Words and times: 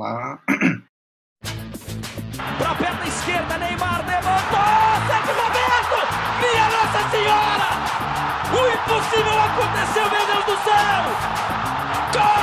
lá. 0.00 0.38
Pra 2.58 2.74
perna 2.74 3.06
esquerda, 3.06 3.58
Neymar 3.58 4.04
levantou! 4.06 4.96
Sérgio 5.06 5.34
Roberto! 5.42 5.98
Minha 6.40 6.66
Nossa 6.74 7.02
Senhora! 7.10 7.68
O 8.50 8.60
impossível 8.74 9.38
aconteceu, 9.42 10.06
meu 10.10 10.24
Deus 10.26 10.44
do 10.46 10.56
céu! 10.64 11.02
Gol! 12.14 12.40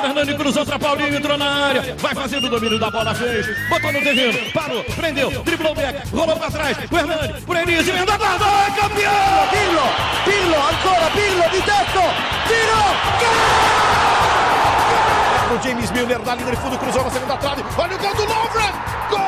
Fernando 0.00 0.36
cruzou 0.36 0.64
pra 0.64 0.78
Paulinho, 0.78 1.14
entrou 1.14 1.36
na 1.36 1.66
área, 1.66 1.94
vai 1.98 2.14
fazendo 2.14 2.46
o 2.46 2.50
domínio 2.50 2.78
da 2.78 2.90
bola, 2.90 3.14
fez, 3.14 3.46
botou 3.68 3.92
no 3.92 4.00
terreno, 4.00 4.50
parou, 4.52 4.82
prendeu, 4.84 5.30
driblou 5.42 5.72
o 5.72 5.74
back, 5.74 6.08
rolou 6.08 6.36
pra 6.36 6.50
trás, 6.50 6.78
o 6.90 6.96
Hernani, 6.96 7.40
por 7.42 7.56
Enis, 7.56 7.86
emenda 7.86 8.14
a 8.14 8.16
guarda, 8.16 8.44
é 8.46 8.70
campeão! 8.80 9.48
Pirlo, 9.50 9.82
Pirlo, 10.24 10.56
ancora 10.56 11.10
Pirlo 11.10 11.50
di 11.50 11.62
tetto, 11.62 12.02
tiro, 12.48 12.82
gol! 13.20 14.39
O 15.50 15.58
James 15.60 15.90
Milner 15.90 16.20
da 16.20 16.36
linha 16.36 16.52
de 16.52 16.56
fundo, 16.58 16.78
cruzou 16.78 17.02
na 17.02 17.10
segunda 17.10 17.36
trave, 17.36 17.64
olha 17.76 17.96
o 17.96 17.98
gol 17.98 18.14
do 18.14 18.22
Lovren, 18.22 18.72
gol! 19.10 19.18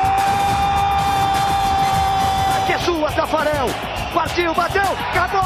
Que 2.65 2.71
é 2.71 2.77
sua, 2.79 3.11
Tafarel, 3.11 3.67
partiu, 4.13 4.53
bateu, 4.53 4.83
acabou, 5.11 5.41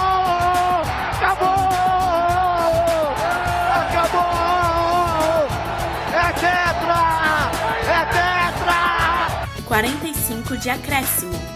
acabou, 1.17 1.47
acabou, 3.89 5.47
é 6.13 6.31
tetra, 6.33 7.01
é 7.89 8.05
tetra! 8.05 9.47
45 9.65 10.57
de 10.57 10.69
acréscimo. 10.69 11.46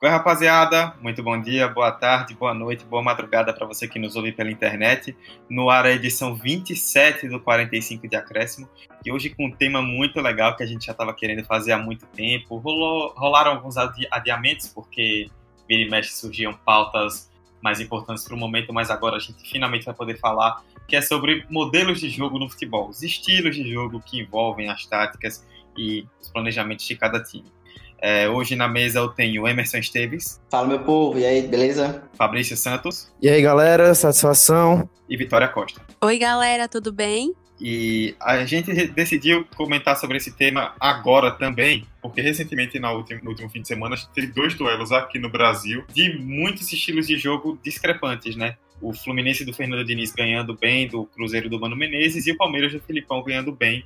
Oi, 0.00 0.08
rapaziada. 0.08 0.94
Muito 1.02 1.24
bom 1.24 1.42
dia, 1.42 1.66
boa 1.66 1.90
tarde, 1.90 2.32
boa 2.32 2.54
noite, 2.54 2.84
boa 2.84 3.02
madrugada 3.02 3.52
para 3.52 3.66
você 3.66 3.88
que 3.88 3.98
nos 3.98 4.14
ouve 4.14 4.30
pela 4.30 4.48
internet. 4.48 5.16
No 5.50 5.68
ar 5.70 5.86
a 5.86 5.90
edição 5.90 6.36
27 6.36 7.28
do 7.28 7.40
45 7.40 8.06
de 8.06 8.14
Acréscimo. 8.14 8.68
E 9.04 9.10
hoje 9.10 9.30
com 9.30 9.46
um 9.46 9.50
tema 9.50 9.82
muito 9.82 10.20
legal 10.20 10.56
que 10.56 10.62
a 10.62 10.66
gente 10.66 10.86
já 10.86 10.92
estava 10.92 11.12
querendo 11.12 11.44
fazer 11.44 11.72
há 11.72 11.78
muito 11.78 12.06
tempo. 12.06 12.58
Rolou, 12.58 13.12
rolaram 13.16 13.50
alguns 13.50 13.76
adi 13.76 14.06
adiamentos, 14.08 14.68
porque 14.68 15.28
vira 15.68 15.82
e 15.82 15.90
mexe 15.90 16.12
surgiam 16.12 16.54
pautas 16.54 17.28
mais 17.60 17.80
importantes 17.80 18.22
para 18.22 18.36
o 18.36 18.38
momento, 18.38 18.72
mas 18.72 18.92
agora 18.92 19.16
a 19.16 19.20
gente 19.20 19.50
finalmente 19.50 19.84
vai 19.84 19.94
poder 19.94 20.16
falar, 20.20 20.62
que 20.86 20.94
é 20.94 21.00
sobre 21.00 21.44
modelos 21.50 21.98
de 21.98 22.08
jogo 22.08 22.38
no 22.38 22.48
futebol, 22.48 22.88
os 22.88 23.02
estilos 23.02 23.56
de 23.56 23.68
jogo 23.68 24.00
que 24.00 24.20
envolvem 24.20 24.68
as 24.68 24.86
táticas 24.86 25.44
e 25.76 26.06
os 26.20 26.30
planejamentos 26.30 26.86
de 26.86 26.94
cada 26.94 27.20
time. 27.20 27.57
É, 28.00 28.28
hoje 28.28 28.54
na 28.54 28.68
mesa 28.68 29.00
eu 29.00 29.08
tenho 29.08 29.46
Emerson 29.46 29.78
Esteves. 29.78 30.40
Fala, 30.50 30.66
meu 30.68 30.80
povo, 30.80 31.18
e 31.18 31.26
aí, 31.26 31.42
beleza? 31.42 32.02
Fabrício 32.16 32.56
Santos. 32.56 33.12
E 33.20 33.28
aí, 33.28 33.42
galera, 33.42 33.94
satisfação. 33.94 34.88
E 35.08 35.16
Vitória 35.16 35.48
Costa. 35.48 35.80
Oi, 36.00 36.18
galera, 36.18 36.68
tudo 36.68 36.92
bem? 36.92 37.34
E 37.60 38.14
a 38.20 38.44
gente 38.44 38.72
decidiu 38.88 39.44
comentar 39.56 39.96
sobre 39.96 40.16
esse 40.16 40.30
tema 40.32 40.74
agora 40.78 41.32
também, 41.32 41.84
porque 42.00 42.20
recentemente, 42.20 42.78
no 42.78 42.88
último, 42.92 43.20
no 43.24 43.30
último 43.30 43.50
fim 43.50 43.62
de 43.62 43.68
semana, 43.68 43.94
a 43.94 43.98
gente 43.98 44.10
teve 44.10 44.28
dois 44.28 44.54
duelos 44.54 44.92
aqui 44.92 45.18
no 45.18 45.28
Brasil 45.28 45.84
de 45.92 46.16
muitos 46.18 46.72
estilos 46.72 47.06
de 47.06 47.18
jogo 47.18 47.58
discrepantes, 47.62 48.36
né? 48.36 48.56
O 48.80 48.92
Fluminense 48.92 49.44
do 49.44 49.52
Fernando 49.52 49.84
Diniz 49.84 50.12
ganhando 50.12 50.56
bem 50.56 50.86
do 50.86 51.04
Cruzeiro 51.06 51.48
do 51.48 51.58
Mano 51.58 51.74
Menezes 51.74 52.28
e 52.28 52.30
o 52.30 52.36
Palmeiras 52.36 52.72
do 52.72 52.80
Filipão 52.80 53.24
ganhando 53.24 53.50
bem 53.50 53.84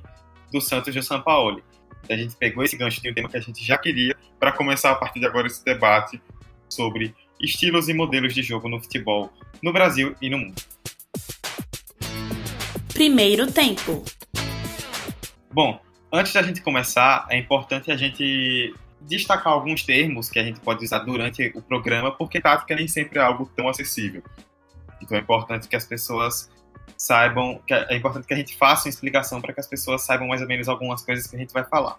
do 0.51 0.61
Santos 0.61 0.93
do 0.93 1.01
São 1.01 1.19
Paulo. 1.19 1.63
A 2.09 2.15
gente 2.15 2.35
pegou 2.35 2.63
esse 2.63 2.75
gancho 2.75 3.01
de 3.01 3.09
um 3.09 3.13
tema 3.13 3.29
que 3.29 3.37
a 3.37 3.41
gente 3.41 3.63
já 3.63 3.77
queria 3.77 4.15
para 4.39 4.51
começar 4.51 4.91
a 4.91 4.95
partir 4.95 5.19
de 5.19 5.25
agora 5.25 5.47
esse 5.47 5.63
debate 5.63 6.21
sobre 6.69 7.15
estilos 7.39 7.87
e 7.87 7.93
modelos 7.93 8.33
de 8.33 8.41
jogo 8.41 8.67
no 8.67 8.81
futebol 8.81 9.31
no 9.61 9.71
Brasil 9.71 10.15
e 10.21 10.29
no 10.29 10.37
mundo. 10.37 10.61
Primeiro 12.93 13.51
tempo. 13.51 14.03
Bom, 15.51 15.79
antes 16.11 16.33
da 16.33 16.41
gente 16.41 16.61
começar, 16.61 17.25
é 17.29 17.37
importante 17.37 17.91
a 17.91 17.95
gente 17.95 18.75
destacar 19.01 19.53
alguns 19.53 19.83
termos 19.83 20.29
que 20.29 20.39
a 20.39 20.43
gente 20.43 20.59
pode 20.59 20.83
usar 20.83 20.99
durante 20.99 21.51
o 21.55 21.61
programa, 21.61 22.11
porque 22.11 22.39
tática 22.39 22.75
nem 22.75 22.87
sempre 22.87 23.19
é 23.19 23.21
algo 23.21 23.49
tão 23.55 23.67
acessível. 23.67 24.23
Então 25.01 25.17
é 25.17 25.21
importante 25.21 25.67
que 25.67 25.75
as 25.75 25.85
pessoas 25.85 26.49
saibam, 26.97 27.59
que 27.67 27.73
é 27.73 27.95
importante 27.95 28.25
que 28.25 28.33
a 28.33 28.37
gente 28.37 28.55
faça 28.55 28.87
uma 28.87 28.89
explicação 28.89 29.41
para 29.41 29.53
que 29.53 29.59
as 29.59 29.67
pessoas 29.67 30.03
saibam 30.03 30.27
mais 30.27 30.41
ou 30.41 30.47
menos 30.47 30.69
algumas 30.69 31.03
coisas 31.03 31.27
que 31.27 31.35
a 31.35 31.39
gente 31.39 31.53
vai 31.53 31.63
falar. 31.63 31.97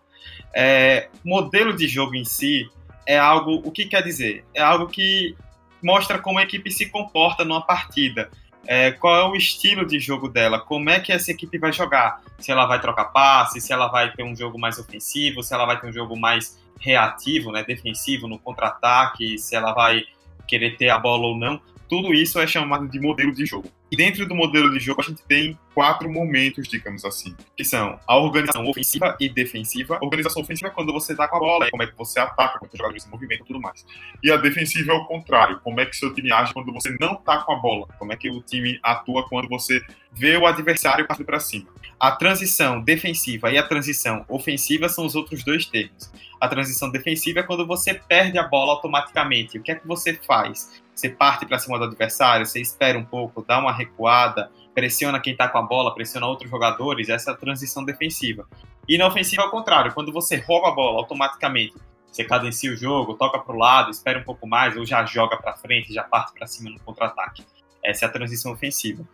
É, 0.55 1.09
modelo 1.25 1.75
de 1.75 1.87
jogo 1.87 2.15
em 2.15 2.25
si 2.25 2.69
é 3.07 3.19
algo, 3.19 3.61
o 3.65 3.71
que 3.71 3.87
quer 3.87 4.03
dizer? 4.03 4.45
É 4.55 4.63
algo 4.63 4.87
que 4.87 5.37
mostra 5.83 6.19
como 6.19 6.39
a 6.39 6.43
equipe 6.43 6.71
se 6.71 6.87
comporta 6.89 7.45
numa 7.45 7.61
partida. 7.61 8.31
É, 8.67 8.93
qual 8.93 9.15
é 9.15 9.29
o 9.31 9.37
estilo 9.37 9.85
de 9.85 10.01
jogo 10.01 10.27
dela, 10.27 10.59
como 10.59 10.89
é 10.89 10.99
que 10.99 11.13
essa 11.13 11.31
equipe 11.31 11.59
vai 11.59 11.71
jogar, 11.71 12.23
se 12.39 12.51
ela 12.51 12.65
vai 12.65 12.81
trocar 12.81 13.05
passe, 13.07 13.61
se 13.61 13.75
ela 13.75 13.89
vai 13.89 14.11
ter 14.13 14.23
um 14.23 14.35
jogo 14.35 14.59
mais 14.59 14.79
ofensivo, 14.79 15.43
se 15.43 15.53
ela 15.53 15.67
vai 15.67 15.79
ter 15.79 15.87
um 15.87 15.93
jogo 15.93 16.19
mais 16.19 16.59
reativo, 16.81 17.53
né, 17.53 17.63
defensivo 17.63 18.27
no 18.27 18.39
contra-ataque, 18.39 19.39
se 19.39 19.55
ela 19.55 19.75
vai 19.75 20.05
querer 20.49 20.79
ter 20.79 20.89
a 20.89 20.99
bola 20.99 21.27
ou 21.27 21.37
não, 21.37 21.61
tudo 21.89 22.13
isso 22.13 22.39
é 22.39 22.47
chamado 22.47 22.89
de 22.89 23.01
modelo 23.01 23.33
de 23.33 23.45
jogo. 23.45 23.71
E 23.91 23.97
dentro 23.97 24.27
do 24.27 24.35
modelo 24.35 24.73
de 24.73 24.81
jogo, 24.81 25.01
a 25.01 25.05
gente 25.05 25.23
tem 25.23 25.59
quatro 25.73 26.11
momentos, 26.11 26.67
digamos 26.67 27.05
assim, 27.05 27.35
que 27.57 27.65
são 27.65 27.99
a 28.07 28.17
organização 28.17 28.67
ofensiva 28.67 29.17
e 29.21 29.29
defensiva. 29.29 29.99
A 30.01 30.05
organização 30.05 30.43
ofensiva 30.43 30.69
é 30.69 30.71
quando 30.73 30.93
você 30.93 31.15
tá 31.15 31.29
com 31.29 31.37
a 31.37 31.39
bola, 31.39 31.71
como 31.71 31.83
é 31.83 31.87
que 31.87 31.97
você 31.97 32.19
ataca, 32.19 32.59
quando 32.59 32.73
os 32.73 32.79
jogadores 32.79 33.03
se 33.03 33.09
movimentam 33.09 33.45
e 33.45 33.47
tudo 33.47 33.61
mais. 33.61 33.87
E 34.23 34.31
a 34.31 34.37
defensiva 34.37 34.93
é 34.93 34.95
o 34.95 35.05
contrário, 35.05 35.61
como 35.61 35.81
é 35.81 35.87
que 35.87 35.97
seu 35.97 36.13
time 36.13 36.33
age 36.33 36.53
quando 36.53 36.73
você 36.73 36.97
não 36.99 37.15
tá 37.17 37.39
com 37.39 37.53
a 37.53 37.57
bola, 37.57 37.87
como 37.99 38.13
é 38.13 38.17
que 38.17 38.31
o 38.31 38.41
time 38.43 38.81
atua 38.83 39.29
quando 39.29 39.49
você 39.49 39.81
vê 40.13 40.37
o 40.37 40.47
adversário 40.47 41.07
partindo 41.07 41.27
para 41.27 41.39
cima. 41.39 41.69
A 41.99 42.13
transição 42.13 42.81
defensiva 42.81 43.51
e 43.51 43.59
a 43.59 43.63
transição 43.63 44.25
ofensiva 44.29 44.89
são 44.89 45.07
os 45.07 45.15
outros 45.15 45.45
dois 45.45 45.67
termos. 45.67 46.11
A 46.41 46.49
transição 46.49 46.91
defensiva 46.91 47.41
é 47.41 47.43
quando 47.43 47.67
você 47.67 47.95
perde 47.95 48.39
a 48.39 48.43
bola 48.43 48.73
automaticamente. 48.73 49.59
O 49.59 49.63
que 49.63 49.73
é 49.73 49.75
que 49.75 49.87
você 49.87 50.15
faz? 50.15 50.83
Você 50.95 51.09
parte 51.09 51.47
para 51.47 51.59
cima 51.59 51.79
do 51.79 51.85
adversário, 51.85 52.45
você 52.45 52.61
espera 52.61 52.99
um 52.99 53.05
pouco, 53.05 53.45
dá 53.47 53.59
uma 53.59 53.73
recuada, 53.73 54.51
pressiona 54.75 55.21
quem 55.21 55.33
está 55.33 55.49
com 55.49 55.59
a 55.59 55.63
bola, 55.63 55.95
pressiona 55.95 56.27
outros 56.27 56.51
jogadores, 56.51 57.09
essa 57.09 57.31
é 57.31 57.35
a 57.35 57.37
transição 57.37 57.85
defensiva. 57.85 58.47
E 58.89 58.99
na 58.99 59.07
ofensiva, 59.07 59.43
ao 59.43 59.51
contrário, 59.51 59.93
quando 59.95 60.13
você 60.13 60.37
rouba 60.37 60.69
a 60.69 60.73
bola 60.73 60.99
automaticamente, 60.99 61.75
você 62.11 62.23
cadencia 62.23 62.73
o 62.73 62.77
jogo, 62.77 63.15
toca 63.15 63.39
para 63.39 63.55
o 63.55 63.59
lado, 63.59 63.91
espera 63.91 64.19
um 64.19 64.25
pouco 64.25 64.47
mais, 64.47 64.77
ou 64.77 64.87
já 64.87 65.05
joga 65.05 65.37
para 65.37 65.57
frente, 65.57 65.93
já 65.93 66.05
parte 66.05 66.33
para 66.33 66.47
cima 66.47 66.71
no 66.71 66.79
contra-ataque. 66.81 67.45
Essa 67.83 68.05
é 68.05 68.09
a 68.09 68.11
transição 68.11 68.53
ofensiva. 68.53 69.05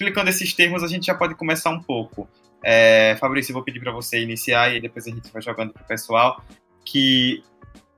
Explicando 0.00 0.30
esses 0.30 0.54
termos, 0.54 0.82
a 0.82 0.88
gente 0.88 1.04
já 1.04 1.14
pode 1.14 1.34
começar 1.34 1.68
um 1.68 1.78
pouco. 1.78 2.26
É, 2.64 3.18
Fabrício, 3.20 3.50
eu 3.50 3.54
vou 3.54 3.62
pedir 3.62 3.80
para 3.80 3.92
você 3.92 4.18
iniciar 4.22 4.74
e 4.74 4.80
depois 4.80 5.06
a 5.06 5.10
gente 5.10 5.30
vai 5.30 5.42
jogando 5.42 5.74
para 5.74 5.82
o 5.82 5.86
pessoal. 5.86 6.42
Que 6.82 7.44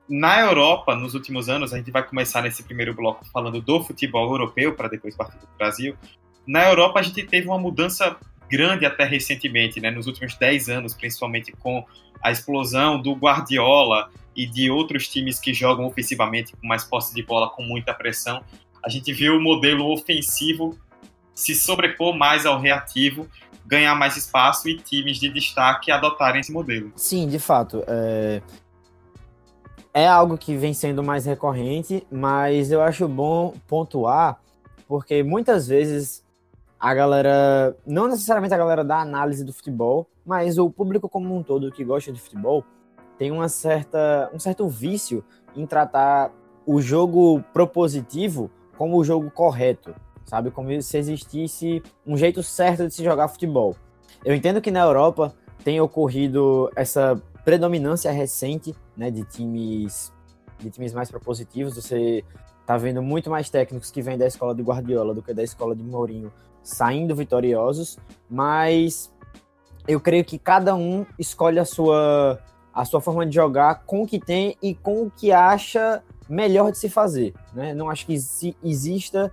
na 0.09 0.41
Europa, 0.41 0.97
nos 0.97 1.13
últimos 1.13 1.47
anos, 1.47 1.73
a 1.73 1.77
gente 1.77 1.91
vai 1.91 2.05
começar 2.05 2.41
nesse 2.41 2.61
primeiro 2.61 2.93
bloco 2.93 3.23
falando 3.31 3.61
do 3.61 3.81
futebol 3.81 4.29
europeu, 4.29 4.75
para 4.75 4.89
depois 4.89 5.15
partir 5.15 5.37
do 5.37 5.47
Brasil. 5.57 5.95
Na 6.45 6.67
Europa, 6.67 6.99
a 6.99 7.03
gente 7.03 7.23
teve 7.23 7.47
uma 7.47 7.57
mudança 7.57 8.17
grande 8.49 8.85
até 8.85 9.05
recentemente, 9.05 9.79
né? 9.79 9.89
nos 9.89 10.05
últimos 10.05 10.35
10 10.35 10.67
anos, 10.67 10.93
principalmente 10.93 11.53
com 11.53 11.85
a 12.21 12.33
explosão 12.33 13.01
do 13.01 13.13
Guardiola 13.13 14.09
e 14.35 14.45
de 14.45 14.69
outros 14.69 15.07
times 15.07 15.39
que 15.39 15.53
jogam 15.53 15.85
ofensivamente 15.85 16.51
com 16.51 16.67
mais 16.67 16.83
posse 16.83 17.15
de 17.15 17.23
bola, 17.23 17.49
com 17.49 17.63
muita 17.63 17.93
pressão. 17.93 18.43
A 18.83 18.89
gente 18.89 19.13
viu 19.13 19.37
o 19.37 19.41
modelo 19.41 19.89
ofensivo 19.89 20.77
se 21.33 21.55
sobrepor 21.55 22.15
mais 22.15 22.45
ao 22.45 22.59
reativo, 22.59 23.27
ganhar 23.65 23.95
mais 23.95 24.17
espaço 24.17 24.67
e 24.69 24.77
times 24.77 25.17
de 25.17 25.29
destaque 25.29 25.91
adotarem 25.91 26.41
esse 26.41 26.51
modelo. 26.51 26.91
Sim, 26.95 27.27
de 27.27 27.39
fato. 27.39 27.83
É 27.87 28.41
é 29.93 30.07
algo 30.07 30.37
que 30.37 30.57
vem 30.57 30.73
sendo 30.73 31.03
mais 31.03 31.25
recorrente, 31.25 32.05
mas 32.11 32.71
eu 32.71 32.81
acho 32.81 33.07
bom 33.07 33.53
pontuar, 33.67 34.41
porque 34.87 35.21
muitas 35.21 35.67
vezes 35.67 36.23
a 36.79 36.93
galera, 36.93 37.77
não 37.85 38.07
necessariamente 38.07 38.53
a 38.53 38.57
galera 38.57 38.83
da 38.83 38.99
análise 38.99 39.45
do 39.45 39.53
futebol, 39.53 40.09
mas 40.25 40.57
o 40.57 40.69
público 40.69 41.07
como 41.07 41.37
um 41.37 41.43
todo 41.43 41.71
que 41.71 41.83
gosta 41.83 42.11
de 42.11 42.19
futebol, 42.19 42.65
tem 43.17 43.31
uma 43.31 43.47
certa, 43.47 44.29
um 44.33 44.39
certo 44.39 44.67
vício 44.67 45.23
em 45.55 45.65
tratar 45.67 46.31
o 46.65 46.81
jogo 46.81 47.43
propositivo 47.53 48.49
como 48.75 48.97
o 48.97 49.03
jogo 49.03 49.29
correto, 49.29 49.93
sabe? 50.25 50.51
Como 50.51 50.81
se 50.81 50.97
existisse 50.97 51.81
um 52.05 52.17
jeito 52.17 52.41
certo 52.43 52.87
de 52.87 52.93
se 52.93 53.03
jogar 53.03 53.27
futebol. 53.27 53.75
Eu 54.23 54.33
entendo 54.33 54.61
que 54.61 54.71
na 54.71 54.81
Europa 54.81 55.33
tem 55.63 55.79
ocorrido 55.79 56.69
essa 56.75 57.21
predominância 57.43 58.11
recente 58.11 58.75
né, 58.95 59.11
de 59.11 59.23
times 59.25 60.11
de 60.59 60.69
times 60.69 60.93
mais 60.93 61.11
propositivos. 61.11 61.75
Você 61.75 62.23
tá 62.65 62.77
vendo 62.77 63.01
muito 63.01 63.29
mais 63.29 63.49
técnicos 63.49 63.91
que 63.91 64.01
vêm 64.01 64.17
da 64.17 64.25
escola 64.25 64.55
de 64.55 64.61
Guardiola 64.61 65.13
do 65.13 65.21
que 65.21 65.33
da 65.33 65.43
escola 65.43 65.75
de 65.75 65.83
Mourinho 65.83 66.31
saindo 66.61 67.13
vitoriosos, 67.13 67.97
mas 68.29 69.13
eu 69.85 69.99
creio 69.99 70.23
que 70.23 70.39
cada 70.39 70.73
um 70.73 71.05
escolhe 71.19 71.59
a 71.59 71.65
sua 71.65 72.39
a 72.73 72.85
sua 72.85 72.99
forma 72.99 73.25
de 73.25 73.35
jogar 73.35 73.83
com 73.85 74.01
o 74.01 74.07
que 74.07 74.19
tem 74.19 74.57
e 74.61 74.73
com 74.73 75.03
o 75.03 75.11
que 75.11 75.31
acha 75.31 76.01
melhor 76.27 76.71
de 76.71 76.77
se 76.79 76.89
fazer, 76.89 77.33
né? 77.53 77.73
Não 77.73 77.89
acho 77.89 78.05
que 78.05 78.13
exista 78.63 79.31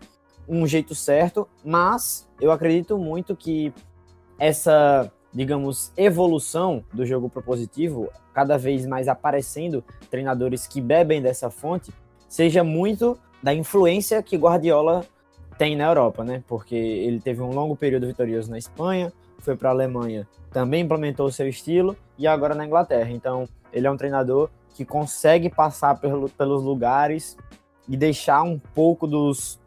um 0.51 0.67
jeito 0.67 0.97
certo, 0.97 1.49
mas 1.65 2.29
eu 2.41 2.51
acredito 2.51 2.99
muito 2.99 3.37
que 3.37 3.73
essa, 4.37 5.11
digamos, 5.33 5.93
evolução 5.97 6.85
do 6.93 7.07
jogo 7.07 7.31
propositivo, 7.31 8.11
cada 8.35 8.59
vez 8.59 8.85
mais 8.85 9.07
aparecendo 9.07 9.85
treinadores 10.11 10.67
que 10.67 10.81
bebem 10.81 11.23
dessa 11.23 11.51
fonte, 11.51 11.93
seja 12.29 12.65
muito 12.65 13.17
da 13.41 13.55
influência 13.55 14.21
que 14.25 14.37
Guardiola 14.37 15.07
tem 15.57 15.77
na 15.77 15.85
Europa, 15.85 16.25
né? 16.25 16.43
Porque 16.49 16.75
ele 16.75 17.21
teve 17.21 17.41
um 17.41 17.53
longo 17.53 17.77
período 17.77 18.09
vitorioso 18.09 18.51
na 18.51 18.59
Espanha, 18.59 19.13
foi 19.39 19.57
para 19.57 19.69
a 19.69 19.73
Alemanha, 19.73 20.27
também 20.51 20.83
implementou 20.83 21.27
o 21.27 21.33
seu 21.33 21.49
estilo 21.49 21.97
e 22.19 22.27
agora 22.27 22.57
na 22.57 22.67
Inglaterra. 22.67 23.11
Então, 23.11 23.49
ele 23.73 23.87
é 23.87 23.91
um 23.91 23.97
treinador 23.97 24.51
que 24.75 24.85
consegue 24.85 25.49
passar 25.49 26.01
pelo, 26.01 26.29
pelos 26.29 26.63
lugares 26.63 27.37
e 27.89 27.97
deixar 27.97 28.43
um 28.43 28.59
pouco 28.59 29.07
dos, 29.07 29.60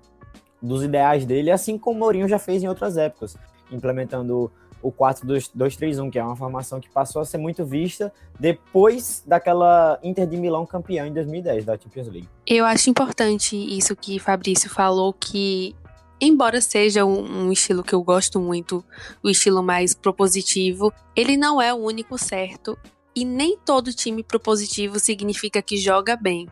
dos 0.63 0.83
ideais 0.83 1.25
dele, 1.25 1.51
assim 1.51 1.77
como 1.77 1.97
o 1.97 1.99
Mourinho 1.99 2.27
já 2.27 2.39
fez 2.39 2.63
em 2.63 2.67
outras 2.67 2.95
épocas, 2.97 3.35
implementando 3.69 4.49
o 4.81 4.91
4-2-3-1, 4.91 6.11
que 6.11 6.19
é 6.19 6.23
uma 6.23 6.35
formação 6.35 6.79
que 6.79 6.89
passou 6.89 7.21
a 7.21 7.25
ser 7.25 7.37
muito 7.37 7.65
vista 7.65 8.11
depois 8.39 9.23
daquela 9.25 9.97
Inter 10.03 10.27
de 10.27 10.37
Milão 10.37 10.65
campeã 10.65 11.07
em 11.07 11.13
2010 11.13 11.65
da 11.65 11.77
Champions 11.77 12.07
League. 12.07 12.29
Eu 12.45 12.65
acho 12.65 12.89
importante 12.89 13.55
isso 13.55 13.95
que 13.95 14.19
Fabrício 14.19 14.69
falou, 14.69 15.13
que 15.13 15.75
embora 16.19 16.59
seja 16.61 17.05
um, 17.05 17.45
um, 17.45 17.51
estilo 17.51 17.83
que 17.83 17.93
eu 17.93 18.03
gosto 18.03 18.39
muito, 18.39 18.83
o 19.21 19.29
estilo 19.29 19.63
mais 19.63 19.93
propositivo, 19.93 20.93
ele 21.15 21.37
não 21.37 21.61
é 21.61 21.73
o 21.73 21.77
único 21.77 22.17
certo 22.17 22.77
e 23.15 23.23
nem 23.23 23.57
todo 23.57 23.93
time 23.93 24.23
propositivo 24.23 24.99
significa 24.99 25.61
que 25.61 25.77
joga 25.77 26.15
bem. 26.15 26.47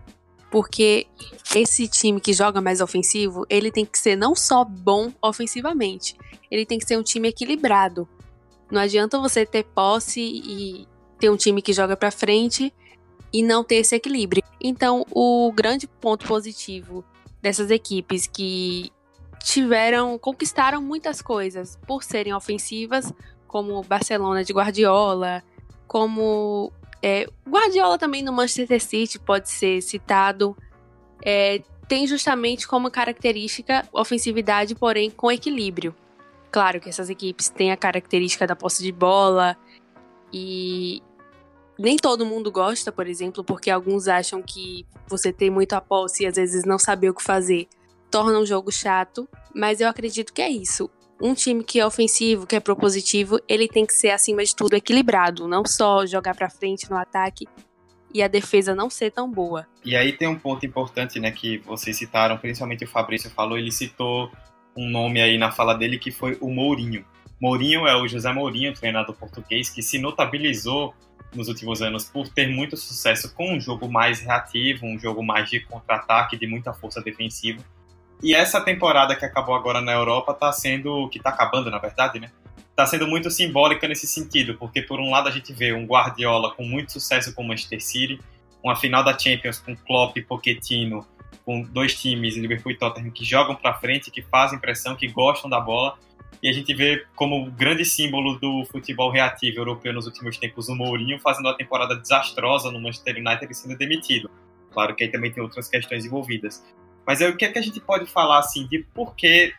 Porque 0.52 1.08
esse 1.56 1.88
time 1.88 2.20
que 2.20 2.34
joga 2.34 2.62
mais 2.62 2.82
ofensivo, 2.82 3.46
ele 3.50 3.72
tem 3.72 3.86
que 3.86 3.98
ser 3.98 4.18
não 4.18 4.36
só 4.36 4.66
bom 4.66 5.12
ofensivamente, 5.22 6.18
ele 6.52 6.66
tem 6.66 6.78
que 6.78 6.86
ser 6.86 6.98
um 6.98 7.04
time 7.04 7.30
equilibrado. 7.30 8.08
Não 8.70 8.82
adianta 8.82 9.18
você 9.18 9.46
ter 9.46 9.64
posse 9.64 10.22
e 10.22 10.88
ter 11.18 11.30
um 11.30 11.38
time 11.38 11.62
que 11.62 11.72
joga 11.72 11.96
para 11.96 12.12
frente 12.12 12.74
e 13.32 13.42
não 13.42 13.64
ter 13.64 13.76
esse 13.76 13.96
equilíbrio. 13.96 14.44
Então, 14.60 15.06
o 15.10 15.52
grande 15.54 15.88
ponto 15.88 16.28
positivo 16.28 17.04
dessas 17.42 17.72
equipes 17.72 18.28
que 18.28 18.92
tiveram, 19.44 20.18
conquistaram 20.20 20.82
muitas 20.82 21.22
coisas 21.22 21.80
por 21.88 22.04
serem 22.04 22.34
ofensivas, 22.34 23.12
como 23.48 23.78
o 23.78 23.84
Barcelona 23.84 24.44
de 24.44 24.54
Guardiola, 24.54 25.44
como 25.88 26.72
é, 27.02 27.28
Guardiola 27.48 27.98
também 27.98 28.22
no 28.22 28.32
Manchester 28.32 28.82
City 28.82 29.20
pode 29.20 29.50
ser 29.50 29.82
citado. 29.82 30.56
É, 31.24 31.62
tem 31.88 32.08
justamente 32.08 32.68
como 32.68 32.92
característica 32.92 33.88
ofensividade, 33.92 34.76
porém 34.76 35.10
com 35.10 35.32
equilíbrio. 35.32 35.96
Claro 36.52 36.80
que 36.80 36.90
essas 36.90 37.10
equipes 37.10 37.50
têm 37.50 37.72
a 37.72 37.78
característica 37.78 38.46
da 38.46 38.56
posse 38.56 38.84
de 38.84 38.92
bola 38.92 39.58
e 40.32 41.02
nem 41.80 41.98
todo 41.98 42.26
mundo 42.26 42.52
gosta, 42.52 42.92
por 42.92 43.08
exemplo, 43.08 43.44
porque 43.44 43.70
alguns 43.70 44.08
acham 44.08 44.42
que 44.42 44.86
você 45.08 45.34
ter 45.34 45.50
muito 45.50 45.74
a 45.74 45.82
posse 45.82 46.24
e 46.24 46.28
às 46.28 46.36
vezes 46.36 46.64
não 46.64 46.78
saber 46.78 47.10
o 47.10 47.14
que 47.14 47.24
fazer 47.24 47.68
torna 48.10 48.38
um 48.40 48.46
jogo 48.46 48.72
chato, 48.72 49.28
mas 49.56 49.80
eu 49.80 49.88
acredito 49.88 50.34
que 50.34 50.42
é 50.42 50.50
isso. 50.50 50.90
Um 51.22 51.36
time 51.36 51.64
que 51.64 51.80
é 51.80 51.86
ofensivo, 51.86 52.48
que 52.48 52.56
é 52.56 52.60
propositivo, 52.60 53.40
ele 53.48 53.68
tem 53.68 53.86
que 53.86 53.94
ser 53.94 54.10
acima 54.10 54.44
de 54.44 54.56
tudo 54.56 54.74
equilibrado, 54.74 55.48
não 55.48 55.64
só 55.66 56.04
jogar 56.06 56.36
para 56.36 56.50
frente 56.50 56.90
no 56.90 56.98
ataque 56.98 57.46
e 58.14 58.24
a 58.24 58.28
defesa 58.28 58.74
não 58.74 58.90
ser 58.90 59.12
tão 59.12 59.30
boa. 59.30 59.68
E 59.86 59.96
aí 59.96 60.14
tem 60.14 60.28
um 60.28 60.38
ponto 60.38 60.66
importante, 60.66 61.20
né, 61.20 61.32
que 61.32 61.60
vocês 61.60 61.96
citaram, 61.96 62.38
principalmente 62.38 62.84
o 62.84 62.88
Fabrício 62.88 63.30
falou, 63.30 63.58
ele 63.58 63.72
citou 63.72 64.32
um 64.76 64.90
nome 64.90 65.22
aí 65.22 65.38
na 65.38 65.52
fala 65.52 65.76
dele 65.76 66.00
que 66.00 66.12
foi 66.12 66.38
o 66.42 66.50
Mourinho. 66.50 67.06
Mourinho 67.40 67.88
é 67.88 67.96
o 67.96 68.08
José 68.08 68.32
Mourinho, 68.34 68.74
treinador 68.74 69.16
português, 69.16 69.70
que 69.70 69.82
se 69.82 70.00
notabilizou 70.00 70.94
nos 71.36 71.48
últimos 71.48 71.82
anos 71.82 72.06
por 72.06 72.28
ter 72.28 72.48
muito 72.48 72.76
sucesso 72.76 73.34
com 73.34 73.56
um 73.56 73.60
jogo 73.60 73.90
mais 73.90 74.20
reativo, 74.20 74.86
um 74.86 75.00
jogo 75.00 75.24
mais 75.24 75.50
de 75.50 75.60
contra-ataque, 75.62 76.38
de 76.38 76.46
muita 76.46 76.74
força 76.74 77.02
defensiva. 77.02 77.64
E 78.24 78.36
essa 78.36 78.62
temporada 78.62 79.16
que 79.16 79.26
acabou 79.26 79.56
agora 79.56 79.82
na 79.82 79.94
Europa 79.94 80.32
está 80.32 80.52
sendo, 80.52 81.10
que 81.10 81.18
está 81.18 81.30
acabando 81.30 81.72
na 81.72 81.80
verdade, 81.80 82.20
né? 82.20 82.32
Está 82.70 82.86
sendo 82.86 83.08
muito 83.08 83.30
simbólica 83.30 83.88
nesse 83.88 84.08
sentido, 84.08 84.56
porque 84.58 84.82
por 84.82 85.00
um 85.00 85.10
lado 85.10 85.28
a 85.28 85.32
gente 85.32 85.52
vê 85.54 85.74
um 85.74 85.86
Guardiola 85.86 86.54
com 86.54 86.64
muito 86.64 86.92
sucesso 86.92 87.34
com 87.34 87.44
o 87.44 87.48
Manchester 87.48 87.82
City, 87.82 88.20
uma 88.64 88.76
final 88.76 89.04
da 89.04 89.18
Champions 89.18 89.60
com 89.60 89.76
Klopp 89.76 90.18
e 90.18 90.22
Pochettino 90.22 91.06
com 91.46 91.64
dois 91.64 92.00
times, 92.00 92.38
Liverpool 92.38 92.72
e 92.72 92.78
Tottenham, 92.78 93.12
que 93.12 93.26
jogam 93.26 93.56
para 93.56 93.74
frente, 93.74 94.12
que 94.12 94.22
fazem 94.22 94.60
pressão, 94.60 94.96
que 94.96 95.08
gostam 95.08 95.50
da 95.50 95.60
bola. 95.60 95.98
E 96.42 96.50
a 96.50 96.54
gente 96.54 96.74
vê 96.74 97.06
como 97.16 97.52
grande 97.52 97.86
símbolo 97.86 98.40
do 98.40 98.66
futebol 98.66 99.12
reativo 99.12 99.60
europeu 99.60 99.94
nos 99.94 100.06
últimos 100.06 100.38
tempos 100.38 100.70
o 100.70 100.76
Mourinho 100.76 101.20
fazendo 101.20 101.46
uma 101.46 101.58
temporada 101.58 101.96
desastrosa 101.96 102.72
no 102.72 102.80
Manchester 102.80 103.18
United 103.18 103.48
e 103.50 103.56
sendo 103.56 103.78
demitido. 103.78 104.30
Claro 104.72 104.96
que 104.96 105.04
aí 105.04 105.12
também 105.12 105.32
tem 105.32 105.44
outras 105.44 105.68
questões 105.68 106.06
envolvidas. 106.06 106.64
Mas 107.06 107.22
aí 107.22 107.30
o 107.30 107.38
que 107.38 107.46
é 107.46 107.52
que 107.52 107.60
a 107.60 107.62
gente 107.62 107.80
pode 107.80 108.06
falar 108.06 108.40
assim 108.40 108.68
de 108.68 108.80
por 108.94 109.16
que 109.16 109.54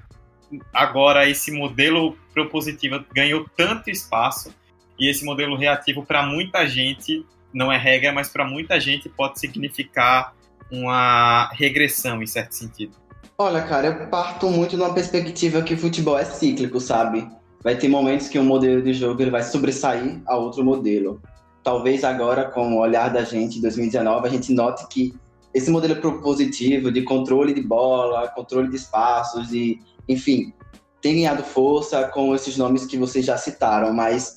agora 0.72 1.28
esse 1.28 1.50
modelo 1.50 2.16
propositivo 2.32 3.04
ganhou 3.14 3.46
tanto 3.56 3.90
espaço 3.90 4.54
e 4.98 5.08
esse 5.10 5.24
modelo 5.24 5.56
reativo 5.56 6.04
para 6.04 6.22
muita 6.22 6.66
gente 6.66 7.24
não 7.52 7.70
é 7.70 7.76
regra, 7.76 8.12
mas 8.12 8.28
para 8.28 8.44
muita 8.44 8.80
gente 8.80 9.08
pode 9.08 9.38
significar 9.38 10.34
uma 10.70 11.50
regressão 11.52 12.22
em 12.22 12.26
certo 12.26 12.52
sentido? 12.52 12.96
Olha, 13.36 13.62
cara, 13.62 13.88
eu 13.88 14.06
parto 14.08 14.48
muito 14.48 14.76
de 14.76 14.82
uma 14.82 14.94
perspectiva 14.94 15.62
que 15.62 15.74
o 15.74 15.78
futebol 15.78 16.18
é 16.18 16.24
cíclico, 16.24 16.80
sabe? 16.80 17.28
Vai 17.62 17.76
ter 17.76 17.88
momentos 17.88 18.28
que 18.28 18.38
um 18.38 18.44
modelo 18.44 18.82
de 18.82 18.94
jogo 18.94 19.20
ele 19.20 19.30
vai 19.30 19.42
sobressair 19.42 20.20
a 20.26 20.36
outro 20.36 20.64
modelo. 20.64 21.20
Talvez 21.62 22.04
agora, 22.04 22.44
com 22.44 22.74
o 22.74 22.78
olhar 22.78 23.08
da 23.08 23.22
gente 23.22 23.58
em 23.58 23.62
2019, 23.62 24.26
a 24.26 24.30
gente 24.30 24.52
note 24.52 24.86
que 24.88 25.14
esse 25.54 25.70
modelo 25.70 25.96
propositivo 25.96 26.90
de 26.90 27.02
controle 27.02 27.52
de 27.52 27.62
bola, 27.62 28.28
controle 28.28 28.68
de 28.68 28.76
espaços 28.76 29.52
e, 29.52 29.80
enfim, 30.08 30.52
tem 31.00 31.16
ganhado 31.16 31.42
força 31.42 32.08
com 32.08 32.34
esses 32.34 32.56
nomes 32.56 32.86
que 32.86 32.96
vocês 32.96 33.26
já 33.26 33.36
citaram, 33.36 33.92
mas 33.92 34.36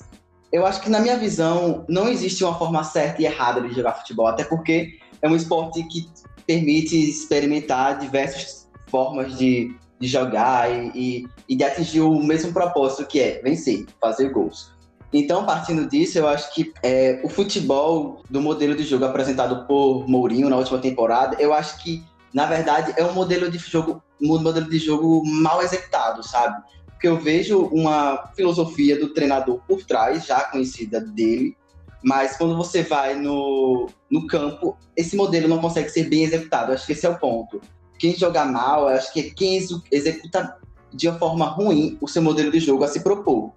eu 0.52 0.66
acho 0.66 0.80
que 0.80 0.90
na 0.90 1.00
minha 1.00 1.16
visão 1.16 1.84
não 1.88 2.08
existe 2.08 2.44
uma 2.44 2.58
forma 2.58 2.82
certa 2.84 3.22
e 3.22 3.24
errada 3.24 3.60
de 3.60 3.74
jogar 3.74 3.94
futebol, 3.94 4.26
até 4.26 4.44
porque 4.44 4.98
é 5.22 5.28
um 5.28 5.36
esporte 5.36 5.82
que 5.84 6.08
permite 6.46 6.96
experimentar 6.96 7.98
diversas 7.98 8.68
formas 8.88 9.36
de, 9.36 9.74
de 9.98 10.08
jogar 10.08 10.70
e, 10.70 10.90
e, 10.94 11.28
e 11.48 11.56
de 11.56 11.64
atingir 11.64 12.00
o 12.00 12.22
mesmo 12.22 12.52
propósito 12.52 13.06
que 13.06 13.20
é 13.20 13.40
vencer, 13.42 13.86
fazer 14.00 14.30
gols. 14.30 14.75
Então, 15.12 15.46
partindo 15.46 15.88
disso, 15.88 16.18
eu 16.18 16.28
acho 16.28 16.52
que 16.54 16.72
é, 16.82 17.20
o 17.22 17.28
futebol 17.28 18.22
do 18.28 18.40
modelo 18.40 18.74
de 18.74 18.82
jogo 18.82 19.04
apresentado 19.04 19.66
por 19.66 20.08
Mourinho 20.08 20.48
na 20.48 20.56
última 20.56 20.78
temporada, 20.78 21.36
eu 21.40 21.52
acho 21.52 21.82
que, 21.82 22.04
na 22.34 22.46
verdade, 22.46 22.92
é 22.96 23.04
um 23.04 23.12
modelo 23.12 23.50
de 23.50 23.58
jogo, 23.58 24.02
um 24.20 24.38
modelo 24.40 24.68
de 24.68 24.78
jogo 24.78 25.22
mal 25.24 25.62
executado, 25.62 26.22
sabe? 26.22 26.62
Porque 26.86 27.06
eu 27.06 27.18
vejo 27.18 27.66
uma 27.66 28.30
filosofia 28.34 28.98
do 28.98 29.12
treinador 29.12 29.60
por 29.66 29.84
trás, 29.84 30.26
já 30.26 30.40
conhecida 30.40 31.00
dele, 31.00 31.56
mas 32.02 32.36
quando 32.36 32.56
você 32.56 32.82
vai 32.82 33.14
no, 33.14 33.88
no 34.10 34.26
campo, 34.26 34.76
esse 34.96 35.16
modelo 35.16 35.48
não 35.48 35.58
consegue 35.58 35.88
ser 35.88 36.08
bem 36.08 36.24
executado. 36.24 36.72
Acho 36.72 36.86
que 36.86 36.92
esse 36.92 37.04
é 37.04 37.08
o 37.08 37.18
ponto. 37.18 37.60
Quem 37.98 38.14
joga 38.14 38.44
mal, 38.44 38.88
acho 38.88 39.12
que 39.12 39.20
é 39.20 39.30
quem 39.30 39.56
executa 39.90 40.56
de 40.92 41.08
uma 41.08 41.18
forma 41.18 41.46
ruim 41.46 41.98
o 42.00 42.06
seu 42.06 42.22
modelo 42.22 42.50
de 42.50 42.60
jogo 42.60 42.84
a 42.84 42.88
se 42.88 43.00
propor. 43.00 43.52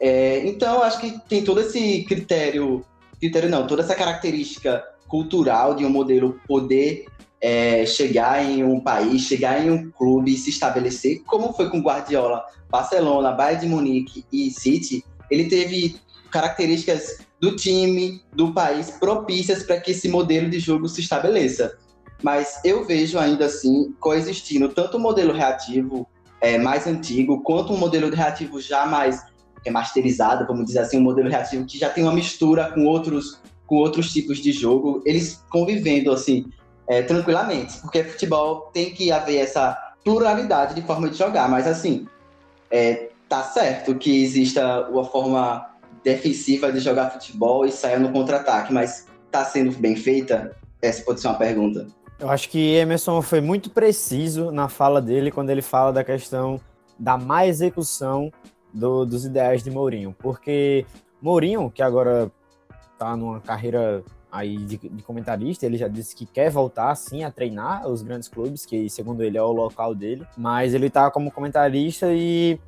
É, 0.00 0.46
então, 0.46 0.82
acho 0.82 1.00
que 1.00 1.18
tem 1.28 1.42
todo 1.42 1.60
esse 1.60 2.04
critério, 2.04 2.84
critério 3.18 3.48
não, 3.48 3.66
toda 3.66 3.82
essa 3.82 3.94
característica 3.94 4.84
cultural 5.08 5.74
de 5.74 5.84
um 5.84 5.90
modelo 5.90 6.40
poder 6.46 7.06
é, 7.40 7.86
chegar 7.86 8.44
em 8.44 8.64
um 8.64 8.80
país, 8.80 9.22
chegar 9.22 9.64
em 9.64 9.70
um 9.70 9.90
clube 9.90 10.32
e 10.32 10.36
se 10.36 10.50
estabelecer, 10.50 11.22
como 11.24 11.52
foi 11.52 11.70
com 11.70 11.80
Guardiola, 11.80 12.44
Barcelona, 12.70 13.32
Bayern 13.32 13.60
de 13.60 13.68
Munique 13.68 14.24
e 14.32 14.50
City, 14.50 15.04
ele 15.30 15.44
teve 15.44 15.96
características 16.30 17.18
do 17.40 17.54
time, 17.54 18.22
do 18.32 18.52
país, 18.52 18.90
propícias 18.90 19.62
para 19.62 19.80
que 19.80 19.92
esse 19.92 20.08
modelo 20.08 20.50
de 20.50 20.58
jogo 20.58 20.88
se 20.88 21.00
estabeleça. 21.00 21.78
Mas 22.22 22.60
eu 22.64 22.84
vejo 22.84 23.18
ainda 23.18 23.46
assim 23.46 23.94
coexistindo 24.00 24.68
tanto 24.68 24.96
o 24.96 25.00
modelo 25.00 25.32
reativo 25.32 26.06
é, 26.40 26.58
mais 26.58 26.86
antigo, 26.86 27.42
quanto 27.42 27.72
um 27.72 27.76
modelo 27.76 28.12
reativo 28.12 28.60
já 28.60 28.86
mais 28.86 29.24
remasterizado, 29.64 30.46
vamos 30.46 30.66
dizer 30.66 30.80
assim, 30.80 30.98
um 30.98 31.02
modelo 31.02 31.28
reativo 31.28 31.64
que 31.64 31.78
já 31.78 31.88
tem 31.88 32.04
uma 32.04 32.12
mistura 32.12 32.70
com 32.72 32.86
outros, 32.86 33.40
com 33.66 33.76
outros 33.76 34.12
tipos 34.12 34.38
de 34.38 34.52
jogo, 34.52 35.02
eles 35.04 35.44
convivendo 35.50 36.12
assim 36.12 36.46
é, 36.86 37.02
tranquilamente, 37.02 37.78
porque 37.80 38.04
futebol 38.04 38.70
tem 38.72 38.90
que 38.92 39.12
haver 39.12 39.38
essa 39.38 39.76
pluralidade 40.04 40.74
de 40.74 40.82
forma 40.82 41.08
de 41.10 41.16
jogar, 41.16 41.48
mas 41.48 41.66
assim, 41.66 42.06
é, 42.70 43.10
tá 43.28 43.42
certo 43.42 43.94
que 43.94 44.22
exista 44.22 44.88
uma 44.88 45.04
forma 45.04 45.66
defensiva 46.02 46.72
de 46.72 46.80
jogar 46.80 47.10
futebol 47.10 47.66
e 47.66 47.72
sair 47.72 47.98
no 47.98 48.10
contra-ataque, 48.10 48.72
mas 48.72 49.06
está 49.26 49.44
sendo 49.44 49.76
bem 49.78 49.94
feita? 49.96 50.56
Essa 50.80 51.02
pode 51.02 51.20
ser 51.20 51.28
uma 51.28 51.36
pergunta. 51.36 51.86
Eu 52.18 52.30
acho 52.30 52.48
que 52.48 52.74
Emerson 52.74 53.20
foi 53.22 53.40
muito 53.40 53.70
preciso 53.70 54.50
na 54.50 54.68
fala 54.68 55.00
dele 55.00 55.30
quando 55.30 55.50
ele 55.50 55.62
fala 55.62 55.92
da 55.92 56.02
questão 56.02 56.60
da 56.98 57.16
má 57.16 57.46
execução 57.46 58.32
do, 58.78 59.04
dos 59.04 59.24
ideais 59.24 59.62
de 59.62 59.70
Mourinho, 59.70 60.14
porque 60.18 60.86
Mourinho, 61.20 61.70
que 61.70 61.82
agora 61.82 62.30
está 62.92 63.16
numa 63.16 63.40
carreira 63.40 64.02
aí 64.30 64.58
de, 64.58 64.76
de, 64.76 65.02
comentarista, 65.02 65.64
ele 65.64 65.76
já 65.76 65.88
disse 65.88 66.14
que 66.14 66.26
quer 66.26 66.50
voltar 66.50 66.94
sim 66.94 67.24
a 67.24 67.30
treinar 67.30 67.88
os 67.88 68.02
grandes 68.02 68.28
clubes, 68.28 68.66
que 68.66 68.88
segundo 68.88 69.22
ele 69.22 69.38
é 69.38 69.42
o 69.42 69.52
local 69.52 69.94
dele, 69.94 70.26
mas 70.36 70.74
ele 70.74 70.86
está 70.86 71.10
como 71.10 71.30
comentarista 71.30 72.12
e 72.12 72.58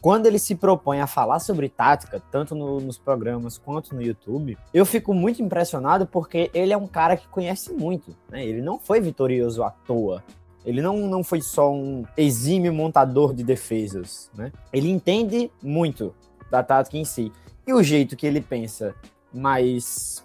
quando 0.00 0.26
ele 0.26 0.38
se 0.38 0.56
propõe 0.56 1.00
a 1.00 1.06
falar 1.06 1.38
sobre 1.38 1.68
tática, 1.68 2.20
tanto 2.30 2.56
no, 2.56 2.80
nos 2.80 2.98
programas 2.98 3.56
quanto 3.56 3.94
no 3.94 4.02
YouTube, 4.02 4.58
eu 4.74 4.84
fico 4.84 5.14
muito 5.14 5.40
impressionado 5.40 6.06
porque 6.06 6.50
ele 6.52 6.72
é 6.72 6.76
um 6.76 6.88
cara 6.88 7.16
que 7.16 7.28
conhece 7.28 7.72
muito. 7.72 8.16
Né? 8.28 8.44
Ele 8.44 8.60
não 8.60 8.80
foi 8.80 9.00
vitorioso 9.00 9.62
à 9.62 9.70
toa. 9.70 10.24
Ele 10.64 10.80
não, 10.80 10.96
não 11.08 11.24
foi 11.24 11.40
só 11.40 11.72
um 11.72 12.04
exímio 12.16 12.72
montador 12.72 13.34
de 13.34 13.42
defesas. 13.42 14.30
Né? 14.34 14.52
Ele 14.72 14.88
entende 14.90 15.50
muito 15.62 16.14
da 16.50 16.62
tática 16.62 16.96
em 16.96 17.04
si. 17.04 17.32
E 17.66 17.72
o 17.72 17.82
jeito 17.82 18.16
que 18.16 18.26
ele 18.26 18.40
pensa 18.40 18.94
mais, 19.32 20.24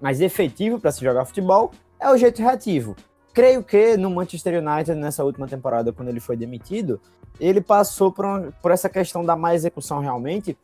mais 0.00 0.20
efetivo 0.20 0.78
para 0.78 0.92
se 0.92 1.02
jogar 1.02 1.24
futebol 1.24 1.70
é 1.98 2.10
o 2.10 2.16
jeito 2.16 2.42
reativo. 2.42 2.96
Creio 3.32 3.62
que 3.62 3.96
no 3.96 4.10
Manchester 4.10 4.62
United, 4.62 4.98
nessa 4.98 5.24
última 5.24 5.46
temporada, 5.46 5.92
quando 5.92 6.08
ele 6.08 6.20
foi 6.20 6.36
demitido, 6.36 7.00
ele 7.38 7.60
passou 7.60 8.10
por, 8.10 8.24
uma, 8.24 8.52
por 8.62 8.70
essa 8.70 8.88
questão 8.88 9.24
da 9.24 9.36
má 9.36 9.54
execução 9.54 10.00
realmente, 10.00 10.56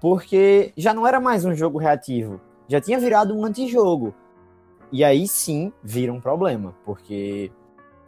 porque 0.00 0.72
já 0.76 0.94
não 0.94 1.06
era 1.06 1.20
mais 1.20 1.44
um 1.44 1.54
jogo 1.54 1.78
reativo, 1.78 2.40
já 2.68 2.80
tinha 2.80 2.98
virado 2.98 3.36
um 3.36 3.44
antijogo. 3.44 4.14
E 4.92 5.04
aí 5.04 5.26
sim 5.28 5.72
vira 5.82 6.12
um 6.12 6.20
problema, 6.20 6.74
porque 6.84 7.50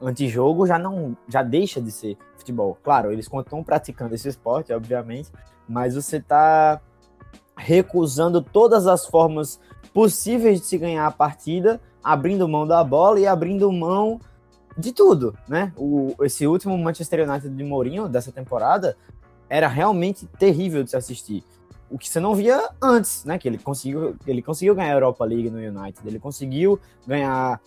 antijogo 0.06 0.66
já 0.66 0.78
não 0.78 1.16
já 1.28 1.42
deixa 1.42 1.80
de 1.80 1.90
ser 1.90 2.16
futebol. 2.36 2.76
Claro, 2.82 3.12
eles 3.12 3.28
continuam 3.28 3.64
praticando 3.64 4.14
esse 4.14 4.28
esporte, 4.28 4.72
obviamente, 4.72 5.30
mas 5.68 5.94
você 5.94 6.16
está 6.16 6.80
recusando 7.56 8.42
todas 8.42 8.86
as 8.86 9.06
formas 9.06 9.60
possíveis 9.92 10.60
de 10.60 10.66
se 10.66 10.78
ganhar 10.78 11.06
a 11.06 11.10
partida, 11.10 11.80
abrindo 12.02 12.48
mão 12.48 12.66
da 12.66 12.82
bola 12.82 13.20
e 13.20 13.26
abrindo 13.26 13.70
mão 13.70 14.18
de 14.76 14.92
tudo, 14.92 15.36
né? 15.48 15.72
O, 15.76 16.14
esse 16.22 16.46
último 16.46 16.76
Manchester 16.78 17.28
United 17.28 17.54
de 17.54 17.64
Mourinho 17.64 18.08
dessa 18.08 18.32
temporada 18.32 18.96
era 19.48 19.68
realmente 19.68 20.26
terrível 20.26 20.82
de 20.82 20.90
se 20.90 20.96
assistir. 20.96 21.44
O 21.90 21.98
que 21.98 22.08
você 22.08 22.18
não 22.18 22.34
via 22.34 22.70
antes, 22.80 23.24
né? 23.24 23.38
Que 23.38 23.46
ele 23.46 23.58
conseguiu, 23.58 24.16
ele 24.26 24.40
conseguiu 24.40 24.74
ganhar 24.74 24.92
a 24.92 24.96
Europa 24.96 25.24
League 25.24 25.50
no 25.50 25.58
United, 25.58 26.00
ele 26.06 26.18
conseguiu 26.18 26.80
ganhar 27.06 27.60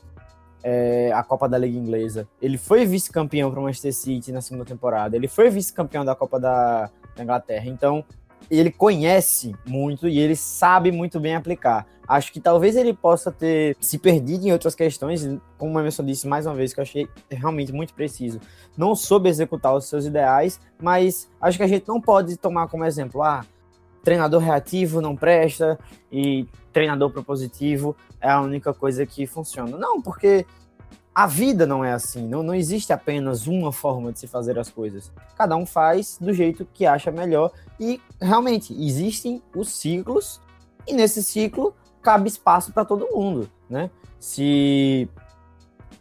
é, 0.67 1.12
a 1.13 1.22
Copa 1.22 1.48
da 1.48 1.60
Liga 1.60 1.77
Inglesa, 1.77 2.27
ele 2.41 2.57
foi 2.57 2.88
vice-campeão 2.88 3.51
para 3.51 3.60
o 3.60 3.63
Manchester 3.63 3.93
City 3.93 4.31
na 4.31 4.41
segunda 4.41 4.65
temporada, 4.65 5.15
ele 5.15 5.27
foi 5.27 5.48
vice-campeão 5.48 6.03
da 6.03 6.15
Copa 6.15 6.39
da, 6.39 6.89
da 7.15 7.24
Inglaterra. 7.24 7.67
Então, 7.67 8.03
ele 8.50 8.72
conhece 8.72 9.55
muito 9.67 10.07
e 10.07 10.19
ele 10.19 10.36
sabe 10.36 10.91
muito 10.91 11.19
bem 11.19 11.36
aplicar. 11.36 11.86
Acho 12.07 12.34
que 12.34 12.39
talvez 12.39 12.75
ele 12.75 12.93
possa 12.93 13.31
ter 13.31 13.77
se 13.79 14.00
perdido 14.00 14.48
em 14.48 14.51
outras 14.51 14.74
questões, 14.74 15.27
como 15.55 15.77
o 15.77 15.79
Emerson 15.79 16.03
disse 16.03 16.27
mais 16.27 16.48
uma 16.48 16.55
vez, 16.55 16.74
que 16.74 16.79
eu 16.79 16.84
achei 16.84 17.07
realmente 17.29 17.72
muito 17.72 17.93
preciso. 17.93 18.39
Não 18.75 18.95
soube 18.95 19.29
executar 19.29 19.75
os 19.75 19.86
seus 19.86 20.05
ideais, 20.05 20.60
mas 20.81 21.29
acho 21.39 21.57
que 21.60 21.63
a 21.63 21.67
gente 21.67 21.88
não 21.88 22.01
pode 22.01 22.38
tomar 22.38 22.67
como 22.67 22.86
exemplo, 22.86 23.22
ah, 23.22 23.45
treinador 24.03 24.41
reativo 24.41 25.00
não 25.00 25.15
presta 25.15 25.79
e 26.12 26.48
treinador 26.72 27.10
propositivo 27.10 27.95
é 28.25 28.32
a 28.32 28.41
única 28.41 28.74
coisa 28.74 29.05
que 29.05 29.27
funciona. 29.27 29.77
Não, 29.77 30.01
porque 30.01 30.46
a 31.13 31.27
vida 31.27 31.65
não 31.65 31.86
é 31.86 31.94
assim, 31.94 32.27
não, 32.27 32.44
não 32.44 32.53
existe 32.53 32.91
apenas 32.91 33.48
uma 33.48 33.72
forma 33.72 34.12
de 34.12 34.20
se 34.20 34.27
fazer 34.27 34.58
as 34.60 34.70
coisas. 34.70 35.12
Cada 35.38 35.55
um 35.55 35.65
faz 35.65 36.17
do 36.20 36.34
jeito 36.34 36.67
que 36.74 36.86
acha 36.86 37.12
melhor 37.12 37.51
e 37.79 38.01
realmente 38.20 38.74
existem 38.74 39.41
os 39.55 39.70
ciclos 39.70 40.41
e 40.88 40.94
nesse 40.94 41.24
ciclo 41.24 41.74
cabe 42.01 42.27
espaço 42.27 42.74
para 42.74 42.84
todo 42.84 43.08
mundo, 43.15 43.50
né? 43.70 43.89
Se 44.20 45.08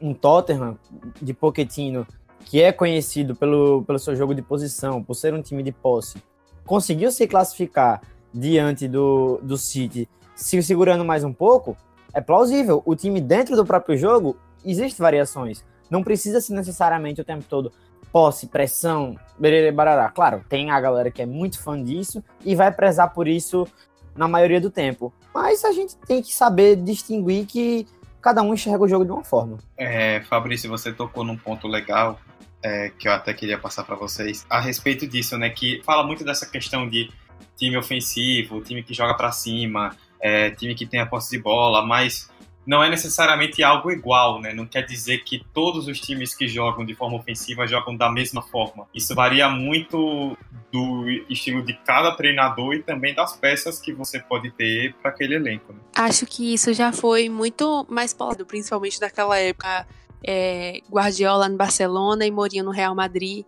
um 0.01 0.13
Tottenham 0.13 0.79
de 1.21 1.33
Pochettino, 1.33 2.07
que 2.41 2.61
é 2.61 2.73
conhecido 2.73 3.37
pelo, 3.37 3.85
pelo 3.85 3.99
seu 3.99 4.17
jogo 4.17 4.35
de 4.35 4.43
posição, 4.43 5.03
por 5.03 5.15
ser 5.15 5.33
um 5.33 5.43
time 5.43 5.63
de 5.63 5.73
posse, 5.73 6.23
conseguiu 6.67 7.13
se 7.13 7.27
classificar 7.27 8.03
diante 8.33 8.89
do, 8.89 9.39
do 9.43 9.57
City, 9.57 10.09
se 10.35 10.61
segurando 10.63 11.05
mais 11.05 11.23
um 11.23 11.33
pouco, 11.33 11.77
é 12.15 12.21
plausível. 12.21 12.83
O 12.87 12.95
time 12.95 13.21
dentro 13.21 13.57
do 13.57 13.67
próprio 13.67 13.97
jogo 13.97 14.37
existem 14.65 15.03
variações. 15.03 15.65
Não 15.91 16.03
precisa 16.03 16.41
ser 16.41 16.55
necessariamente 16.55 17.21
o 17.21 17.25
tempo 17.25 17.45
todo 17.49 17.73
posse, 18.11 18.47
pressão, 18.47 19.19
berere, 19.37 19.73
barará. 19.73 20.09
Claro, 20.09 20.45
tem 20.49 20.71
a 20.71 20.81
galera 20.81 21.11
que 21.11 21.21
é 21.21 21.27
muito 21.27 21.61
fã 21.61 21.83
disso 21.83 22.23
e 22.45 22.55
vai 22.55 22.71
prezar 22.71 23.13
por 23.13 23.27
isso 23.27 23.67
na 24.15 24.29
maioria 24.29 24.61
do 24.61 24.71
tempo. 24.71 25.13
Mas 25.35 25.65
a 25.65 25.73
gente 25.73 25.97
tem 25.97 26.23
que 26.23 26.33
saber 26.33 26.77
distinguir 26.77 27.45
que 27.45 27.89
cada 28.23 28.41
um 28.41 28.55
enxerga 28.55 28.85
o 28.85 28.89
jogo 28.89 29.05
de 29.05 29.11
uma 29.11 29.25
forma. 29.25 29.59
É, 29.77 30.21
Fabrício, 30.23 30.71
você 30.71 30.93
tocou 30.93 31.25
num 31.25 31.37
ponto 31.37 31.67
legal 31.67 32.21
é, 32.63 32.91
que 32.97 33.09
eu 33.09 33.13
até 33.13 33.35
queria 33.35 33.59
passar 33.59 33.83
para 33.83 33.97
vocês 33.97 34.47
a 34.49 34.61
respeito 34.61 35.07
disso, 35.07 35.37
né? 35.37 35.51
Que 35.51 35.83
fala 35.85 36.07
muito 36.07 36.25
dessa 36.25 36.47
questão 36.47 36.89
de 36.89 37.11
time 37.57 37.77
ofensivo, 37.77 38.63
time 38.63 38.83
que 38.83 38.95
joga 38.95 39.15
para 39.15 39.33
cima, 39.33 39.97
é, 40.25 40.51
time 40.51 40.75
que 40.75 40.87
tem 40.87 41.01
a 41.01 41.07
posse 41.07 41.37
de 41.37 41.43
bola, 41.43 41.85
mas 41.85 42.31
não 42.67 42.83
é 42.83 42.89
necessariamente 42.89 43.63
algo 43.63 43.91
igual, 43.91 44.41
né? 44.41 44.55
Não 44.55 44.65
quer 44.65 44.81
dizer 44.87 45.19
que 45.19 45.45
todos 45.53 45.87
os 45.87 46.01
times 46.01 46.35
que 46.35 46.49
jogam 46.49 46.83
de 46.83 46.95
forma 46.95 47.19
ofensiva 47.19 47.67
jogam 47.67 47.95
da 47.95 48.11
mesma 48.11 48.41
forma. 48.41 48.87
Isso 48.95 49.15
varia 49.15 49.51
muito 49.51 50.35
do 50.73 51.07
estilo 51.29 51.63
de 51.63 51.75
cada 51.75 52.13
treinador 52.13 52.73
e 52.75 52.83
também 52.83 53.15
das 53.15 53.37
peças 53.37 53.79
que 53.79 53.93
você 53.93 54.19
pode 54.19 54.51
ter 54.53 54.95
para 54.95 55.11
aquele 55.11 55.35
elenco. 55.35 55.75
Né? 55.75 55.79
Acho 55.95 56.25
que 56.25 56.55
isso 56.55 56.73
já 56.73 56.91
foi 56.91 57.29
muito 57.29 57.87
mais 57.91 58.15
polado, 58.15 58.47
principalmente 58.47 58.99
daquela 58.99 59.39
época 59.39 59.87
é, 60.27 60.81
Guardiola 60.91 61.51
no 61.51 61.59
Barcelona 61.59 62.25
e 62.25 62.31
Mourinho 62.31 62.65
no 62.65 62.71
Real 62.71 62.95
Madrid. 62.95 63.45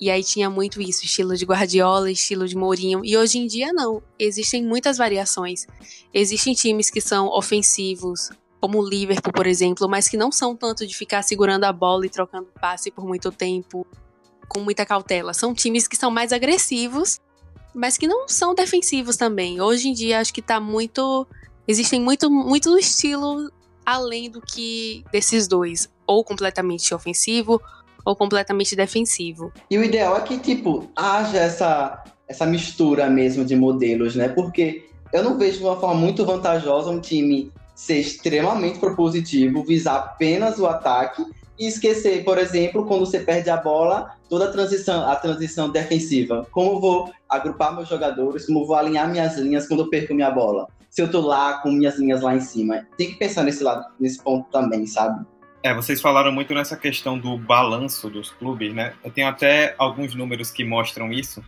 E 0.00 0.10
aí 0.10 0.22
tinha 0.22 0.50
muito 0.50 0.80
isso, 0.80 1.04
estilo 1.04 1.36
de 1.36 1.44
Guardiola, 1.44 2.10
estilo 2.10 2.46
de 2.46 2.56
Mourinho. 2.56 3.00
E 3.04 3.16
hoje 3.16 3.38
em 3.38 3.46
dia 3.46 3.72
não. 3.72 4.02
Existem 4.18 4.64
muitas 4.64 4.98
variações. 4.98 5.66
Existem 6.12 6.54
times 6.54 6.90
que 6.90 7.00
são 7.00 7.28
ofensivos, 7.28 8.30
como 8.60 8.80
o 8.80 8.88
Liverpool, 8.88 9.32
por 9.32 9.46
exemplo, 9.46 9.88
mas 9.88 10.08
que 10.08 10.16
não 10.16 10.32
são 10.32 10.56
tanto 10.56 10.86
de 10.86 10.96
ficar 10.96 11.22
segurando 11.22 11.64
a 11.64 11.72
bola 11.72 12.06
e 12.06 12.10
trocando 12.10 12.48
passe 12.60 12.90
por 12.90 13.04
muito 13.04 13.30
tempo, 13.30 13.86
com 14.48 14.60
muita 14.60 14.86
cautela. 14.86 15.34
São 15.34 15.54
times 15.54 15.86
que 15.86 15.96
são 15.96 16.10
mais 16.10 16.32
agressivos, 16.32 17.20
mas 17.74 17.98
que 17.98 18.06
não 18.06 18.28
são 18.28 18.54
defensivos 18.54 19.16
também. 19.16 19.60
Hoje 19.60 19.88
em 19.88 19.92
dia 19.92 20.20
acho 20.20 20.32
que 20.32 20.40
tá 20.40 20.58
muito. 20.58 21.26
Existem 21.66 22.00
muito, 22.00 22.30
muito 22.30 22.78
estilo 22.78 23.50
além 23.84 24.30
do 24.30 24.40
que 24.40 25.04
desses 25.12 25.46
dois. 25.46 25.90
Ou 26.06 26.24
completamente 26.24 26.94
ofensivo, 26.94 27.60
ou 28.04 28.14
completamente 28.14 28.76
defensivo. 28.76 29.52
E 29.70 29.78
o 29.78 29.84
ideal 29.84 30.16
é 30.16 30.20
que, 30.20 30.38
tipo, 30.38 30.90
haja 30.94 31.38
essa, 31.38 32.04
essa 32.28 32.46
mistura 32.46 33.08
mesmo 33.08 33.44
de 33.44 33.56
modelos, 33.56 34.14
né? 34.14 34.28
Porque 34.28 34.86
eu 35.12 35.22
não 35.22 35.38
vejo 35.38 35.58
de 35.58 35.64
uma 35.64 35.78
forma 35.78 35.94
muito 35.94 36.24
vantajosa 36.24 36.90
um 36.90 37.00
time 37.00 37.52
ser 37.74 37.98
extremamente 37.98 38.78
propositivo, 38.78 39.64
visar 39.64 39.96
apenas 39.96 40.58
o 40.58 40.66
ataque 40.66 41.24
e 41.58 41.66
esquecer, 41.66 42.24
por 42.24 42.38
exemplo, 42.38 42.84
quando 42.84 43.06
você 43.06 43.20
perde 43.20 43.48
a 43.48 43.56
bola, 43.56 44.12
toda 44.28 44.46
a 44.46 44.52
transição, 44.52 45.08
a 45.08 45.16
transição 45.16 45.68
defensiva. 45.68 46.46
Como 46.50 46.80
vou 46.80 47.12
agrupar 47.28 47.74
meus 47.74 47.88
jogadores, 47.88 48.46
como 48.46 48.66
vou 48.66 48.76
alinhar 48.76 49.08
minhas 49.10 49.36
linhas 49.36 49.66
quando 49.66 49.84
eu 49.84 49.90
perco 49.90 50.14
minha 50.14 50.30
bola. 50.30 50.68
Se 50.90 51.02
eu 51.02 51.10
tô 51.10 51.20
lá 51.20 51.54
com 51.58 51.70
minhas 51.70 51.98
linhas 51.98 52.20
lá 52.20 52.36
em 52.36 52.40
cima. 52.40 52.86
Tem 52.96 53.10
que 53.10 53.16
pensar 53.16 53.42
nesse 53.42 53.62
lado, 53.62 53.84
nesse 53.98 54.22
ponto 54.22 54.48
também, 54.50 54.86
sabe? 54.86 55.24
É, 55.64 55.72
vocês 55.72 55.98
falaram 55.98 56.30
muito 56.30 56.52
nessa 56.52 56.76
questão 56.76 57.18
do 57.18 57.38
balanço 57.38 58.10
dos 58.10 58.30
clubes, 58.30 58.74
né? 58.74 58.92
Eu 59.02 59.10
tenho 59.10 59.26
até 59.26 59.74
alguns 59.78 60.14
números 60.14 60.50
que 60.50 60.62
mostram 60.62 61.10
isso. 61.10 61.42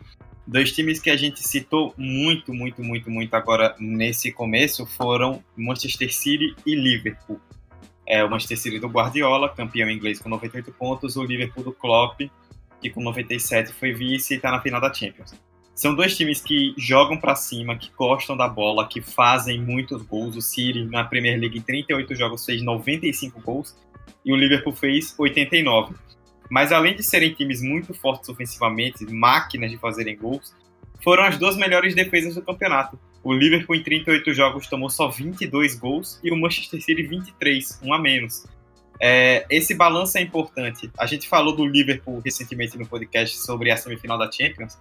Dois 0.46 0.72
times 0.72 0.98
que 0.98 1.10
a 1.10 1.16
gente 1.18 1.46
citou 1.46 1.92
muito, 1.98 2.54
muito, 2.54 2.82
muito, 2.82 3.10
muito 3.10 3.34
agora 3.34 3.76
nesse 3.78 4.32
começo 4.32 4.86
foram 4.86 5.44
Manchester 5.54 6.10
City 6.10 6.56
e 6.64 6.74
Liverpool. 6.74 7.38
É, 8.06 8.24
o 8.24 8.30
Manchester 8.30 8.58
City 8.58 8.78
do 8.78 8.88
Guardiola, 8.88 9.54
campeão 9.54 9.90
inglês 9.90 10.18
com 10.18 10.30
98 10.30 10.72
pontos, 10.72 11.16
o 11.18 11.22
Liverpool 11.22 11.64
do 11.64 11.72
Klopp, 11.74 12.18
que 12.80 12.88
com 12.88 13.02
97 13.02 13.74
foi 13.74 13.92
vice 13.92 14.32
e 14.32 14.36
está 14.38 14.50
na 14.50 14.62
final 14.62 14.80
da 14.80 14.90
Champions. 14.94 15.34
São 15.74 15.94
dois 15.94 16.16
times 16.16 16.40
que 16.40 16.74
jogam 16.78 17.18
para 17.18 17.34
cima, 17.34 17.76
que 17.76 17.90
gostam 17.94 18.34
da 18.34 18.48
bola, 18.48 18.88
que 18.88 19.02
fazem 19.02 19.60
muitos 19.60 20.00
gols. 20.00 20.34
O 20.34 20.40
City 20.40 20.86
na 20.86 21.04
Premier 21.04 21.38
League 21.38 21.58
em 21.58 21.60
38 21.60 22.14
jogos 22.14 22.46
fez 22.46 22.62
95 22.62 23.42
gols 23.42 23.76
e 24.26 24.32
o 24.32 24.36
Liverpool 24.36 24.74
fez 24.74 25.14
89. 25.16 25.94
Mas 26.50 26.72
além 26.72 26.96
de 26.96 27.02
serem 27.02 27.32
times 27.32 27.62
muito 27.62 27.94
fortes 27.94 28.28
ofensivamente, 28.28 29.04
máquinas 29.06 29.70
de 29.70 29.78
fazerem 29.78 30.16
gols, 30.16 30.52
foram 31.02 31.24
as 31.24 31.38
duas 31.38 31.56
melhores 31.56 31.94
defesas 31.94 32.34
do 32.34 32.42
campeonato. 32.42 32.98
O 33.22 33.32
Liverpool 33.32 33.76
em 33.76 33.82
38 33.82 34.34
jogos 34.34 34.66
tomou 34.66 34.90
só 34.90 35.08
22 35.08 35.76
gols 35.76 36.20
e 36.22 36.30
o 36.30 36.36
Manchester 36.36 36.82
City 36.82 37.02
23, 37.04 37.80
um 37.84 37.94
a 37.94 37.98
menos. 37.98 38.44
É, 39.00 39.46
esse 39.50 39.74
balanço 39.74 40.18
é 40.18 40.22
importante. 40.22 40.90
A 40.98 41.06
gente 41.06 41.28
falou 41.28 41.54
do 41.54 41.64
Liverpool 41.64 42.20
recentemente 42.24 42.76
no 42.78 42.86
podcast 42.86 43.38
sobre 43.38 43.70
a 43.70 43.76
semifinal 43.76 44.18
da 44.18 44.30
Champions, 44.30 44.78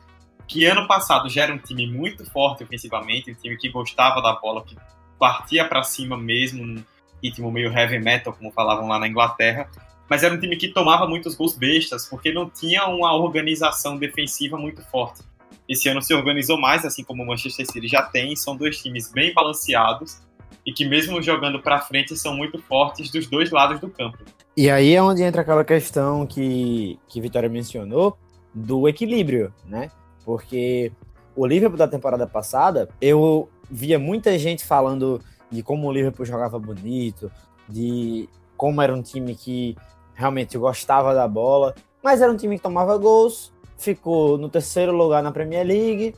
que 0.48 0.66
ano 0.66 0.88
passado 0.88 1.30
já 1.30 1.44
era 1.44 1.54
um 1.54 1.58
time 1.58 1.88
muito 1.88 2.24
forte 2.32 2.64
ofensivamente, 2.64 3.32
um 3.32 3.36
time 3.36 3.58
que 3.58 3.70
gostava 3.70 4.22
da 4.22 4.34
bola, 4.34 4.64
que 4.64 4.76
partia 5.20 5.66
para 5.68 5.84
cima 5.84 6.18
mesmo, 6.18 6.84
ritmo 7.24 7.52
meio 7.52 7.72
heavy 7.72 8.00
metal, 8.00 8.34
como 8.34 8.52
falavam 8.52 8.88
lá 8.88 9.00
na 9.00 9.08
Inglaterra, 9.08 9.70
mas 10.10 10.24
era 10.24 10.34
um 10.34 10.40
time 10.40 10.56
que 10.56 10.68
tomava 10.68 11.08
muitos 11.08 11.36
gols 11.36 11.58
bestas, 11.58 12.08
porque 12.08 12.32
não 12.32 12.50
tinha 12.50 12.86
uma 12.86 13.16
organização 13.16 13.98
defensiva 13.98 14.58
muito 14.58 14.84
forte. 14.84 15.22
Esse 15.68 15.90
ano 15.90 16.02
se 16.02 16.14
organizou 16.14 16.60
mais, 16.60 16.86
assim 16.86 17.04
como 17.04 17.24
o 17.24 17.28
Manchester 17.28 17.66
City 17.66 17.88
já 17.88 18.04
tem, 18.04 18.36
são 18.36 18.56
dois 18.56 18.78
times 18.82 19.12
bem 19.12 19.34
balanceados 19.34 20.22
e 20.66 20.72
que 20.72 20.86
mesmo 20.86 21.22
jogando 21.22 21.60
para 21.62 21.80
frente 21.82 22.16
são 22.16 22.36
muito 22.36 22.60
fortes 22.60 23.12
dos 23.12 23.28
dois 23.28 23.52
lados 23.52 23.80
do 23.80 23.90
campo. 23.90 24.18
E 24.58 24.70
aí 24.70 24.96
é 24.96 25.02
onde 25.02 25.24
entra 25.24 25.42
aquela 25.42 25.64
questão 25.64 26.26
que 26.26 27.00
que 27.08 27.20
Vitória 27.20 27.50
mencionou 27.50 28.18
do 28.54 28.88
equilíbrio, 28.88 29.54
né? 29.66 29.92
Porque 30.24 30.92
o 31.36 31.46
Liverpool 31.46 31.78
da 31.78 31.88
temporada 31.88 32.26
passada, 32.26 32.88
eu 33.02 33.50
via 33.70 34.00
muita 34.00 34.38
gente 34.40 34.64
falando 34.64 35.22
de 35.50 35.64
como 35.64 35.88
o 35.88 35.92
Liverpool 35.92 36.26
jogava 36.26 36.60
bonito, 36.60 37.32
de 37.68 38.30
como 38.58 38.82
era 38.82 38.94
um 38.94 39.02
time 39.02 39.36
que 39.36 39.76
realmente 40.14 40.58
gostava 40.58 41.14
da 41.14 41.28
bola, 41.28 41.76
mas 42.04 42.22
era 42.22 42.32
um 42.32 42.38
time 42.38 42.58
que 42.58 42.64
tomava 42.64 42.98
gols, 42.98 43.52
ficou 43.78 44.38
no 44.38 44.50
terceiro 44.50 44.92
lugar 44.92 45.22
na 45.22 45.32
Premier 45.32 45.66
League, 45.66 46.16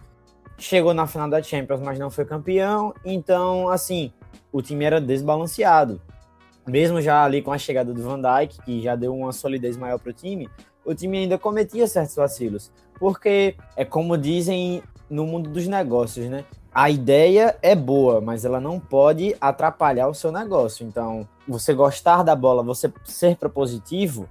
chegou 0.58 0.94
na 0.94 1.08
final 1.08 1.30
da 1.30 1.42
Champions, 1.42 1.82
mas 1.82 2.00
não 2.00 2.10
foi 2.10 2.26
campeão. 2.26 2.94
Então, 3.06 3.70
assim, 3.70 4.12
o 4.52 4.62
time 4.62 4.86
era 4.86 5.00
desbalanceado. 5.00 6.02
Mesmo 6.66 7.02
já 7.02 7.24
ali 7.24 7.42
com 7.42 7.52
a 7.52 7.58
chegada 7.58 7.94
do 7.94 8.02
Van 8.02 8.20
Dijk, 8.20 8.62
que 8.64 8.82
já 8.82 8.96
deu 8.96 9.16
uma 9.16 9.32
solidez 9.32 9.78
maior 9.78 9.98
para 10.00 10.10
o 10.10 10.14
time, 10.14 10.50
o 10.84 10.94
time 10.94 11.20
ainda 11.20 11.38
cometia 11.38 11.88
certos 11.88 12.16
vacilos. 12.16 12.72
Porque 13.00 13.56
é 13.76 13.86
como 13.86 14.18
dizem 14.18 14.84
no 15.10 15.26
mundo 15.26 15.50
dos 15.50 15.68
negócios, 15.68 16.28
né? 16.28 16.44
A 16.80 16.92
ideia 16.92 17.58
é 17.64 17.74
boa, 17.74 18.22
mas 18.22 18.46
ela 18.46 18.62
não 18.62 18.80
pode 18.80 19.36
atrapalhar 19.42 20.10
o 20.10 20.14
seu 20.14 20.32
negócio. 20.32 20.86
Então, 20.86 21.28
você 21.48 21.74
gostar 21.74 22.22
da 22.22 22.36
bola, 22.36 22.62
você 22.62 22.94
ser 23.04 23.36
propositivo, 23.36 24.30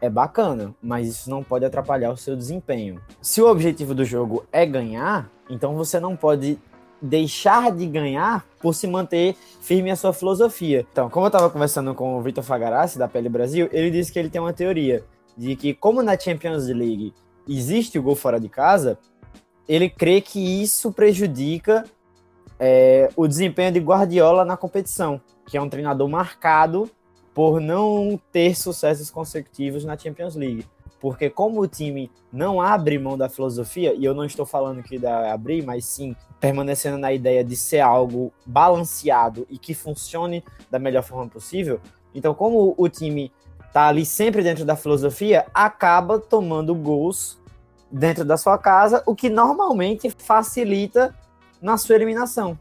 é 0.00 0.10
bacana, 0.10 0.74
mas 0.82 1.06
isso 1.06 1.30
não 1.30 1.44
pode 1.44 1.64
atrapalhar 1.64 2.10
o 2.10 2.16
seu 2.16 2.34
desempenho. 2.34 3.00
Se 3.22 3.40
o 3.40 3.48
objetivo 3.48 3.94
do 3.94 4.04
jogo 4.04 4.44
é 4.50 4.66
ganhar, 4.66 5.30
então 5.48 5.76
você 5.76 6.00
não 6.00 6.16
pode 6.16 6.58
deixar 7.00 7.70
de 7.70 7.86
ganhar 7.86 8.44
por 8.60 8.74
se 8.74 8.88
manter 8.88 9.36
firme 9.60 9.92
a 9.92 9.94
sua 9.94 10.12
filosofia. 10.12 10.84
Então, 10.90 11.08
como 11.08 11.26
eu 11.26 11.28
estava 11.28 11.48
conversando 11.48 11.94
com 11.94 12.18
o 12.18 12.22
Vitor 12.22 12.42
Fagarassi, 12.42 12.98
da 12.98 13.06
Pele 13.06 13.28
Brasil, 13.28 13.68
ele 13.70 13.92
disse 13.92 14.12
que 14.12 14.18
ele 14.18 14.30
tem 14.30 14.40
uma 14.40 14.52
teoria 14.52 15.04
de 15.36 15.54
que, 15.54 15.72
como 15.74 16.02
na 16.02 16.18
Champions 16.18 16.66
League 16.66 17.14
existe 17.48 18.00
o 18.00 18.02
gol 18.02 18.16
fora 18.16 18.40
de 18.40 18.48
casa, 18.48 18.98
ele 19.68 19.90
crê 19.90 20.20
que 20.20 20.62
isso 20.62 20.90
prejudica 20.90 21.84
é, 22.58 23.10
o 23.14 23.28
desempenho 23.28 23.70
de 23.70 23.78
Guardiola 23.78 24.44
na 24.44 24.56
competição, 24.56 25.20
que 25.46 25.56
é 25.56 25.62
um 25.62 25.68
treinador 25.68 26.08
marcado 26.08 26.90
por 27.34 27.60
não 27.60 28.18
ter 28.32 28.56
sucessos 28.56 29.10
consecutivos 29.10 29.84
na 29.84 29.96
Champions 29.96 30.34
League. 30.34 30.66
Porque 30.98 31.30
como 31.30 31.60
o 31.60 31.68
time 31.68 32.10
não 32.32 32.60
abre 32.60 32.98
mão 32.98 33.16
da 33.16 33.28
filosofia, 33.28 33.94
e 33.94 34.04
eu 34.04 34.12
não 34.12 34.24
estou 34.24 34.44
falando 34.44 34.82
que 34.82 34.98
dá 34.98 35.32
abrir, 35.32 35.62
mas 35.62 35.84
sim 35.84 36.16
permanecendo 36.40 36.98
na 36.98 37.12
ideia 37.12 37.44
de 37.44 37.54
ser 37.54 37.80
algo 37.80 38.32
balanceado 38.44 39.46
e 39.48 39.56
que 39.58 39.74
funcione 39.74 40.42
da 40.68 40.78
melhor 40.78 41.02
forma 41.02 41.28
possível, 41.28 41.80
então 42.14 42.34
como 42.34 42.74
o 42.76 42.88
time 42.88 43.32
tá 43.72 43.86
ali 43.88 44.04
sempre 44.04 44.42
dentro 44.42 44.64
da 44.64 44.74
filosofia, 44.74 45.46
acaba 45.54 46.18
tomando 46.18 46.74
gols 46.74 47.38
dentro 47.90 48.24
da 48.24 48.36
sua 48.36 48.58
casa, 48.58 49.02
o 49.06 49.14
que 49.14 49.28
normalmente 49.28 50.10
facilita 50.10 51.14
na 51.60 51.76
sua 51.76 51.94
eliminação. 51.94 52.58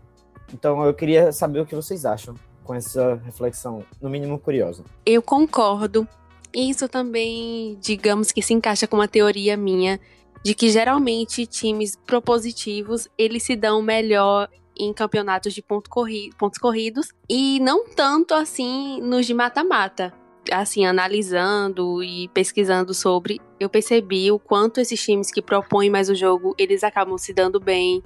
Então 0.53 0.83
eu 0.83 0.93
queria 0.93 1.31
saber 1.31 1.59
o 1.59 1.65
que 1.65 1.75
vocês 1.75 2.05
acham 2.05 2.35
com 2.63 2.75
essa 2.75 3.15
reflexão, 3.25 3.83
no 4.01 4.09
mínimo 4.09 4.37
curiosa. 4.37 4.83
Eu 5.05 5.21
concordo. 5.21 6.07
Isso 6.53 6.87
também, 6.87 7.77
digamos 7.79 8.31
que 8.31 8.41
se 8.41 8.53
encaixa 8.53 8.87
com 8.87 8.97
uma 8.97 9.07
teoria 9.07 9.55
minha 9.55 9.99
de 10.43 10.53
que 10.53 10.69
geralmente 10.69 11.45
times 11.45 11.95
propositivos, 12.05 13.07
eles 13.17 13.43
se 13.43 13.55
dão 13.55 13.81
melhor 13.81 14.49
em 14.79 14.93
campeonatos 14.93 15.53
de 15.53 15.61
ponto 15.61 15.89
corri 15.89 16.29
pontos 16.37 16.59
corridos 16.59 17.09
e 17.27 17.59
não 17.59 17.85
tanto 17.87 18.33
assim 18.33 19.01
nos 19.01 19.25
de 19.25 19.33
mata-mata. 19.33 20.13
Assim, 20.51 20.85
analisando 20.85 22.03
e 22.03 22.27
pesquisando 22.29 22.93
sobre, 22.93 23.39
eu 23.59 23.69
percebi 23.69 24.31
o 24.31 24.39
quanto 24.39 24.79
esses 24.79 25.01
times 25.01 25.31
que 25.31 25.41
propõem 25.41 25.89
mais 25.89 26.09
o 26.09 26.15
jogo, 26.15 26.55
eles 26.57 26.83
acabam 26.83 27.17
se 27.17 27.33
dando 27.33 27.59
bem 27.59 28.01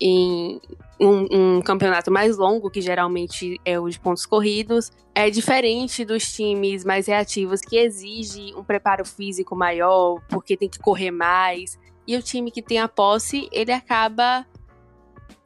em 0.00 0.60
um, 1.00 1.56
um, 1.56 1.62
campeonato 1.62 2.10
mais 2.10 2.36
longo, 2.36 2.70
que 2.70 2.80
geralmente 2.80 3.60
é 3.64 3.78
o 3.78 3.88
de 3.88 3.98
pontos 3.98 4.26
corridos. 4.26 4.90
É 5.14 5.28
diferente 5.30 6.04
dos 6.04 6.32
times 6.32 6.84
mais 6.84 7.06
reativos, 7.06 7.60
que 7.60 7.76
exige 7.76 8.54
um 8.54 8.64
preparo 8.64 9.04
físico 9.04 9.56
maior, 9.56 10.20
porque 10.28 10.56
tem 10.56 10.68
que 10.68 10.78
correr 10.78 11.10
mais. 11.10 11.78
E 12.06 12.16
o 12.16 12.22
time 12.22 12.50
que 12.50 12.62
tem 12.62 12.78
a 12.78 12.88
posse, 12.88 13.48
ele 13.52 13.72
acaba 13.72 14.46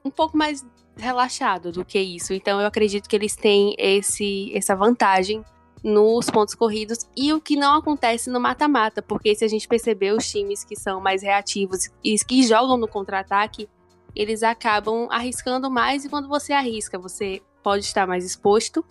um 0.04 0.10
pouco 0.10 0.36
mais 0.36 0.64
relaxado 0.96 1.72
do 1.72 1.84
que 1.84 1.98
isso. 1.98 2.32
Então 2.32 2.60
eu 2.60 2.66
acredito 2.66 3.08
que 3.08 3.16
eles 3.16 3.34
têm 3.34 3.74
esse, 3.78 4.52
essa 4.54 4.76
vantagem 4.76 5.42
nos 5.82 6.26
pontos 6.26 6.54
corridos 6.54 7.08
e 7.16 7.32
o 7.32 7.40
que 7.40 7.56
não 7.56 7.76
acontece 7.76 8.30
no 8.30 8.38
mata-mata, 8.38 9.02
porque 9.02 9.34
se 9.34 9.44
a 9.44 9.48
gente 9.48 9.66
perceber 9.66 10.12
os 10.12 10.28
times 10.28 10.62
que 10.62 10.76
são 10.76 11.00
mais 11.00 11.22
reativos 11.22 11.90
e 12.04 12.16
que 12.18 12.42
jogam 12.44 12.76
no 12.76 12.86
contra-ataque, 12.86 13.68
eles 14.14 14.42
acabam 14.42 15.08
arriscando 15.10 15.70
mais 15.70 16.04
e 16.04 16.08
quando 16.08 16.28
você 16.28 16.52
arrisca, 16.52 16.98
você 16.98 17.42
pode 17.62 17.84
estar 17.84 18.06
mais 18.06 18.24
exposto, 18.24 18.84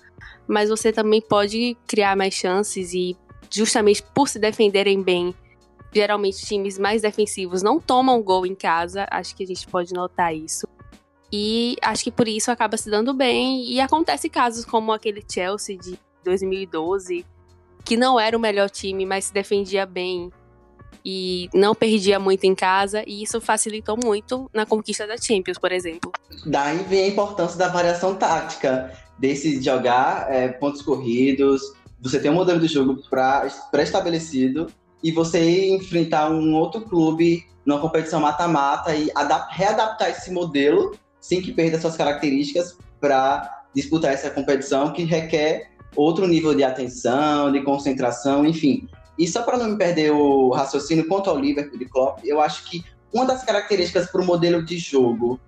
mas 0.48 0.70
você 0.70 0.92
também 0.92 1.22
pode 1.22 1.78
criar 1.88 2.16
mais 2.16 2.34
chances 2.34 2.94
e 2.94 3.18
justamente 3.50 4.04
por 4.14 4.28
se 4.28 4.40
defenderem 4.40 5.02
bem, 5.02 5.34
geralmente 5.94 6.46
times 6.46 6.78
mais 6.78 7.02
defensivos 7.02 7.62
não 7.62 7.80
tomam 7.80 8.22
gol 8.22 8.46
em 8.46 8.56
casa, 8.56 9.08
acho 9.12 9.36
que 9.36 9.44
a 9.44 9.48
gente 9.48 9.68
pode 9.68 9.94
notar 9.94 10.36
isso. 10.36 10.68
E 11.32 11.78
acho 11.82 12.04
que 12.04 12.12
por 12.12 12.28
isso 12.28 12.52
acaba 12.52 12.76
se 12.76 12.90
dando 12.90 13.14
bem 13.14 13.64
e 13.64 13.80
acontece 13.80 14.30
casos 14.30 14.66
como 14.66 14.92
aquele 14.92 15.24
Chelsea 15.30 15.78
de 15.78 15.98
2012, 16.24 17.26
que 17.84 17.98
não 17.98 18.20
era 18.20 18.38
o 18.38 18.40
melhor 18.40 18.70
time, 18.70 19.06
mas 19.06 19.26
se 19.26 19.34
defendia 19.34 19.86
bem 19.86 20.32
e 21.04 21.50
não 21.54 21.74
perdia 21.74 22.20
muito 22.20 22.44
em 22.44 22.54
casa, 22.54 23.04
e 23.08 23.24
isso 23.24 23.42
facilitou 23.42 23.98
muito 23.98 24.50
na 24.54 24.66
conquista 24.66 25.08
da 25.08 25.18
Champions, 25.18 25.58
por 25.58 25.72
exemplo. 25.72 26.12
Daí 26.46 26.78
vem 26.84 27.06
a 27.06 27.08
importância 27.08 27.58
da 27.58 27.68
variação 27.68 28.16
tática, 28.16 28.94
desse 29.18 29.62
jogar 29.62 30.32
é, 30.32 30.48
pontos 30.50 30.82
corridos, 30.82 31.62
você 32.00 32.20
tem 32.20 32.32
um 32.32 32.36
modelo 32.36 32.60
de 32.60 32.68
jogo 32.68 33.00
pré-estabelecido 33.72 34.68
e 35.04 35.12
você 35.12 35.70
enfrentar 35.70 36.32
um 36.32 36.56
outro 36.56 36.82
clube 36.82 37.46
numa 37.66 37.80
competição 37.80 38.20
mata-mata 38.20 38.96
e 38.96 39.12
readaptar 39.52 40.10
esse 40.10 40.32
modelo 40.32 40.96
sem 41.20 41.42
que 41.42 41.52
perda 41.52 41.80
suas 41.80 41.96
características 41.96 42.76
para 43.00 43.64
disputar 43.76 44.12
essa 44.12 44.32
competição 44.32 44.92
que 44.92 45.04
requer 45.04 45.71
outro 45.96 46.28
nível 46.28 46.54
de 46.54 46.64
atenção, 46.64 47.52
de 47.52 47.62
concentração, 47.62 48.46
enfim. 48.46 48.88
E 49.18 49.28
só 49.28 49.44
para 49.44 49.58
não 49.58 49.70
me 49.70 49.78
perder 49.78 50.12
o 50.12 50.50
raciocínio 50.50 51.08
quanto 51.08 51.30
ao 51.30 51.38
Liverpool 51.38 51.78
de 51.78 51.86
Klopp, 51.86 52.20
eu 52.24 52.42
acho 52.42 52.70
que 52.70 52.84
uma 53.14 53.26
das 53.26 53.44
características 53.44 54.10
para 54.10 54.22
o 54.22 54.26
modelo 54.26 54.64
de 54.64 54.78
jogo 54.78 55.40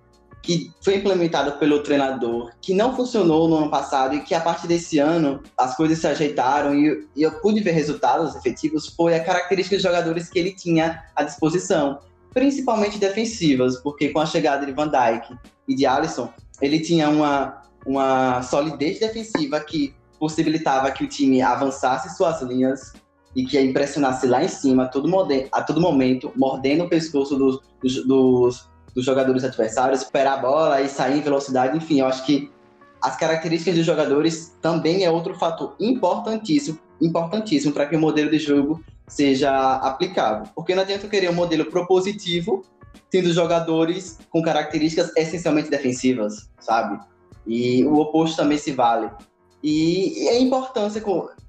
que 0.43 0.73
foi 0.81 0.97
implementado 0.97 1.53
pelo 1.53 1.81
treinador, 1.81 2.51
que 2.61 2.73
não 2.73 2.93
funcionou 2.93 3.47
no 3.47 3.55
ano 3.55 3.71
passado 3.71 4.13
e 4.13 4.19
que 4.19 4.35
a 4.35 4.41
partir 4.41 4.67
desse 4.67 4.99
ano 4.99 5.41
as 5.57 5.75
coisas 5.75 5.99
se 5.99 6.05
ajeitaram 6.05 6.75
e, 6.75 7.07
eu 7.15 7.31
pude 7.39 7.61
ver 7.61 7.71
resultados 7.71 8.35
efetivos, 8.35 8.87
foi 8.87 9.15
a 9.15 9.23
característica 9.23 9.77
dos 9.77 9.83
jogadores 9.83 10.29
que 10.29 10.37
ele 10.37 10.51
tinha 10.51 11.01
à 11.15 11.23
disposição, 11.23 11.99
principalmente 12.33 12.99
defensivas, 12.99 13.77
porque 13.77 14.09
com 14.09 14.19
a 14.19 14.25
chegada 14.25 14.65
de 14.65 14.73
Van 14.73 14.89
Dijk 14.89 15.33
e 15.65 15.75
de 15.75 15.85
Alisson, 15.85 16.29
ele 16.61 16.81
tinha 16.81 17.09
uma, 17.09 17.61
uma 17.85 18.43
solidez 18.43 18.99
defensiva 18.99 19.61
que 19.61 19.95
possibilitava 20.23 20.89
que 20.89 21.03
o 21.03 21.07
time 21.07 21.41
avançasse 21.41 22.15
suas 22.15 22.41
linhas, 22.41 22.93
e 23.35 23.43
que 23.43 23.59
impressionasse 23.59 24.25
lá 24.25 24.41
em 24.41 24.47
cima 24.47 24.83
a 24.83 24.87
todo, 24.87 25.09
a 25.51 25.61
todo 25.61 25.81
momento, 25.81 26.31
mordendo 26.35 26.85
o 26.85 26.89
pescoço 26.89 27.35
dos, 27.35 27.59
dos, 27.81 28.05
dos, 28.05 28.69
dos 28.95 29.03
jogadores 29.03 29.43
adversários, 29.43 30.01
esperar 30.01 30.37
a 30.37 30.41
bola 30.41 30.81
e 30.81 30.87
sair 30.87 31.17
em 31.17 31.21
velocidade. 31.21 31.75
Enfim, 31.75 31.99
eu 31.99 32.05
acho 32.05 32.25
que 32.25 32.51
as 33.01 33.17
características 33.17 33.75
dos 33.75 33.85
jogadores 33.85 34.55
também 34.61 35.03
é 35.03 35.11
outro 35.11 35.35
fator 35.35 35.75
importantíssimo, 35.79 36.79
importantíssimo 37.01 37.73
para 37.73 37.87
que 37.87 37.95
o 37.95 37.99
modelo 37.99 38.31
de 38.31 38.39
jogo 38.39 38.81
seja 39.07 39.51
aplicável. 39.77 40.47
Porque 40.55 40.73
não 40.73 40.83
adianta 40.83 41.07
querer 41.07 41.29
um 41.29 41.33
modelo 41.33 41.65
propositivo 41.65 42.63
tendo 43.09 43.33
jogadores 43.33 44.19
com 44.29 44.41
características 44.41 45.11
essencialmente 45.17 45.69
defensivas, 45.69 46.49
sabe? 46.59 46.99
E 47.45 47.83
o 47.83 47.95
oposto 47.95 48.37
também 48.37 48.57
se 48.57 48.71
vale. 48.71 49.09
E, 49.63 50.23
e 50.23 50.29
a 50.29 50.39
importância 50.39 51.01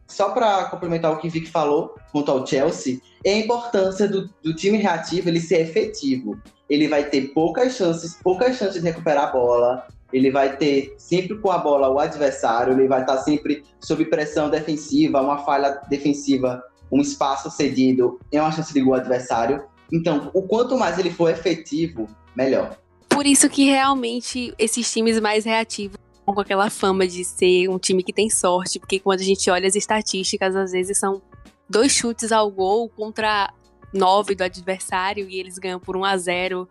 só 0.07 0.31
para 0.31 0.67
complementar 0.67 1.13
o 1.13 1.19
que 1.19 1.29
Vic 1.29 1.51
falou 1.51 1.95
quanto 2.13 2.31
ao 2.31 2.47
Chelsea, 2.47 3.01
é 3.25 3.33
a 3.35 3.39
importância 3.39 4.07
do, 4.07 4.31
do, 4.43 4.55
time 4.55 4.79
reativo 4.79 5.29
ele 5.29 5.41
ser 5.41 5.61
efetivo. 5.63 6.39
Ele 6.69 6.87
vai 6.87 7.05
ter 7.05 7.33
poucas 7.33 7.75
chances, 7.75 8.19
poucas 8.23 8.57
chances 8.57 8.81
de 8.81 8.89
recuperar 8.89 9.25
a 9.25 9.33
bola. 9.33 9.87
Ele 10.13 10.31
vai 10.31 10.57
ter 10.57 10.95
sempre 10.97 11.37
com 11.39 11.51
a 11.51 11.59
bola 11.59 11.91
o 11.91 11.99
adversário, 11.99 12.73
ele 12.75 12.87
vai 12.87 13.01
estar 13.01 13.19
sempre 13.19 13.65
sob 13.81 14.05
pressão 14.05 14.49
defensiva, 14.49 15.21
uma 15.21 15.39
falha 15.39 15.81
defensiva, 15.89 16.63
um 16.93 17.01
espaço 17.01 17.51
cedido 17.51 18.21
é 18.31 18.41
uma 18.41 18.53
chance 18.53 18.73
de 18.73 18.81
gol 18.81 18.95
adversário. 18.95 19.65
Então, 19.93 20.31
o 20.33 20.43
quanto 20.43 20.79
mais 20.79 20.99
ele 20.99 21.11
for 21.11 21.31
efetivo, 21.31 22.07
melhor. 22.37 22.77
Por 23.09 23.27
isso 23.27 23.49
que 23.49 23.65
realmente 23.65 24.55
esses 24.59 24.91
times 24.93 25.19
mais 25.19 25.45
reativos 25.45 26.04
com 26.33 26.41
aquela 26.41 26.71
fama 26.71 27.07
de 27.07 27.25
ser 27.25 27.69
um 27.69 27.79
time 27.79 28.03
que 28.03 28.13
tem 28.13 28.31
sorte, 28.31 28.79
porque 28.79 28.99
quando 28.99 29.21
a 29.21 29.25
gente 29.25 29.51
olha 29.51 29.67
as 29.67 29.75
estatísticas, 29.75 30.57
às 30.57 30.73
vezes 30.73 30.99
são 30.99 31.21
dois 31.69 31.93
chutes 31.93 32.33
ao 32.33 32.51
gol 32.51 32.89
contra 32.89 33.53
nove 33.93 34.35
do 34.35 34.43
adversário 34.43 35.29
e 35.29 35.39
eles 35.39 35.59
ganham 35.59 35.79
por 35.79 35.97
1 35.97 36.05
a 36.05 36.17
0 36.17 36.69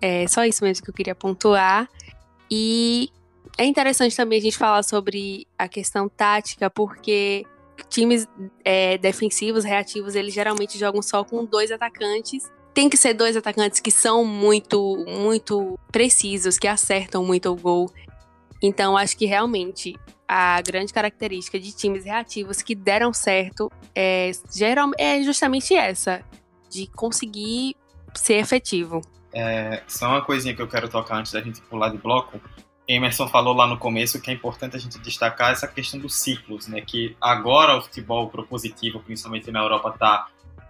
É 0.00 0.26
só 0.26 0.44
isso 0.44 0.64
mesmo 0.64 0.84
que 0.84 0.90
eu 0.90 0.94
queria 0.94 1.14
pontuar. 1.14 1.88
E 2.50 3.10
é 3.58 3.64
interessante 3.64 4.16
também 4.16 4.38
a 4.38 4.42
gente 4.42 4.56
falar 4.56 4.82
sobre 4.82 5.46
a 5.58 5.68
questão 5.68 6.08
tática, 6.08 6.70
porque 6.70 7.44
times 7.88 8.26
é, 8.64 8.98
defensivos, 8.98 9.64
reativos, 9.64 10.14
eles 10.14 10.32
geralmente 10.32 10.78
jogam 10.78 11.02
só 11.02 11.24
com 11.24 11.44
dois 11.44 11.70
atacantes. 11.70 12.50
Tem 12.72 12.88
que 12.88 12.96
ser 12.96 13.14
dois 13.14 13.36
atacantes 13.36 13.80
que 13.80 13.90
são 13.90 14.24
muito, 14.24 15.04
muito 15.08 15.78
precisos, 15.90 16.58
que 16.58 16.68
acertam 16.68 17.24
muito 17.24 17.50
o 17.50 17.56
gol. 17.56 17.90
Então, 18.62 18.96
acho 18.96 19.16
que 19.16 19.26
realmente 19.26 19.94
a 20.28 20.60
grande 20.60 20.92
característica 20.92 21.58
de 21.58 21.72
times 21.72 22.04
reativos 22.04 22.60
que 22.62 22.74
deram 22.74 23.12
certo 23.12 23.70
é, 23.94 24.32
geral, 24.52 24.90
é 24.98 25.22
justamente 25.22 25.74
essa, 25.74 26.22
de 26.68 26.86
conseguir 26.88 27.76
ser 28.14 28.34
efetivo. 28.34 29.00
É, 29.32 29.82
só 29.86 30.08
uma 30.08 30.22
coisinha 30.22 30.54
que 30.54 30.62
eu 30.62 30.68
quero 30.68 30.88
tocar 30.88 31.18
antes 31.18 31.32
da 31.32 31.40
gente 31.40 31.60
pular 31.62 31.90
de 31.90 31.98
bloco. 31.98 32.40
Emerson 32.88 33.28
falou 33.28 33.54
lá 33.54 33.66
no 33.66 33.76
começo 33.76 34.20
que 34.20 34.30
é 34.30 34.34
importante 34.34 34.76
a 34.76 34.78
gente 34.78 34.98
destacar 34.98 35.52
essa 35.52 35.66
questão 35.66 35.98
dos 36.00 36.14
ciclos, 36.14 36.68
né? 36.68 36.80
Que 36.80 37.16
agora 37.20 37.76
o 37.76 37.82
futebol 37.82 38.28
propositivo, 38.28 39.00
principalmente 39.00 39.50
na 39.50 39.60
Europa, 39.60 39.90
está 39.90 40.28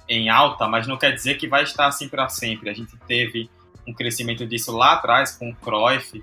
em 0.09 0.29
alta, 0.29 0.67
mas 0.67 0.87
não 0.87 0.97
quer 0.97 1.13
dizer 1.13 1.37
que 1.37 1.47
vai 1.47 1.63
estar 1.63 1.87
assim 1.87 2.09
para 2.09 2.29
sempre. 2.29 2.71
A 2.71 2.75
gente 2.75 2.97
teve 3.07 3.51
um 3.87 3.93
crescimento 3.93 4.47
disso 4.47 4.73
lá 4.77 4.95
atrás 4.95 5.37
com 5.37 5.51
o 5.51 5.57
Cruyff, 5.57 6.23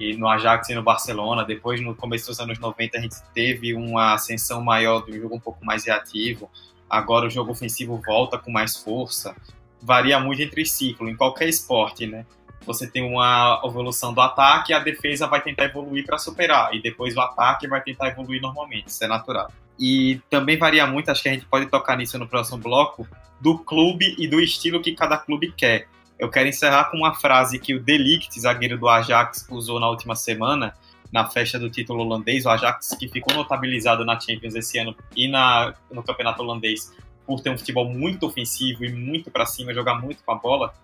e 0.00 0.16
no 0.16 0.26
Ajax 0.26 0.70
e 0.70 0.74
no 0.74 0.82
Barcelona. 0.82 1.44
Depois, 1.44 1.80
no 1.80 1.94
começo 1.94 2.26
dos 2.26 2.40
anos 2.40 2.58
90, 2.58 2.98
a 2.98 3.00
gente 3.00 3.16
teve 3.34 3.74
uma 3.74 4.14
ascensão 4.14 4.62
maior 4.62 5.00
do 5.00 5.12
jogo 5.12 5.36
um 5.36 5.40
pouco 5.40 5.64
mais 5.64 5.84
reativo. 5.84 6.50
Agora 6.88 7.26
o 7.26 7.30
jogo 7.30 7.52
ofensivo 7.52 8.00
volta 8.04 8.38
com 8.38 8.50
mais 8.50 8.76
força. 8.76 9.36
Varia 9.80 10.18
muito 10.18 10.42
entre 10.42 10.64
ciclo, 10.64 11.08
em 11.08 11.16
qualquer 11.16 11.48
esporte, 11.48 12.06
né? 12.06 12.26
Você 12.66 12.86
tem 12.86 13.02
uma 13.02 13.60
evolução 13.64 14.12
do 14.12 14.20
ataque 14.20 14.72
e 14.72 14.74
a 14.74 14.78
defesa 14.78 15.26
vai 15.26 15.40
tentar 15.40 15.64
evoluir 15.64 16.04
para 16.04 16.18
superar. 16.18 16.74
E 16.74 16.82
depois 16.82 17.16
o 17.16 17.20
ataque 17.20 17.68
vai 17.68 17.80
tentar 17.82 18.08
evoluir 18.08 18.40
normalmente, 18.40 18.88
isso 18.88 19.02
é 19.04 19.06
natural. 19.06 19.50
E 19.78 20.20
também 20.28 20.58
varia 20.58 20.86
muito, 20.86 21.10
acho 21.10 21.22
que 21.22 21.28
a 21.28 21.32
gente 21.32 21.46
pode 21.46 21.66
tocar 21.66 21.96
nisso 21.96 22.18
no 22.18 22.28
próximo 22.28 22.58
bloco, 22.58 23.08
do 23.40 23.58
clube 23.58 24.14
e 24.18 24.28
do 24.28 24.40
estilo 24.40 24.82
que 24.82 24.94
cada 24.94 25.16
clube 25.16 25.52
quer. 25.56 25.88
Eu 26.20 26.28
quero 26.28 26.50
encerrar 26.50 26.90
com 26.90 26.98
uma 26.98 27.14
frase 27.14 27.58
que 27.58 27.74
o 27.74 27.82
Delict, 27.82 28.38
zagueiro 28.38 28.76
do 28.76 28.86
Ajax, 28.86 29.46
usou 29.50 29.80
na 29.80 29.88
última 29.88 30.14
semana, 30.14 30.74
na 31.10 31.24
festa 31.30 31.58
do 31.58 31.70
título 31.70 32.04
holandês. 32.04 32.44
O 32.44 32.50
Ajax, 32.50 32.94
que 32.98 33.08
ficou 33.08 33.34
notabilizado 33.34 34.04
na 34.04 34.20
Champions 34.20 34.54
esse 34.54 34.78
ano 34.78 34.94
e 35.16 35.26
na, 35.26 35.72
no 35.90 36.02
campeonato 36.02 36.42
holandês 36.42 36.94
por 37.26 37.40
ter 37.40 37.48
um 37.48 37.56
futebol 37.56 37.88
muito 37.88 38.26
ofensivo 38.26 38.84
e 38.84 38.92
muito 38.92 39.30
para 39.30 39.46
cima, 39.46 39.72
jogar 39.72 39.94
muito 39.94 40.22
com 40.22 40.32
a 40.32 40.34
bola. 40.34 40.74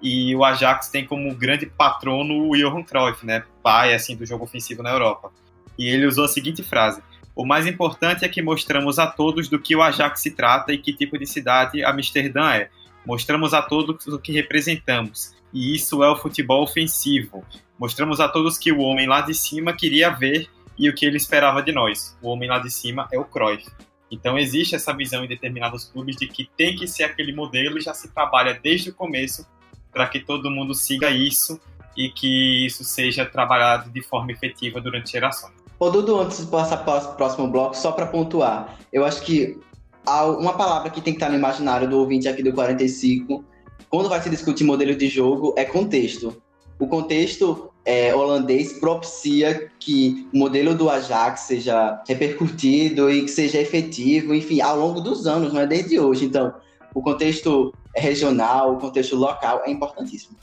E 0.00 0.34
o 0.34 0.42
Ajax 0.42 0.88
tem 0.88 1.04
como 1.04 1.34
grande 1.34 1.66
patrono 1.66 2.48
o 2.48 2.56
Johan 2.56 2.82
Cruyff, 2.82 3.26
né, 3.26 3.44
pai 3.62 3.92
assim 3.92 4.16
do 4.16 4.24
jogo 4.24 4.44
ofensivo 4.44 4.82
na 4.82 4.90
Europa. 4.90 5.30
E 5.78 5.86
ele 5.86 6.06
usou 6.06 6.24
a 6.24 6.28
seguinte 6.28 6.62
frase: 6.62 7.02
"O 7.36 7.44
mais 7.44 7.66
importante 7.66 8.24
é 8.24 8.28
que 8.28 8.40
mostramos 8.40 8.98
a 8.98 9.06
todos 9.06 9.48
do 9.48 9.58
que 9.58 9.76
o 9.76 9.82
Ajax 9.82 10.22
se 10.22 10.30
trata 10.30 10.72
e 10.72 10.78
que 10.78 10.94
tipo 10.94 11.18
de 11.18 11.26
cidade 11.26 11.84
Amsterdã 11.84 12.52
é. 12.52 12.70
Mostramos 13.08 13.54
a 13.54 13.62
todos 13.62 14.06
o 14.06 14.18
que 14.18 14.32
representamos. 14.32 15.34
E 15.50 15.74
isso 15.74 16.04
é 16.04 16.10
o 16.10 16.16
futebol 16.16 16.62
ofensivo. 16.62 17.42
Mostramos 17.78 18.20
a 18.20 18.28
todos 18.28 18.58
que 18.58 18.70
o 18.70 18.80
homem 18.80 19.06
lá 19.06 19.22
de 19.22 19.32
cima 19.32 19.72
queria 19.72 20.10
ver 20.10 20.46
e 20.78 20.90
o 20.90 20.94
que 20.94 21.06
ele 21.06 21.16
esperava 21.16 21.62
de 21.62 21.72
nós. 21.72 22.14
O 22.20 22.28
homem 22.28 22.50
lá 22.50 22.58
de 22.58 22.70
cima 22.70 23.08
é 23.10 23.18
o 23.18 23.24
Cruyff. 23.24 23.64
Então 24.10 24.38
existe 24.38 24.74
essa 24.74 24.92
visão 24.92 25.24
em 25.24 25.26
determinados 25.26 25.86
clubes 25.86 26.16
de 26.16 26.26
que 26.26 26.50
tem 26.54 26.76
que 26.76 26.86
ser 26.86 27.04
aquele 27.04 27.34
modelo 27.34 27.78
e 27.78 27.80
já 27.80 27.94
se 27.94 28.12
trabalha 28.12 28.60
desde 28.62 28.90
o 28.90 28.94
começo 28.94 29.46
para 29.90 30.06
que 30.06 30.20
todo 30.20 30.50
mundo 30.50 30.74
siga 30.74 31.10
isso 31.10 31.58
e 31.96 32.10
que 32.10 32.66
isso 32.66 32.84
seja 32.84 33.24
trabalhado 33.24 33.88
de 33.88 34.02
forma 34.02 34.32
efetiva 34.32 34.82
durante 34.82 35.12
gerações. 35.12 35.54
Ô 35.78 35.88
Dudu, 35.88 36.20
antes 36.20 36.44
de 36.44 36.50
passar 36.50 36.76
para 36.84 37.08
o 37.08 37.16
próximo 37.16 37.48
bloco, 37.48 37.74
só 37.74 37.90
para 37.90 38.04
pontuar, 38.04 38.76
eu 38.92 39.02
acho 39.02 39.22
que 39.22 39.58
uma 40.06 40.54
palavra 40.54 40.90
que 40.90 41.00
tem 41.00 41.12
que 41.12 41.18
estar 41.18 41.28
no 41.28 41.36
imaginário 41.36 41.88
do 41.88 41.98
ouvinte 41.98 42.28
aqui 42.28 42.42
do 42.42 42.52
45, 42.52 43.44
quando 43.88 44.08
vai 44.08 44.20
se 44.22 44.30
discutir 44.30 44.64
modelo 44.64 44.94
de 44.94 45.08
jogo, 45.08 45.54
é 45.56 45.64
contexto. 45.64 46.42
O 46.78 46.86
contexto 46.86 47.70
é, 47.84 48.14
holandês 48.14 48.74
propicia 48.74 49.70
que 49.80 50.28
o 50.32 50.38
modelo 50.38 50.74
do 50.74 50.88
Ajax 50.88 51.40
seja 51.40 52.02
repercutido 52.06 53.10
e 53.10 53.22
que 53.22 53.28
seja 53.28 53.58
efetivo, 53.58 54.34
enfim, 54.34 54.60
ao 54.60 54.78
longo 54.78 55.00
dos 55.00 55.26
anos, 55.26 55.52
não 55.52 55.60
é 55.60 55.66
desde 55.66 55.98
hoje. 55.98 56.26
Então, 56.26 56.54
o 56.94 57.02
contexto 57.02 57.72
regional, 57.96 58.74
o 58.74 58.78
contexto 58.78 59.16
local 59.16 59.62
é 59.64 59.70
importantíssimo. 59.70 60.36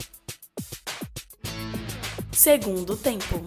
Segundo 2.32 2.96
tempo. 2.96 3.44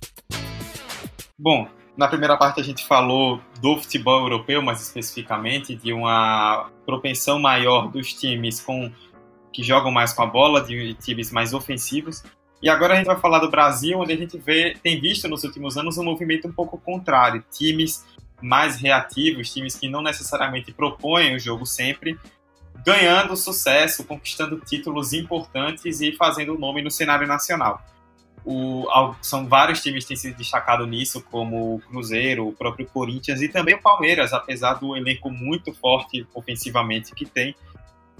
Bom, 1.37 1.67
na 1.99 2.07
primeira 2.07 2.38
parte 2.38 2.62
a 2.62 2.63
gente 2.63 2.88
falou 2.88 3.41
do 3.62 3.75
futebol 3.75 4.21
europeu, 4.21 4.62
mais 4.62 4.81
especificamente, 4.81 5.75
de 5.75 5.91
uma 5.91 6.69
propensão 6.85 7.38
maior 7.38 7.91
dos 7.91 8.13
times 8.13 8.62
com 8.62 8.89
que 9.51 9.62
jogam 9.62 9.91
mais 9.91 10.13
com 10.13 10.23
a 10.23 10.25
bola, 10.25 10.62
de 10.62 10.93
times 10.93 11.29
mais 11.29 11.53
ofensivos. 11.53 12.23
E 12.63 12.69
agora 12.69 12.93
a 12.93 12.95
gente 12.95 13.07
vai 13.07 13.19
falar 13.19 13.39
do 13.39 13.51
Brasil, 13.51 13.99
onde 13.99 14.13
a 14.13 14.15
gente 14.15 14.38
vê, 14.38 14.77
tem 14.81 15.01
visto 15.01 15.27
nos 15.27 15.43
últimos 15.43 15.77
anos 15.77 15.97
um 15.97 16.03
movimento 16.05 16.47
um 16.47 16.53
pouco 16.53 16.77
contrário, 16.77 17.43
times 17.51 18.05
mais 18.41 18.77
reativos, 18.77 19.51
times 19.51 19.75
que 19.75 19.89
não 19.89 20.01
necessariamente 20.01 20.71
propõem 20.71 21.35
o 21.35 21.39
jogo 21.39 21.65
sempre, 21.65 22.17
ganhando 22.85 23.35
sucesso, 23.35 24.05
conquistando 24.05 24.57
títulos 24.62 25.12
importantes 25.12 25.99
e 25.99 26.13
fazendo 26.13 26.57
nome 26.57 26.81
no 26.81 26.89
cenário 26.89 27.27
nacional. 27.27 27.83
O, 28.45 28.88
são 29.21 29.47
vários 29.47 29.82
times 29.82 30.04
que 30.04 30.10
têm 30.10 30.17
se 30.17 30.34
destacado 30.34 30.88
nisso, 30.88 31.23
como 31.30 31.75
o 31.75 31.80
Cruzeiro, 31.80 32.47
o 32.47 32.54
próprio 32.54 32.88
Corinthians 32.88 33.41
e 33.41 33.49
também 33.49 33.75
o 33.75 33.82
Palmeiras, 33.82 34.34
apesar 34.34 34.75
do 34.75 34.95
elenco 34.95 35.30
muito 35.30 35.73
forte 35.73 36.25
ofensivamente 36.34 37.13
que 37.13 37.25
tem, 37.25 37.56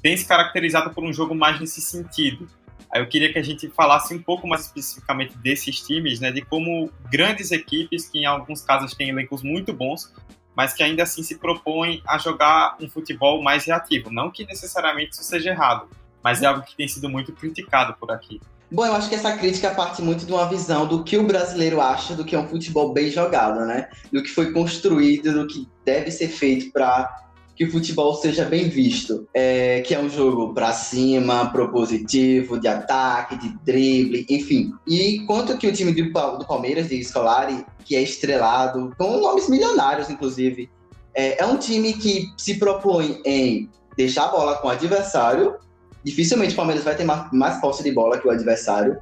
tem 0.02 0.16
se 0.16 0.26
caracterizado 0.28 0.92
por 0.92 1.04
um 1.04 1.14
jogo 1.14 1.34
mais 1.34 1.60
nesse 1.60 1.82
sentido. 1.82 2.48
Aí 2.92 3.02
eu 3.02 3.08
queria 3.08 3.32
que 3.32 3.38
a 3.38 3.44
gente 3.44 3.70
falasse 3.70 4.14
um 4.14 4.22
pouco 4.22 4.48
mais 4.48 4.66
especificamente 4.66 5.38
desses 5.38 5.80
times, 5.82 6.20
né, 6.20 6.32
de 6.32 6.42
como 6.42 6.92
grandes 7.12 7.52
equipes, 7.52 8.08
que 8.08 8.20
em 8.20 8.26
alguns 8.26 8.62
casos 8.62 8.94
têm 8.94 9.10
elencos 9.10 9.44
muito 9.44 9.72
bons, 9.72 10.12
mas 10.56 10.74
que 10.74 10.82
ainda 10.82 11.04
assim 11.04 11.22
se 11.22 11.38
propõem 11.38 12.02
a 12.06 12.18
jogar 12.18 12.76
um 12.82 12.90
futebol 12.90 13.42
mais 13.44 13.66
reativo. 13.66 14.12
Não 14.12 14.32
que 14.32 14.46
necessariamente 14.46 15.12
isso 15.14 15.24
seja 15.24 15.52
errado, 15.52 15.88
mas 16.24 16.42
é 16.42 16.48
algo 16.48 16.64
que 16.64 16.76
tem 16.76 16.88
sido 16.88 17.08
muito 17.08 17.32
criticado 17.32 17.94
por 18.00 18.12
aqui. 18.12 18.42
Bom, 18.72 18.86
eu 18.86 18.94
acho 18.94 19.10
que 19.10 19.16
essa 19.16 19.36
crítica 19.36 19.72
parte 19.72 20.02
muito 20.02 20.26
de 20.26 20.32
uma 20.32 20.48
visão 20.48 20.86
do 20.86 21.04
que 21.04 21.18
o 21.18 21.24
brasileiro 21.24 21.82
acha 21.82 22.14
do 22.14 22.24
que 22.24 22.36
é 22.36 22.40
um 22.40 22.48
futebol 22.48 22.94
bem 22.94 23.10
jogado, 23.10 23.66
né? 23.66 23.90
Do 24.12 24.22
que 24.22 24.30
foi 24.30 24.52
construído, 24.52 25.34
do 25.34 25.48
que 25.48 25.68
deve 25.84 26.12
ser 26.12 26.28
feito 26.28 26.72
para 26.72 27.10
que 27.56 27.66
o 27.66 27.72
futebol 27.72 28.14
seja 28.14 28.46
bem 28.46 28.70
visto. 28.70 29.28
É, 29.34 29.82
que 29.82 29.96
é 29.96 30.00
um 30.00 30.08
jogo 30.08 30.54
para 30.54 30.72
cima, 30.72 31.52
propositivo, 31.52 32.60
de 32.60 32.68
ataque, 32.68 33.40
de 33.40 33.50
drible, 33.66 34.26
enfim. 34.30 34.72
E 34.88 35.26
quanto 35.26 35.58
que 35.58 35.68
o 35.68 35.74
time 35.74 35.92
do, 35.92 36.12
Palmeiras, 36.46 36.90
de 36.90 37.04
Scolari, 37.04 37.66
que 37.84 37.96
é 37.96 38.04
estrelado, 38.04 38.94
com 39.00 39.18
nomes 39.18 39.50
milionários, 39.50 40.12
inclusive, 40.12 40.70
é, 41.16 41.42
é 41.42 41.46
um 41.46 41.58
time 41.58 41.94
que 41.94 42.28
se 42.38 42.60
propõe 42.60 43.20
em 43.26 43.68
deixar 43.98 44.26
a 44.26 44.32
bola 44.32 44.58
com 44.58 44.68
o 44.68 44.72
adversário 44.72 45.56
dificilmente 46.04 46.54
o 46.54 46.56
Palmeiras 46.56 46.84
vai 46.84 46.96
ter 46.96 47.06
mais 47.06 47.60
posse 47.60 47.84
de 47.84 47.92
bola 47.92 48.18
que 48.20 48.28
o 48.28 48.32
adversário. 48.32 49.00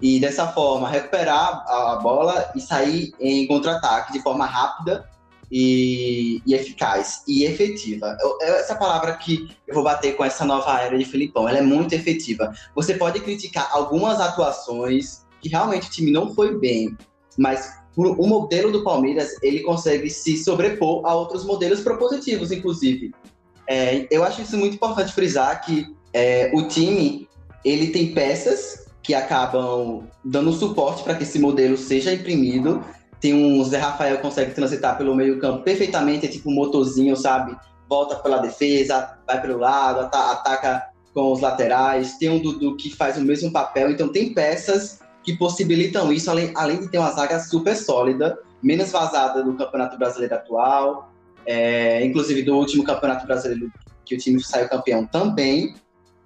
E 0.00 0.20
dessa 0.20 0.48
forma, 0.48 0.88
recuperar 0.88 1.64
a 1.66 1.96
bola 2.02 2.50
e 2.54 2.60
sair 2.60 3.12
em 3.20 3.46
contra-ataque 3.46 4.12
de 4.12 4.20
forma 4.20 4.44
rápida 4.44 5.08
e, 5.50 6.42
e, 6.44 6.54
eficaz 6.54 7.22
e 7.28 7.44
efetiva. 7.44 8.16
Eu, 8.20 8.38
essa 8.40 8.74
palavra 8.74 9.14
que 9.16 9.48
eu 9.66 9.74
vou 9.74 9.84
bater 9.84 10.16
com 10.16 10.24
essa 10.24 10.44
nova 10.44 10.80
era 10.80 10.98
de 10.98 11.04
Filipão, 11.04 11.48
ela 11.48 11.58
é 11.58 11.62
muito 11.62 11.94
efetiva. 11.94 12.52
Você 12.74 12.94
pode 12.94 13.20
criticar 13.20 13.68
algumas 13.72 14.20
atuações 14.20 15.24
que 15.40 15.48
realmente 15.48 15.88
o 15.88 15.90
time 15.90 16.10
não 16.10 16.34
foi 16.34 16.58
bem, 16.58 16.96
mas 17.38 17.72
o 17.96 18.26
modelo 18.26 18.72
do 18.72 18.82
Palmeiras 18.82 19.36
ele 19.40 19.60
consegue 19.60 20.10
se 20.10 20.36
sobrepor 20.36 21.06
a 21.06 21.14
outros 21.14 21.44
modelos 21.44 21.80
propositivos, 21.80 22.50
inclusive. 22.50 23.14
É, 23.68 24.06
eu 24.10 24.24
acho 24.24 24.42
isso 24.42 24.56
muito 24.56 24.74
importante 24.74 25.12
frisar 25.12 25.64
que 25.64 25.94
é, 26.14 26.50
o 26.54 26.68
time 26.68 27.28
ele 27.64 27.88
tem 27.88 28.14
peças 28.14 28.86
que 29.02 29.14
acabam 29.14 30.04
dando 30.24 30.52
suporte 30.52 31.02
para 31.02 31.14
que 31.14 31.24
esse 31.24 31.38
modelo 31.38 31.76
seja 31.76 32.14
imprimido. 32.14 32.82
Tem 33.20 33.34
um 33.34 33.62
Zé 33.64 33.78
Rafael 33.78 34.16
que 34.16 34.22
consegue 34.22 34.54
transitar 34.54 34.96
pelo 34.96 35.14
meio 35.14 35.38
campo 35.40 35.62
perfeitamente, 35.62 36.26
é 36.26 36.28
tipo 36.28 36.50
um 36.50 36.54
motorzinho, 36.54 37.16
sabe? 37.16 37.56
Volta 37.88 38.16
pela 38.16 38.38
defesa, 38.38 39.18
vai 39.26 39.40
pelo 39.40 39.58
lado, 39.58 40.00
ataca 40.00 40.86
com 41.12 41.32
os 41.32 41.40
laterais. 41.40 42.16
Tem 42.16 42.30
um 42.30 42.38
Dudu 42.38 42.76
que 42.76 42.94
faz 42.94 43.18
o 43.18 43.20
mesmo 43.20 43.52
papel. 43.52 43.90
Então 43.90 44.08
tem 44.08 44.32
peças 44.32 45.00
que 45.22 45.36
possibilitam 45.36 46.12
isso, 46.12 46.30
além, 46.30 46.52
além 46.54 46.80
de 46.80 46.88
ter 46.90 46.98
uma 46.98 47.10
zaga 47.10 47.40
super 47.40 47.74
sólida, 47.74 48.38
menos 48.62 48.92
vazada 48.92 49.42
do 49.42 49.54
Campeonato 49.54 49.98
Brasileiro 49.98 50.34
atual, 50.34 51.10
é, 51.46 52.04
inclusive 52.04 52.42
do 52.42 52.56
último 52.56 52.84
Campeonato 52.84 53.26
Brasileiro 53.26 53.70
que 54.04 54.14
o 54.14 54.18
time 54.18 54.42
saiu 54.42 54.68
campeão 54.68 55.06
também. 55.06 55.74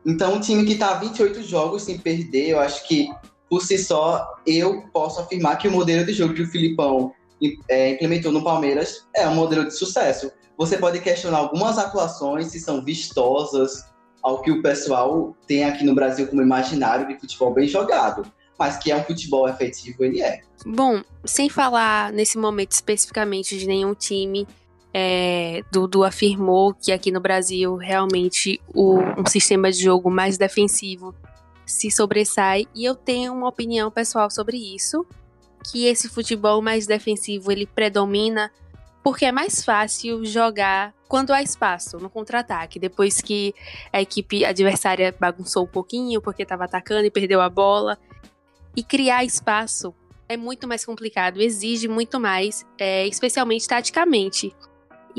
Então, 0.04 0.34
um 0.34 0.40
time 0.40 0.64
que 0.64 0.72
está 0.72 0.94
28 0.94 1.42
jogos 1.42 1.82
sem 1.82 1.98
perder, 1.98 2.50
eu 2.50 2.60
acho 2.60 2.86
que 2.86 3.10
por 3.48 3.62
si 3.62 3.78
só 3.78 4.36
eu 4.46 4.82
posso 4.92 5.20
afirmar 5.20 5.58
que 5.58 5.68
o 5.68 5.72
modelo 5.72 6.04
de 6.04 6.12
jogo 6.12 6.34
que 6.34 6.42
o 6.42 6.50
Filipão 6.50 7.12
é, 7.68 7.92
implementou 7.92 8.32
no 8.32 8.44
Palmeiras 8.44 9.06
é 9.14 9.26
um 9.28 9.34
modelo 9.34 9.64
de 9.64 9.74
sucesso. 9.74 10.30
Você 10.56 10.76
pode 10.76 11.00
questionar 11.00 11.38
algumas 11.38 11.78
atuações, 11.78 12.48
se 12.48 12.60
são 12.60 12.84
vistosas, 12.84 13.84
ao 14.22 14.42
que 14.42 14.50
o 14.50 14.60
pessoal 14.60 15.36
tem 15.46 15.64
aqui 15.64 15.84
no 15.84 15.94
Brasil 15.94 16.26
como 16.26 16.42
imaginário 16.42 17.06
de 17.06 17.18
futebol 17.18 17.54
bem 17.54 17.68
jogado 17.68 18.24
mas 18.58 18.76
que 18.76 18.90
é 18.90 18.96
um 18.96 19.04
futebol 19.04 19.48
efetivo, 19.48 20.04
ele 20.04 20.20
é. 20.20 20.40
Bom, 20.66 21.00
sem 21.24 21.48
falar 21.48 22.12
nesse 22.12 22.36
momento 22.36 22.72
especificamente 22.72 23.56
de 23.56 23.66
nenhum 23.66 23.94
time, 23.94 24.46
é, 24.92 25.62
Dudu 25.70 26.04
afirmou 26.04 26.74
que 26.74 26.92
aqui 26.92 27.10
no 27.10 27.20
Brasil 27.20 27.76
realmente 27.76 28.60
o, 28.74 28.98
um 29.18 29.26
sistema 29.26 29.70
de 29.70 29.82
jogo 29.82 30.10
mais 30.10 30.38
defensivo 30.38 31.14
se 31.66 31.90
sobressai 31.90 32.66
e 32.74 32.84
eu 32.84 32.94
tenho 32.94 33.32
uma 33.32 33.48
opinião 33.48 33.90
pessoal 33.90 34.30
sobre 34.30 34.56
isso, 34.56 35.04
que 35.70 35.86
esse 35.86 36.08
futebol 36.08 36.62
mais 36.62 36.86
defensivo 36.86 37.52
ele 37.52 37.66
predomina 37.66 38.50
porque 39.02 39.24
é 39.24 39.32
mais 39.32 39.64
fácil 39.64 40.24
jogar 40.24 40.94
quando 41.08 41.32
há 41.32 41.42
espaço 41.42 41.98
no 41.98 42.10
contra-ataque, 42.10 42.78
depois 42.78 43.20
que 43.20 43.54
a 43.92 44.00
equipe 44.02 44.44
adversária 44.44 45.14
bagunçou 45.18 45.64
um 45.64 45.68
pouquinho 45.68 46.20
porque 46.20 46.42
estava 46.42 46.64
atacando 46.64 47.06
e 47.06 47.10
perdeu 47.10 47.40
a 47.40 47.48
bola. 47.48 47.98
E 48.76 48.82
criar 48.82 49.24
espaço 49.24 49.94
é 50.28 50.36
muito 50.36 50.68
mais 50.68 50.84
complicado, 50.84 51.40
exige 51.40 51.88
muito 51.88 52.20
mais, 52.20 52.66
é, 52.78 53.06
especialmente 53.06 53.66
taticamente. 53.66 54.54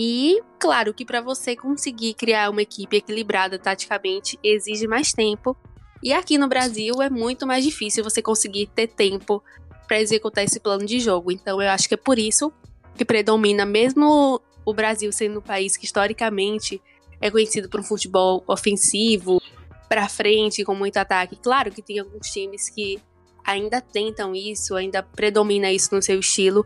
E, 0.02 0.42
claro, 0.58 0.94
que 0.94 1.04
para 1.04 1.20
você 1.20 1.58
conseguir 1.58 2.14
criar 2.14 2.50
uma 2.50 2.62
equipe 2.62 2.96
equilibrada 2.96 3.60
taticamente 3.60 4.40
exige 4.42 4.88
mais 4.88 5.12
tempo. 5.12 5.58
E 6.02 6.14
aqui 6.14 6.38
no 6.38 6.48
Brasil 6.48 7.02
é 7.02 7.10
muito 7.10 7.46
mais 7.46 7.66
difícil 7.66 8.02
você 8.02 8.22
conseguir 8.22 8.68
ter 8.68 8.88
tempo 8.88 9.44
para 9.86 10.00
executar 10.00 10.46
esse 10.46 10.58
plano 10.58 10.86
de 10.86 11.02
jogo. 11.02 11.34
Então, 11.34 11.62
eu 11.62 11.70
acho 11.70 11.90
que 11.90 11.96
é 11.96 11.98
por 11.98 12.18
isso 12.18 12.50
que 12.96 13.04
predomina, 13.04 13.66
mesmo 13.66 14.42
o 14.66 14.74
Brasil 14.74 15.12
sendo 15.12 15.40
um 15.40 15.42
país 15.42 15.76
que 15.76 15.84
historicamente 15.84 16.82
é 17.20 17.30
conhecido 17.30 17.68
por 17.68 17.82
um 17.82 17.84
futebol 17.84 18.42
ofensivo, 18.48 19.42
para 19.90 20.08
frente, 20.08 20.64
com 20.64 20.76
muito 20.76 20.96
ataque. 20.96 21.36
Claro 21.36 21.72
que 21.72 21.82
tem 21.82 22.00
alguns 22.00 22.28
times 22.28 22.70
que 22.70 23.02
ainda 23.44 23.82
tentam 23.82 24.34
isso, 24.34 24.78
ainda 24.78 25.04
predomina 25.04 25.70
isso 25.74 25.94
no 25.94 26.02
seu 26.02 26.22
estilo. 26.22 26.66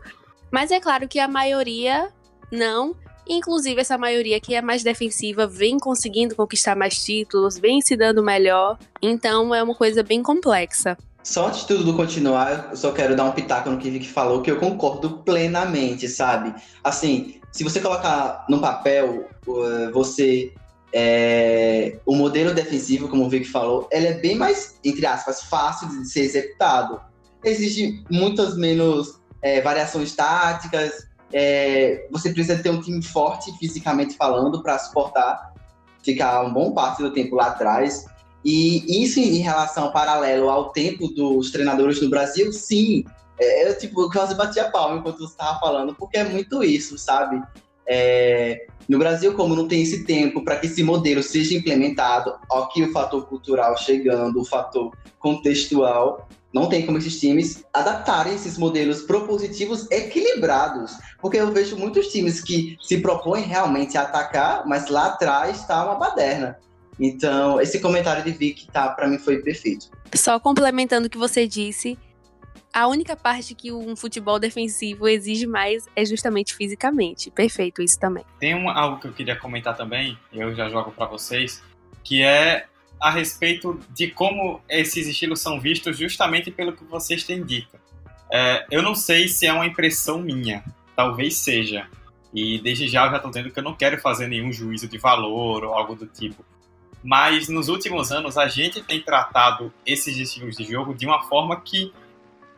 Mas 0.52 0.70
é 0.70 0.78
claro 0.78 1.08
que 1.08 1.18
a 1.18 1.26
maioria 1.26 2.12
não. 2.52 2.94
Inclusive, 3.28 3.80
essa 3.80 3.96
maioria 3.96 4.40
que 4.40 4.54
é 4.54 4.60
mais 4.60 4.82
defensiva 4.82 5.46
vem 5.46 5.78
conseguindo 5.78 6.34
conquistar 6.34 6.76
mais 6.76 7.02
títulos, 7.02 7.58
vem 7.58 7.80
se 7.80 7.96
dando 7.96 8.22
melhor. 8.22 8.78
Então 9.00 9.54
é 9.54 9.62
uma 9.62 9.74
coisa 9.74 10.02
bem 10.02 10.22
complexa. 10.22 10.96
Só 11.22 11.48
antes 11.48 11.60
de 11.60 11.68
tudo 11.68 11.94
continuar, 11.94 12.68
eu 12.70 12.76
só 12.76 12.92
quero 12.92 13.16
dar 13.16 13.24
um 13.24 13.32
pitaco 13.32 13.70
no 13.70 13.78
que 13.78 13.88
Vicky 13.88 14.08
falou, 14.08 14.42
que 14.42 14.50
eu 14.50 14.58
concordo 14.58 15.18
plenamente, 15.24 16.06
sabe? 16.06 16.54
Assim, 16.82 17.40
se 17.50 17.64
você 17.64 17.80
colocar 17.80 18.44
no 18.48 18.60
papel, 18.60 19.26
você 19.92 20.52
é, 20.92 21.98
o 22.06 22.14
modelo 22.14 22.54
defensivo, 22.54 23.08
como 23.08 23.24
o 23.24 23.28
Vic 23.28 23.46
falou, 23.46 23.88
ele 23.90 24.06
é 24.06 24.12
bem 24.14 24.36
mais, 24.36 24.78
entre 24.84 25.04
aspas, 25.06 25.42
fácil 25.42 25.88
de 25.88 26.08
ser 26.08 26.20
executado. 26.20 27.00
Existe 27.42 28.04
muitas 28.10 28.56
menos 28.56 29.18
é, 29.42 29.60
variações 29.60 30.14
táticas, 30.14 31.08
é, 31.32 32.06
você 32.10 32.32
precisa 32.32 32.62
ter 32.62 32.70
um 32.70 32.80
time 32.80 33.02
forte 33.02 33.56
fisicamente 33.58 34.16
falando 34.16 34.62
para 34.62 34.78
suportar, 34.78 35.52
ficar 36.02 36.42
um 36.42 36.52
bom 36.52 36.72
parte 36.72 37.02
do 37.02 37.12
tempo 37.12 37.36
lá 37.36 37.46
atrás. 37.46 38.06
E 38.44 39.02
isso 39.02 39.18
em 39.18 39.38
relação 39.38 39.90
paralelo 39.90 40.50
ao 40.50 40.70
tempo 40.70 41.08
dos 41.08 41.50
treinadores 41.50 42.00
no 42.02 42.10
Brasil, 42.10 42.52
sim. 42.52 43.04
É, 43.40 43.68
eu 43.68 43.78
tipo, 43.78 44.10
quase 44.10 44.34
bati 44.34 44.60
a 44.60 44.70
palma 44.70 44.98
enquanto 44.98 45.18
você 45.18 45.32
estava 45.32 45.58
falando, 45.58 45.94
porque 45.94 46.18
é 46.18 46.24
muito 46.24 46.62
isso, 46.62 46.98
sabe? 46.98 47.42
É, 47.86 48.66
no 48.88 48.98
Brasil, 48.98 49.34
como 49.34 49.56
não 49.56 49.66
tem 49.66 49.82
esse 49.82 50.04
tempo 50.04 50.42
para 50.44 50.56
que 50.56 50.66
esse 50.66 50.82
modelo 50.82 51.22
seja 51.22 51.54
implementado, 51.54 52.34
aqui 52.50 52.82
o 52.82 52.92
fator 52.92 53.26
cultural 53.26 53.76
chegando, 53.76 54.40
o 54.40 54.44
fator 54.44 54.92
contextual, 55.18 56.28
não 56.54 56.68
tem 56.68 56.86
como 56.86 56.98
esses 56.98 57.18
times 57.18 57.64
adaptarem 57.72 58.32
esses 58.32 58.56
modelos 58.56 59.02
propositivos 59.02 59.90
equilibrados. 59.90 60.92
Porque 61.20 61.36
eu 61.36 61.52
vejo 61.52 61.76
muitos 61.76 62.06
times 62.08 62.40
que 62.40 62.76
se 62.80 62.98
propõem 62.98 63.42
realmente 63.42 63.98
a 63.98 64.02
atacar, 64.02 64.64
mas 64.64 64.88
lá 64.88 65.06
atrás 65.06 65.60
está 65.60 65.84
uma 65.84 65.96
baderna. 65.96 66.56
Então, 66.98 67.60
esse 67.60 67.80
comentário 67.80 68.22
de 68.22 68.30
Vic 68.30 68.68
tá, 68.70 68.88
para 68.90 69.08
mim 69.08 69.18
foi 69.18 69.42
perfeito. 69.42 69.90
Só 70.14 70.38
complementando 70.38 71.08
o 71.08 71.10
que 71.10 71.18
você 71.18 71.48
disse, 71.48 71.98
a 72.72 72.86
única 72.86 73.16
parte 73.16 73.52
que 73.52 73.72
um 73.72 73.96
futebol 73.96 74.38
defensivo 74.38 75.08
exige 75.08 75.48
mais 75.48 75.88
é 75.96 76.04
justamente 76.04 76.54
fisicamente. 76.54 77.32
Perfeito 77.32 77.82
isso 77.82 77.98
também. 77.98 78.24
Tem 78.38 78.54
um, 78.54 78.70
algo 78.70 79.00
que 79.00 79.08
eu 79.08 79.12
queria 79.12 79.34
comentar 79.34 79.76
também, 79.76 80.16
eu 80.32 80.54
já 80.54 80.68
jogo 80.68 80.92
para 80.92 81.06
vocês, 81.06 81.60
que 82.04 82.22
é 82.22 82.66
a 83.00 83.10
respeito 83.10 83.78
de 83.90 84.10
como 84.10 84.60
esses 84.68 85.06
estilos 85.06 85.40
são 85.40 85.60
vistos 85.60 85.98
justamente 85.98 86.50
pelo 86.50 86.72
que 86.72 86.84
vocês 86.84 87.24
têm 87.24 87.44
dito. 87.44 87.78
É, 88.32 88.66
eu 88.70 88.82
não 88.82 88.94
sei 88.94 89.28
se 89.28 89.46
é 89.46 89.52
uma 89.52 89.66
impressão 89.66 90.18
minha, 90.18 90.64
talvez 90.96 91.36
seja. 91.36 91.86
E 92.32 92.58
desde 92.58 92.88
já 92.88 93.06
eu 93.06 93.10
já 93.10 93.16
estou 93.16 93.30
dizendo 93.30 93.50
que 93.50 93.58
eu 93.58 93.62
não 93.62 93.74
quero 93.74 94.00
fazer 94.00 94.26
nenhum 94.26 94.52
juízo 94.52 94.88
de 94.88 94.98
valor 94.98 95.64
ou 95.64 95.74
algo 95.74 95.94
do 95.94 96.06
tipo. 96.06 96.44
Mas 97.02 97.48
nos 97.48 97.68
últimos 97.68 98.10
anos 98.10 98.38
a 98.38 98.48
gente 98.48 98.82
tem 98.82 99.00
tratado 99.00 99.72
esses 99.86 100.16
estilos 100.16 100.56
de 100.56 100.64
jogo 100.64 100.94
de 100.94 101.06
uma 101.06 101.22
forma 101.24 101.60
que 101.60 101.92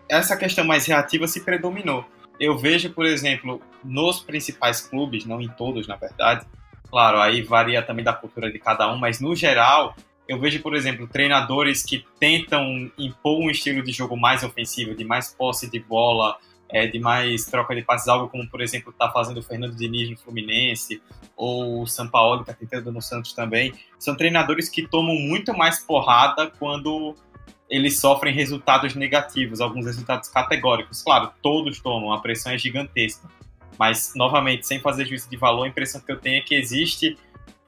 essa 0.09 0.37
questão 0.37 0.65
mais 0.65 0.87
reativa 0.87 1.27
se 1.27 1.41
predominou. 1.41 2.05
Eu 2.39 2.57
vejo, 2.57 2.91
por 2.91 3.05
exemplo, 3.05 3.61
nos 3.83 4.21
principais 4.21 4.81
clubes, 4.81 5.25
não 5.25 5.41
em 5.41 5.49
todos, 5.49 5.87
na 5.89 5.97
verdade, 5.97 6.47
claro, 6.89 7.19
aí 7.19 7.43
varia 7.43 7.83
também 7.83 8.05
da 8.05 8.13
cultura 8.13 8.51
de 8.51 8.59
cada 8.59 8.91
um, 8.93 8.97
mas 8.97 9.21
no 9.21 9.35
geral, 9.35 9.97
eu 10.29 10.39
vejo, 10.41 10.61
por 10.61 10.75
exemplo, 10.75 11.07
treinadores 11.07 11.83
que 11.83 12.05
tentam 12.19 12.91
impor 12.99 13.41
um 13.41 13.51
estilo 13.51 13.83
de 13.83 13.93
jogo 13.93 14.17
mais 14.17 14.43
ofensivo, 14.43 14.95
de 14.95 15.05
mais 15.05 15.33
posse 15.33 15.71
de 15.71 15.79
bola, 15.79 16.37
é, 16.69 16.87
de 16.87 16.99
mais 16.99 17.45
troca 17.47 17.75
de 17.75 17.83
passes, 17.83 18.09
algo 18.09 18.29
como, 18.29 18.49
por 18.49 18.61
exemplo, 18.61 18.91
está 18.91 19.09
fazendo 19.11 19.39
o 19.39 19.43
Fernando 19.43 19.77
Diniz 19.77 20.11
no 20.11 20.17
Fluminense, 20.17 21.01
ou 21.37 21.83
o 21.83 21.87
Sampaoli 21.87 22.41
está 22.41 22.53
tentando 22.53 22.91
no 22.91 23.01
Santos 23.01 23.33
também. 23.33 23.73
São 23.99 24.17
treinadores 24.17 24.69
que 24.69 24.87
tomam 24.87 25.15
muito 25.15 25.57
mais 25.57 25.79
porrada 25.79 26.51
quando 26.59 27.15
eles 27.69 28.01
sofrem 28.01 28.35
resultados 28.35 28.95
negativos, 28.95 29.61
alguns 29.61 29.87
resultados 29.87 30.29
categóricos. 30.29 31.03
Claro, 31.03 31.31
todos 31.43 31.81
tomam, 31.81 32.13
a 32.13 32.21
pressão 32.21 32.53
é 32.53 32.59
gigantesca. 32.59 33.29
Mas, 33.79 34.13
novamente, 34.17 34.67
sem 34.67 34.81
fazer 34.81 35.05
juízo 35.05 35.29
de 35.29 35.37
valor, 35.37 35.65
a 35.65 35.69
impressão 35.69 36.01
que 36.01 36.11
eu 36.11 36.19
tenho 36.19 36.39
é 36.39 36.41
que 36.41 36.55
existe 36.55 37.17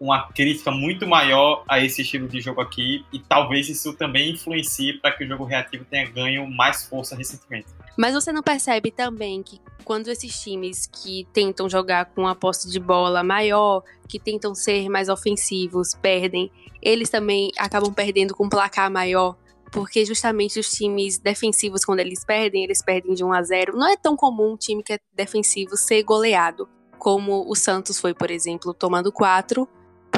uma 0.00 0.28
crítica 0.28 0.70
muito 0.70 1.06
maior 1.06 1.64
a 1.68 1.80
esse 1.80 2.02
estilo 2.02 2.28
de 2.28 2.40
jogo 2.40 2.60
aqui 2.60 3.04
e 3.12 3.18
talvez 3.18 3.68
isso 3.68 3.92
também 3.94 4.32
influencie 4.32 4.94
para 4.94 5.12
que 5.12 5.24
o 5.24 5.28
jogo 5.28 5.44
reativo 5.44 5.84
tenha 5.84 6.08
ganho 6.08 6.48
mais 6.48 6.86
força 6.86 7.16
recentemente. 7.16 7.68
Mas 7.96 8.14
você 8.14 8.32
não 8.32 8.42
percebe 8.42 8.90
também 8.90 9.42
que 9.42 9.60
quando 9.84 10.08
esses 10.08 10.40
times 10.40 10.86
que 10.86 11.26
tentam 11.32 11.68
jogar 11.68 12.06
com 12.06 12.28
a 12.28 12.34
posse 12.34 12.70
de 12.70 12.78
bola 12.78 13.24
maior, 13.24 13.82
que 14.08 14.18
tentam 14.18 14.54
ser 14.54 14.88
mais 14.88 15.08
ofensivos, 15.08 15.94
perdem, 16.00 16.50
eles 16.80 17.10
também 17.10 17.50
acabam 17.58 17.92
perdendo 17.92 18.34
com 18.34 18.46
um 18.46 18.48
placar 18.48 18.90
maior? 18.90 19.36
porque 19.70 20.04
justamente 20.04 20.58
os 20.58 20.70
times 20.70 21.18
defensivos, 21.18 21.84
quando 21.84 22.00
eles 22.00 22.24
perdem, 22.24 22.64
eles 22.64 22.82
perdem 22.82 23.14
de 23.14 23.24
1 23.24 23.32
a 23.32 23.42
0. 23.42 23.76
Não 23.76 23.86
é 23.86 23.96
tão 23.96 24.16
comum 24.16 24.52
um 24.52 24.56
time 24.56 24.82
que 24.82 24.94
é 24.94 24.98
defensivo 25.14 25.76
ser 25.76 26.02
goleado, 26.02 26.68
como 26.98 27.44
o 27.48 27.54
Santos 27.54 27.98
foi, 27.98 28.14
por 28.14 28.30
exemplo, 28.30 28.72
tomando 28.72 29.12
4, 29.12 29.68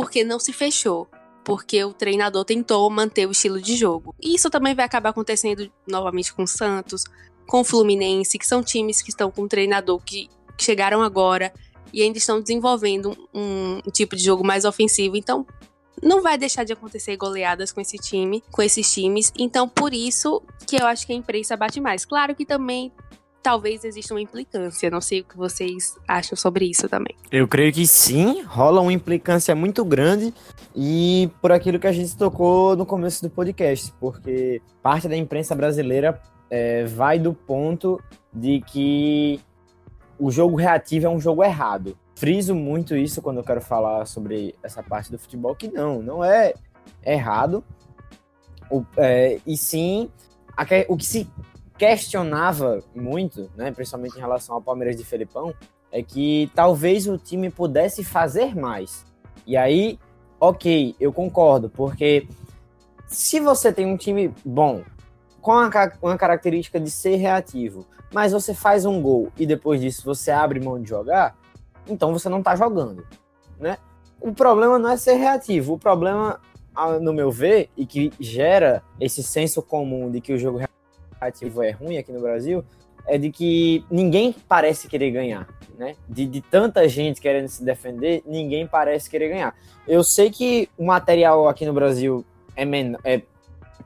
porque 0.00 0.24
não 0.24 0.38
se 0.38 0.52
fechou. 0.52 1.06
Porque 1.44 1.84
o 1.84 1.92
treinador 1.92 2.44
tentou 2.44 2.88
manter 2.90 3.26
o 3.26 3.32
estilo 3.32 3.60
de 3.60 3.76
jogo. 3.76 4.14
E 4.20 4.34
isso 4.34 4.48
também 4.48 4.74
vai 4.74 4.84
acabar 4.84 5.10
acontecendo 5.10 5.70
novamente 5.86 6.32
com 6.32 6.44
o 6.44 6.46
Santos, 6.46 7.04
com 7.46 7.60
o 7.60 7.64
Fluminense, 7.64 8.38
que 8.38 8.46
são 8.46 8.62
times 8.62 9.02
que 9.02 9.10
estão 9.10 9.30
com 9.30 9.42
um 9.42 9.48
treinador 9.48 10.00
que 10.02 10.28
chegaram 10.58 11.02
agora 11.02 11.52
e 11.92 12.02
ainda 12.02 12.18
estão 12.18 12.40
desenvolvendo 12.40 13.16
um, 13.34 13.80
um 13.86 13.90
tipo 13.90 14.16
de 14.16 14.22
jogo 14.22 14.44
mais 14.44 14.64
ofensivo. 14.64 15.16
Então, 15.16 15.46
não 16.02 16.22
vai 16.22 16.38
deixar 16.38 16.64
de 16.64 16.72
acontecer 16.72 17.16
goleadas 17.16 17.72
com 17.72 17.80
esse 17.80 17.98
time, 17.98 18.42
com 18.50 18.62
esses 18.62 18.90
times. 18.90 19.32
Então, 19.38 19.68
por 19.68 19.92
isso 19.92 20.42
que 20.66 20.80
eu 20.80 20.86
acho 20.86 21.06
que 21.06 21.12
a 21.12 21.16
imprensa 21.16 21.56
bate 21.56 21.80
mais. 21.80 22.04
Claro 22.06 22.34
que 22.34 22.46
também 22.46 22.92
talvez 23.42 23.85
exista 23.85 24.14
uma 24.14 24.20
implicância. 24.20 24.90
Não 24.90 25.00
sei 25.00 25.20
o 25.20 25.24
que 25.24 25.37
vocês 25.37 25.96
acham 26.07 26.37
sobre 26.37 26.66
isso 26.66 26.88
também. 26.88 27.14
Eu 27.31 27.46
creio 27.48 27.72
que 27.72 27.87
sim, 27.87 28.42
rola 28.42 28.81
uma 28.81 28.92
implicância 28.92 29.55
muito 29.55 29.85
grande 29.85 30.33
e 30.74 31.31
por 31.40 31.53
aquilo 31.53 31.79
que 31.79 31.87
a 31.87 31.92
gente 31.92 32.16
tocou 32.16 32.76
no 32.76 32.87
começo 32.87 33.22
do 33.22 33.31
podcast, 33.31 33.92
porque 33.98 34.61
parte 34.83 35.09
da 35.09 35.16
imprensa 35.16 35.55
brasileira 35.55 36.20
é, 36.50 36.85
vai 36.85 37.18
do 37.18 37.33
ponto 37.33 38.03
de 38.33 38.61
que 38.61 39.40
o 40.18 40.31
jogo 40.31 40.57
reativo 40.57 41.07
é 41.07 41.09
um 41.09 41.20
jogo 41.20 41.42
errado. 41.42 41.96
Friso 42.14 42.55
muito 42.55 42.94
isso 42.94 43.22
quando 43.22 43.38
eu 43.38 43.44
quero 43.44 43.62
falar 43.62 44.05
sobre 44.05 44.55
essa 44.62 44.83
parte 44.83 45.11
do 45.11 45.18
futebol, 45.18 45.57
que 45.57 45.68
não, 45.68 46.03
não 46.03 46.22
é 46.22 46.53
errado. 47.05 47.64
O, 48.70 48.85
é, 48.96 49.40
e 49.46 49.57
sim, 49.57 50.11
a, 50.55 50.64
o 50.88 50.96
que 50.96 51.07
se 51.07 51.26
questionava 51.80 52.84
muito, 52.94 53.50
né, 53.56 53.72
principalmente 53.72 54.14
em 54.14 54.20
relação 54.20 54.54
ao 54.54 54.60
Palmeiras 54.60 54.98
de 54.98 55.02
Felipão, 55.02 55.54
é 55.90 56.02
que 56.02 56.52
talvez 56.54 57.08
o 57.08 57.16
time 57.16 57.48
pudesse 57.48 58.04
fazer 58.04 58.54
mais. 58.54 59.06
E 59.46 59.56
aí, 59.56 59.98
ok, 60.38 60.94
eu 61.00 61.10
concordo, 61.10 61.70
porque 61.70 62.28
se 63.06 63.40
você 63.40 63.72
tem 63.72 63.86
um 63.86 63.96
time 63.96 64.30
bom, 64.44 64.82
com 65.40 65.52
uma 66.02 66.18
característica 66.18 66.78
de 66.78 66.90
ser 66.90 67.16
reativo, 67.16 67.86
mas 68.12 68.32
você 68.32 68.52
faz 68.52 68.84
um 68.84 69.00
gol 69.00 69.32
e 69.38 69.46
depois 69.46 69.80
disso 69.80 70.04
você 70.04 70.30
abre 70.30 70.60
mão 70.60 70.78
de 70.78 70.86
jogar, 70.86 71.34
então 71.88 72.12
você 72.12 72.28
não 72.28 72.42
tá 72.42 72.54
jogando, 72.54 73.06
né? 73.58 73.78
O 74.20 74.34
problema 74.34 74.78
não 74.78 74.90
é 74.90 74.98
ser 74.98 75.14
reativo, 75.14 75.72
o 75.72 75.78
problema, 75.78 76.38
no 77.00 77.14
meu 77.14 77.30
ver, 77.30 77.70
e 77.74 77.86
que 77.86 78.12
gera 78.20 78.82
esse 79.00 79.22
senso 79.22 79.62
comum 79.62 80.10
de 80.10 80.20
que 80.20 80.34
o 80.34 80.38
jogo 80.38 80.58
é 81.62 81.70
ruim 81.70 81.98
aqui 81.98 82.12
no 82.12 82.20
Brasil 82.20 82.64
é 83.06 83.18
de 83.18 83.30
que 83.30 83.85
ninguém 83.90 84.35
parece 84.48 84.88
querer 84.88 85.11
ganhar, 85.11 85.48
né? 85.78 85.96
De, 86.09 86.26
de 86.26 86.40
tanta 86.40 86.88
gente 86.88 87.20
querendo 87.20 87.48
se 87.48 87.64
defender, 87.64 88.22
ninguém 88.26 88.66
parece 88.66 89.09
querer 89.11 89.28
ganhar. 89.28 89.54
Eu 89.87 90.04
sei 90.04 90.30
que 90.30 90.68
o 90.78 90.85
material 90.85 91.48
aqui 91.48 91.66
no 91.66 91.72
Brasil 91.72 92.24
é, 92.56 92.64
é 93.04 93.22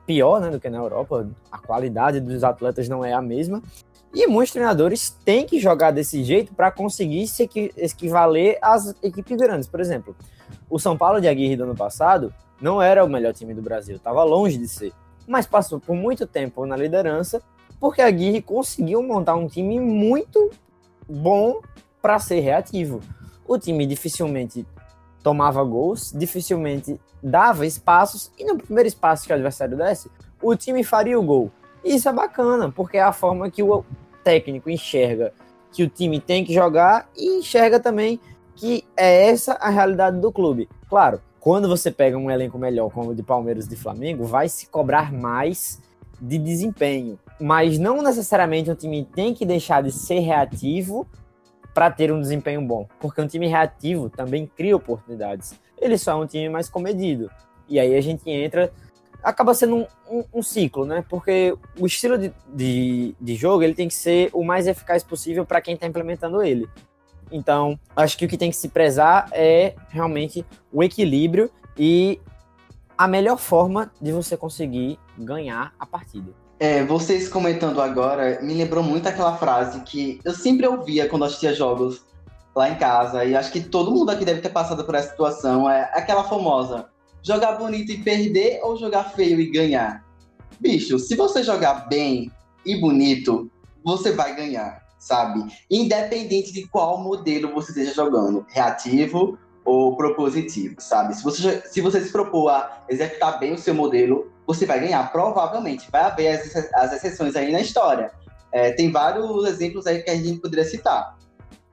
pior 0.05 0.39
né, 0.39 0.49
do 0.49 0.59
que 0.59 0.69
na 0.69 0.77
Europa, 0.77 1.27
a 1.51 1.57
qualidade 1.57 2.19
dos 2.19 2.43
atletas 2.43 2.87
não 2.87 3.03
é 3.03 3.13
a 3.13 3.21
mesma, 3.21 3.61
e 4.13 4.27
muitos 4.27 4.53
treinadores 4.53 5.09
têm 5.25 5.45
que 5.45 5.59
jogar 5.59 5.91
desse 5.91 6.23
jeito 6.23 6.53
para 6.53 6.71
conseguir 6.71 7.27
se 7.27 7.49
equivaler 7.75 8.57
às 8.61 8.95
equipes 9.03 9.37
grandes. 9.37 9.67
Por 9.67 9.79
exemplo, 9.79 10.15
o 10.69 10.79
São 10.79 10.97
Paulo 10.97 11.19
de 11.19 11.27
Aguirre 11.27 11.57
do 11.57 11.63
ano 11.63 11.75
passado 11.75 12.33
não 12.61 12.81
era 12.81 13.03
o 13.03 13.09
melhor 13.09 13.33
time 13.33 13.53
do 13.53 13.61
Brasil, 13.61 13.97
estava 13.97 14.23
longe 14.23 14.57
de 14.57 14.67
ser 14.67 14.93
mas 15.27 15.45
passou 15.45 15.79
por 15.79 15.95
muito 15.95 16.25
tempo 16.25 16.65
na 16.65 16.75
liderança, 16.75 17.41
porque 17.79 18.01
a 18.01 18.07
Aguirre 18.07 18.41
conseguiu 18.41 19.01
montar 19.03 19.35
um 19.35 19.47
time 19.47 19.79
muito 19.79 20.51
bom 21.07 21.61
para 22.01 22.19
ser 22.19 22.39
reativo. 22.39 23.01
O 23.47 23.57
time 23.57 23.85
dificilmente 23.85 24.65
tomava 25.23 25.63
gols, 25.63 26.11
dificilmente 26.13 26.99
dava 27.21 27.65
espaços, 27.65 28.31
e 28.37 28.45
no 28.45 28.57
primeiro 28.57 28.87
espaço 28.87 29.25
que 29.25 29.31
o 29.31 29.35
adversário 29.35 29.77
desse, 29.77 30.09
o 30.41 30.55
time 30.55 30.83
faria 30.83 31.19
o 31.19 31.23
gol. 31.23 31.51
Isso 31.83 32.07
é 32.07 32.13
bacana, 32.13 32.71
porque 32.71 32.97
é 32.97 33.01
a 33.01 33.11
forma 33.11 33.49
que 33.49 33.63
o 33.63 33.83
técnico 34.23 34.69
enxerga 34.69 35.33
que 35.71 35.83
o 35.83 35.89
time 35.89 36.21
tem 36.21 36.45
que 36.45 36.53
jogar 36.53 37.09
e 37.17 37.39
enxerga 37.39 37.79
também 37.79 38.19
que 38.55 38.85
é 38.95 39.27
essa 39.27 39.53
a 39.55 39.69
realidade 39.69 40.19
do 40.19 40.31
clube. 40.31 40.69
Claro, 40.89 41.21
quando 41.45 41.67
você 41.67 41.91
pega 41.91 42.17
um 42.17 42.31
elenco 42.31 42.57
melhor 42.57 42.89
como 42.89 43.11
o 43.11 43.15
de 43.15 43.21
Palmeiras 43.21 43.67
e 43.67 43.69
de 43.69 43.75
Flamengo, 43.75 44.25
vai 44.25 44.49
se 44.49 44.65
cobrar 44.65 45.13
mais 45.13 45.79
de 46.19 46.39
desempenho. 46.39 47.19
Mas 47.39 47.77
não 47.77 48.01
necessariamente 48.01 48.71
um 48.71 48.73
time 48.73 49.05
tem 49.13 49.31
que 49.31 49.45
deixar 49.45 49.83
de 49.83 49.91
ser 49.91 50.21
reativo 50.21 51.07
para 51.71 51.91
ter 51.91 52.11
um 52.11 52.19
desempenho 52.19 52.63
bom, 52.63 52.87
porque 52.99 53.21
um 53.21 53.27
time 53.27 53.45
reativo 53.45 54.09
também 54.09 54.47
cria 54.47 54.75
oportunidades. 54.75 55.53
Ele 55.79 55.99
só 55.99 56.13
é 56.13 56.15
um 56.15 56.25
time 56.25 56.49
mais 56.49 56.67
comedido. 56.67 57.29
E 57.69 57.79
aí 57.79 57.95
a 57.95 58.01
gente 58.01 58.27
entra. 58.27 58.73
Acaba 59.21 59.53
sendo 59.53 59.75
um, 59.75 59.87
um, 60.09 60.23
um 60.33 60.41
ciclo, 60.41 60.83
né? 60.83 61.05
Porque 61.07 61.55
o 61.79 61.85
estilo 61.85 62.17
de, 62.17 62.33
de, 62.55 63.15
de 63.21 63.35
jogo 63.35 63.61
ele 63.61 63.75
tem 63.75 63.87
que 63.87 63.93
ser 63.93 64.31
o 64.33 64.43
mais 64.43 64.65
eficaz 64.65 65.03
possível 65.03 65.45
para 65.45 65.61
quem 65.61 65.75
está 65.75 65.85
implementando 65.85 66.41
ele. 66.41 66.67
Então, 67.31 67.79
acho 67.95 68.17
que 68.17 68.25
o 68.25 68.27
que 68.27 68.37
tem 68.37 68.49
que 68.49 68.55
se 68.55 68.69
prezar 68.69 69.29
é 69.31 69.75
realmente 69.89 70.45
o 70.71 70.83
equilíbrio 70.83 71.49
e 71.77 72.19
a 72.97 73.07
melhor 73.07 73.37
forma 73.37 73.91
de 74.01 74.11
você 74.11 74.37
conseguir 74.37 74.97
ganhar 75.17 75.73
a 75.79 75.85
partida. 75.85 76.31
É, 76.59 76.83
vocês 76.85 77.27
comentando 77.27 77.81
agora 77.81 78.39
me 78.41 78.53
lembrou 78.53 78.81
muito 78.81 79.07
aquela 79.07 79.35
frase 79.35 79.81
que 79.81 80.21
eu 80.23 80.33
sempre 80.33 80.65
ouvia 80.65 81.07
quando 81.09 81.25
assistia 81.25 81.53
jogos 81.53 82.01
lá 82.55 82.69
em 82.69 82.75
casa, 82.75 83.25
e 83.25 83.35
acho 83.35 83.51
que 83.51 83.59
todo 83.59 83.91
mundo 83.91 84.09
aqui 84.11 84.23
deve 84.23 84.39
ter 84.39 84.49
passado 84.49 84.85
por 84.85 84.95
essa 84.95 85.09
situação, 85.09 85.69
é 85.69 85.91
aquela 85.93 86.23
famosa, 86.23 86.87
jogar 87.21 87.53
bonito 87.53 87.91
e 87.91 87.97
perder 87.97 88.61
ou 88.63 88.77
jogar 88.77 89.11
feio 89.11 89.41
e 89.41 89.51
ganhar? 89.51 90.05
Bicho, 90.57 90.97
se 90.97 91.17
você 91.17 91.43
jogar 91.43 91.89
bem 91.89 92.31
e 92.65 92.79
bonito, 92.79 93.51
você 93.83 94.13
vai 94.13 94.33
ganhar 94.33 94.84
sabe? 95.05 95.45
Independente 95.69 96.51
de 96.51 96.67
qual 96.67 96.97
modelo 96.97 97.53
você 97.53 97.69
esteja 97.69 97.93
jogando, 97.93 98.43
reativo 98.49 99.37
ou 99.63 99.95
propositivo, 99.95 100.77
sabe? 100.79 101.15
Se 101.15 101.23
você, 101.23 101.61
se 101.61 101.79
você 101.79 102.01
se 102.01 102.11
propor 102.11 102.49
a 102.49 102.83
executar 102.89 103.39
bem 103.39 103.53
o 103.53 103.57
seu 103.57 103.75
modelo, 103.75 104.31
você 104.47 104.65
vai 104.65 104.79
ganhar, 104.79 105.11
provavelmente. 105.11 105.91
Vai 105.91 106.01
haver 106.01 106.29
as, 106.29 106.55
as 106.73 106.93
exceções 106.93 107.35
aí 107.35 107.51
na 107.51 107.61
história. 107.61 108.11
É, 108.51 108.71
tem 108.71 108.91
vários 108.91 109.45
exemplos 109.45 109.85
aí 109.85 110.01
que 110.01 110.09
a 110.09 110.15
gente 110.15 110.39
poderia 110.39 110.65
citar. 110.65 111.15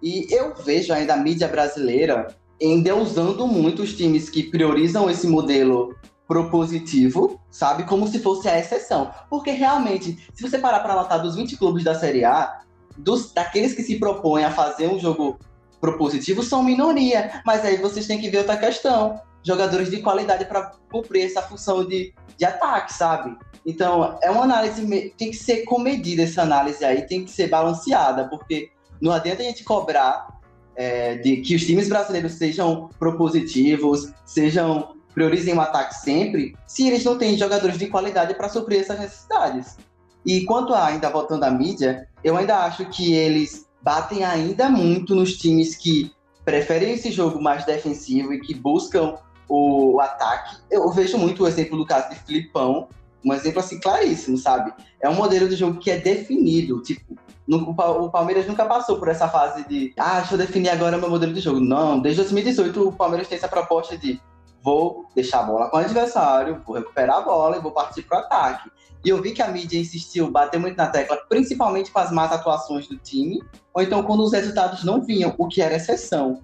E 0.02 0.26
eu 0.30 0.54
vejo 0.54 0.92
ainda 0.92 1.14
a 1.14 1.16
mídia 1.16 1.48
brasileira 1.48 2.36
endeusando 2.60 3.46
muito 3.46 3.82
os 3.82 3.94
times 3.94 4.28
que 4.28 4.42
priorizam 4.42 5.08
esse 5.08 5.26
modelo 5.26 5.96
propositivo, 6.28 7.40
sabe? 7.50 7.84
Como 7.84 8.06
se 8.06 8.18
fosse 8.18 8.46
a 8.46 8.58
exceção. 8.58 9.10
Porque 9.30 9.52
realmente, 9.52 10.18
se 10.34 10.42
você 10.42 10.58
parar 10.58 10.80
para 10.80 10.94
notar 10.94 11.22
dos 11.22 11.34
20 11.34 11.56
clubes 11.56 11.82
da 11.82 11.94
Série 11.94 12.24
A, 12.24 12.62
dos, 12.96 13.32
daqueles 13.32 13.74
que 13.74 13.82
se 13.82 13.98
propõem 13.98 14.44
a 14.44 14.50
fazer 14.50 14.88
um 14.88 14.98
jogo 14.98 15.38
propositivo 15.80 16.42
são 16.42 16.62
minoria. 16.62 17.42
Mas 17.44 17.64
aí 17.64 17.76
vocês 17.76 18.06
têm 18.06 18.20
que 18.20 18.30
ver 18.30 18.38
outra 18.38 18.56
questão. 18.56 19.20
Jogadores 19.42 19.90
de 19.90 20.00
qualidade 20.00 20.44
para 20.44 20.72
cumprir 20.90 21.24
essa 21.24 21.42
função 21.42 21.84
de, 21.84 22.14
de 22.38 22.44
ataque, 22.44 22.94
sabe? 22.94 23.36
Então, 23.66 24.18
é 24.22 24.30
uma 24.30 24.44
análise, 24.44 25.14
tem 25.16 25.30
que 25.30 25.36
ser 25.36 25.64
comedida 25.64 26.22
essa 26.22 26.42
análise 26.42 26.84
aí, 26.84 27.06
tem 27.06 27.24
que 27.24 27.30
ser 27.30 27.48
balanceada, 27.48 28.28
porque 28.28 28.70
não 29.00 29.12
adianta 29.12 29.42
a 29.42 29.44
gente 29.44 29.64
cobrar 29.64 30.40
é, 30.76 31.16
de 31.16 31.38
que 31.38 31.54
os 31.54 31.64
times 31.64 31.88
brasileiros 31.88 32.32
sejam 32.32 32.88
propositivos, 32.98 34.12
sejam 34.24 34.96
priorizem 35.14 35.54
o 35.54 35.60
ataque 35.60 35.94
sempre, 35.96 36.56
se 36.66 36.86
eles 36.86 37.04
não 37.04 37.18
têm 37.18 37.36
jogadores 37.36 37.78
de 37.78 37.86
qualidade 37.86 38.34
para 38.34 38.48
suprir 38.48 38.80
essas 38.80 38.98
necessidades. 38.98 39.76
E 40.24 40.44
quanto 40.44 40.74
a, 40.74 40.86
ainda 40.86 41.10
voltando 41.10 41.44
à 41.44 41.50
mídia, 41.50 42.08
eu 42.22 42.36
ainda 42.36 42.64
acho 42.64 42.86
que 42.86 43.12
eles 43.12 43.66
batem 43.82 44.24
ainda 44.24 44.68
muito 44.68 45.14
nos 45.14 45.36
times 45.36 45.74
que 45.74 46.12
preferem 46.44 46.92
esse 46.92 47.10
jogo 47.10 47.40
mais 47.40 47.64
defensivo 47.64 48.32
e 48.32 48.40
que 48.40 48.54
buscam 48.54 49.16
o, 49.48 50.00
ataque. 50.00 50.56
Eu 50.70 50.90
vejo 50.90 51.18
muito 51.18 51.42
o 51.42 51.46
exemplo 51.46 51.76
do 51.76 51.84
caso 51.84 52.08
de 52.10 52.16
Filipão, 52.16 52.88
um 53.24 53.32
exemplo 53.32 53.60
assim 53.60 53.78
claríssimo, 53.78 54.36
sabe? 54.38 54.72
É 55.00 55.08
um 55.08 55.14
modelo 55.14 55.48
de 55.48 55.56
jogo 55.56 55.78
que 55.78 55.90
é 55.90 55.98
definido, 55.98 56.80
tipo, 56.80 57.16
o 57.48 58.10
Palmeiras 58.10 58.46
nunca 58.46 58.64
passou 58.64 58.98
por 58.98 59.08
essa 59.08 59.28
fase 59.28 59.66
de, 59.68 59.92
ah, 59.98 60.20
deixa 60.20 60.34
eu 60.34 60.38
definir 60.38 60.70
agora 60.70 60.96
o 60.96 61.00
meu 61.00 61.10
modelo 61.10 61.32
de 61.32 61.40
jogo. 61.40 61.60
Não, 61.60 62.00
desde 62.00 62.22
2018 62.22 62.88
o 62.88 62.92
Palmeiras 62.92 63.28
tem 63.28 63.36
essa 63.36 63.48
proposta 63.48 63.96
de 63.96 64.20
vou 64.62 65.06
deixar 65.14 65.40
a 65.40 65.42
bola 65.42 65.68
com 65.68 65.76
o 65.76 65.80
adversário, 65.80 66.62
vou 66.64 66.76
recuperar 66.76 67.18
a 67.18 67.20
bola 67.22 67.56
e 67.56 67.60
vou 67.60 67.72
partir 67.72 68.02
para 68.02 68.18
o 68.18 68.20
ataque. 68.20 68.70
E 69.04 69.08
eu 69.08 69.20
vi 69.20 69.32
que 69.32 69.42
a 69.42 69.48
mídia 69.48 69.80
insistiu, 69.80 70.30
bateu 70.30 70.60
muito 70.60 70.76
na 70.76 70.86
tecla, 70.86 71.16
principalmente 71.28 71.90
com 71.90 71.98
as 71.98 72.12
más 72.12 72.30
atuações 72.30 72.86
do 72.86 72.96
time, 72.96 73.42
ou 73.74 73.82
então 73.82 74.02
quando 74.04 74.22
os 74.22 74.32
resultados 74.32 74.84
não 74.84 75.02
vinham, 75.02 75.34
o 75.36 75.48
que 75.48 75.60
era 75.60 75.74
exceção. 75.74 76.40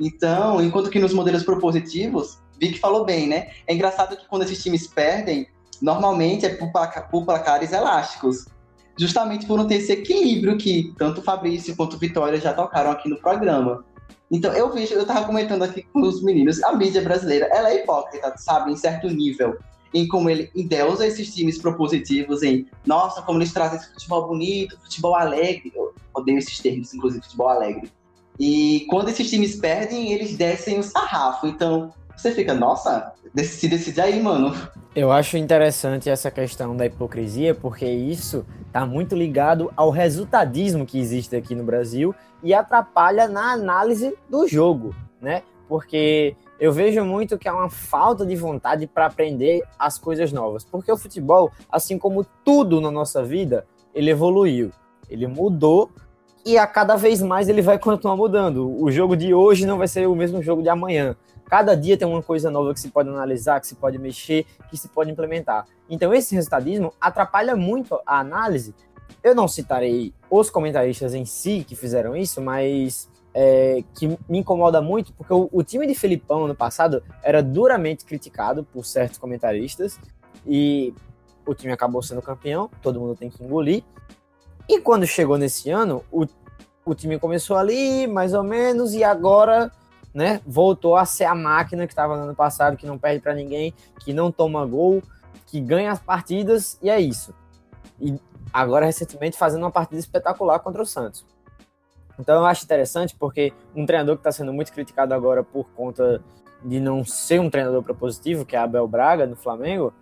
Então, 0.00 0.62
enquanto 0.62 0.90
que 0.90 0.98
nos 0.98 1.12
modelos 1.12 1.42
propositivos, 1.42 2.38
vi 2.58 2.72
que 2.72 2.78
falou 2.78 3.04
bem, 3.04 3.28
né? 3.28 3.50
É 3.66 3.74
engraçado 3.74 4.16
que 4.16 4.26
quando 4.26 4.42
esses 4.42 4.62
times 4.62 4.86
perdem, 4.86 5.48
normalmente 5.82 6.46
é 6.46 6.54
por, 6.54 6.70
por 7.10 7.24
placares 7.24 7.72
elásticos. 7.72 8.46
Justamente 8.98 9.46
por 9.46 9.58
não 9.58 9.66
ter 9.66 9.76
esse 9.76 9.92
equilíbrio 9.92 10.58
que 10.58 10.92
tanto 10.98 11.22
Fabrício 11.22 11.76
quanto 11.76 11.98
Vitória 11.98 12.40
já 12.40 12.52
tocaram 12.52 12.90
aqui 12.90 13.08
no 13.08 13.16
programa. 13.16 13.84
Então, 14.30 14.52
eu 14.52 14.72
vejo, 14.72 14.94
eu 14.94 15.06
tava 15.06 15.26
comentando 15.26 15.62
aqui 15.62 15.82
com 15.82 16.00
os 16.02 16.22
meninos, 16.22 16.62
a 16.62 16.74
mídia 16.74 17.02
brasileira, 17.02 17.46
ela 17.46 17.70
é 17.70 17.82
hipócrita, 17.82 18.34
sabe, 18.36 18.72
em 18.72 18.76
certo 18.76 19.08
nível. 19.08 19.56
em 19.92 20.06
como 20.06 20.28
ele 20.28 20.50
endeusa 20.54 21.06
esses 21.06 21.34
times 21.34 21.58
propositivos, 21.58 22.42
em 22.42 22.66
nossa, 22.86 23.22
como 23.22 23.38
eles 23.38 23.52
trazem 23.52 23.78
esse 23.78 23.92
futebol 23.92 24.28
bonito, 24.28 24.78
futebol 24.82 25.14
alegre. 25.14 25.72
Eu 25.74 25.94
odeio 26.12 26.38
esses 26.38 26.58
termos, 26.58 26.92
inclusive 26.92 27.24
futebol 27.24 27.48
alegre. 27.48 27.90
E 28.38 28.86
quando 28.88 29.08
esses 29.08 29.28
times 29.28 29.56
perdem, 29.56 30.12
eles 30.12 30.36
descem 30.36 30.78
o 30.78 30.82
sarrafo. 30.82 31.46
Então, 31.46 31.92
você 32.18 32.32
fica, 32.32 32.52
nossa, 32.52 33.12
se 33.36 33.68
decide 33.68 34.00
aí, 34.00 34.20
mano. 34.20 34.52
Eu 34.94 35.12
acho 35.12 35.36
interessante 35.36 36.10
essa 36.10 36.32
questão 36.32 36.76
da 36.76 36.84
hipocrisia, 36.84 37.54
porque 37.54 37.86
isso 37.86 38.44
está 38.66 38.84
muito 38.84 39.14
ligado 39.14 39.72
ao 39.76 39.90
resultadismo 39.90 40.84
que 40.84 40.98
existe 40.98 41.36
aqui 41.36 41.54
no 41.54 41.62
Brasil 41.62 42.12
e 42.42 42.52
atrapalha 42.52 43.28
na 43.28 43.52
análise 43.52 44.16
do 44.28 44.48
jogo, 44.48 44.94
né? 45.20 45.42
Porque 45.68 46.34
eu 46.58 46.72
vejo 46.72 47.04
muito 47.04 47.38
que 47.38 47.48
há 47.48 47.54
uma 47.54 47.70
falta 47.70 48.26
de 48.26 48.34
vontade 48.34 48.88
para 48.88 49.06
aprender 49.06 49.62
as 49.78 49.96
coisas 49.96 50.32
novas. 50.32 50.64
Porque 50.64 50.90
o 50.90 50.96
futebol, 50.96 51.52
assim 51.70 51.96
como 51.96 52.26
tudo 52.44 52.80
na 52.80 52.90
nossa 52.90 53.22
vida, 53.22 53.64
ele 53.94 54.10
evoluiu, 54.10 54.72
ele 55.08 55.28
mudou 55.28 55.88
e 56.44 56.58
a 56.58 56.66
cada 56.66 56.96
vez 56.96 57.22
mais 57.22 57.48
ele 57.48 57.62
vai 57.62 57.78
continuar 57.78 58.16
mudando. 58.16 58.74
O 58.82 58.90
jogo 58.90 59.16
de 59.16 59.32
hoje 59.32 59.66
não 59.66 59.78
vai 59.78 59.86
ser 59.86 60.08
o 60.08 60.16
mesmo 60.16 60.42
jogo 60.42 60.62
de 60.62 60.68
amanhã. 60.68 61.14
Cada 61.48 61.74
dia 61.74 61.96
tem 61.96 62.06
uma 62.06 62.22
coisa 62.22 62.50
nova 62.50 62.74
que 62.74 62.80
se 62.80 62.90
pode 62.90 63.08
analisar, 63.08 63.60
que 63.60 63.66
se 63.66 63.74
pode 63.74 63.98
mexer, 63.98 64.46
que 64.68 64.76
se 64.76 64.88
pode 64.88 65.10
implementar. 65.10 65.66
Então, 65.88 66.12
esse 66.12 66.34
resultadismo 66.34 66.92
atrapalha 67.00 67.56
muito 67.56 67.98
a 68.06 68.20
análise. 68.20 68.74
Eu 69.22 69.34
não 69.34 69.48
citarei 69.48 70.12
os 70.30 70.50
comentaristas 70.50 71.14
em 71.14 71.24
si 71.24 71.64
que 71.66 71.74
fizeram 71.74 72.14
isso, 72.14 72.42
mas 72.42 73.08
é, 73.32 73.82
que 73.94 74.08
me 74.28 74.38
incomoda 74.38 74.82
muito, 74.82 75.12
porque 75.14 75.32
o, 75.32 75.48
o, 75.50 75.62
time 75.62 75.86
de 75.86 75.94
Felipão 75.94 76.46
no 76.46 76.54
passado 76.54 77.02
era 77.22 77.42
duramente 77.42 78.04
criticado 78.04 78.64
por 78.64 78.84
certos 78.84 79.18
comentaristas, 79.18 79.98
e 80.46 80.94
o 81.46 81.54
time 81.54 81.72
acabou 81.72 82.02
sendo 82.02 82.20
campeão, 82.20 82.70
todo 82.82 83.00
mundo 83.00 83.16
tem 83.16 83.30
que 83.30 83.42
engolir. 83.42 83.82
E 84.68 84.80
quando 84.80 85.06
chegou 85.06 85.38
nesse 85.38 85.70
ano, 85.70 86.04
o, 86.12 86.26
o 86.84 86.94
time 86.94 87.18
começou 87.18 87.56
ali, 87.56 88.06
mais 88.06 88.34
ou 88.34 88.42
menos, 88.42 88.92
e 88.92 89.02
agora 89.02 89.72
né? 90.12 90.40
Voltou 90.46 90.96
a 90.96 91.04
ser 91.04 91.24
a 91.24 91.34
máquina 91.34 91.86
que 91.86 91.92
estava 91.92 92.16
no 92.16 92.24
ano 92.24 92.34
passado, 92.34 92.76
que 92.76 92.86
não 92.86 92.98
perde 92.98 93.20
para 93.20 93.34
ninguém, 93.34 93.74
que 94.00 94.12
não 94.12 94.30
toma 94.30 94.64
gol, 94.64 95.02
que 95.46 95.60
ganha 95.60 95.90
as 95.90 96.00
partidas 96.00 96.78
e 96.82 96.90
é 96.90 97.00
isso. 97.00 97.34
E 98.00 98.18
agora 98.52 98.86
recentemente 98.86 99.36
fazendo 99.36 99.62
uma 99.62 99.70
partida 99.70 100.00
espetacular 100.00 100.58
contra 100.60 100.82
o 100.82 100.86
Santos. 100.86 101.26
Então 102.18 102.36
eu 102.36 102.46
acho 102.46 102.64
interessante 102.64 103.14
porque 103.16 103.52
um 103.74 103.86
treinador 103.86 104.16
que 104.16 104.20
está 104.20 104.32
sendo 104.32 104.52
muito 104.52 104.72
criticado 104.72 105.14
agora 105.14 105.42
por 105.42 105.68
conta 105.70 106.22
de 106.64 106.80
não 106.80 107.04
ser 107.04 107.40
um 107.40 107.48
treinador 107.48 107.82
propositivo, 107.82 108.44
que 108.44 108.56
é 108.56 108.58
Abel 108.58 108.88
Braga 108.88 109.26
no 109.26 109.36
Flamengo, 109.36 109.92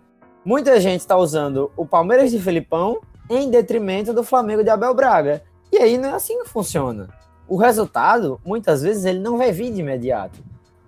muita 0.43 0.79
gente 0.79 1.01
está 1.01 1.15
usando 1.15 1.71
o 1.77 1.85
Palmeiras 1.85 2.31
de 2.31 2.39
Felipão 2.39 2.99
em 3.29 3.49
detrimento 3.51 4.13
do 4.13 4.23
Flamengo 4.23 4.63
de 4.63 4.69
Abel 4.69 4.93
Braga. 4.95 5.43
E 5.71 5.77
aí 5.77 5.97
não 5.97 6.09
é 6.09 6.13
assim 6.13 6.41
que 6.41 6.49
funciona 6.49 7.09
o 7.47 7.55
resultado, 7.55 8.39
muitas 8.45 8.81
vezes, 8.81 9.05
ele 9.05 9.19
não 9.19 9.37
vai 9.37 9.51
vir 9.51 9.71
de 9.71 9.79
imediato. 9.79 10.39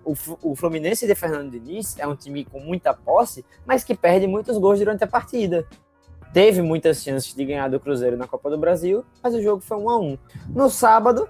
O, 0.04 0.56
Fluminense 0.56 1.06
de 1.06 1.14
Fernando 1.14 1.50
Diniz 1.50 1.96
é 1.98 2.06
um 2.06 2.16
time 2.16 2.44
com 2.44 2.58
muita 2.58 2.92
posse, 2.92 3.44
mas 3.64 3.84
que 3.84 3.94
perde 3.94 4.26
muitos 4.26 4.58
gols 4.58 4.78
durante 4.78 5.04
a 5.04 5.06
partida. 5.06 5.66
Teve 6.32 6.62
muitas 6.62 7.02
chances 7.02 7.34
de 7.34 7.44
ganhar 7.44 7.68
do 7.68 7.78
Cruzeiro 7.78 8.16
na 8.16 8.26
Copa 8.26 8.50
do 8.50 8.58
Brasil, 8.58 9.04
mas 9.22 9.34
o 9.34 9.42
jogo 9.42 9.62
foi 9.62 9.76
1 9.76 9.90
a 9.90 9.98
1 9.98 10.18
No 10.48 10.70
sábado, 10.70 11.28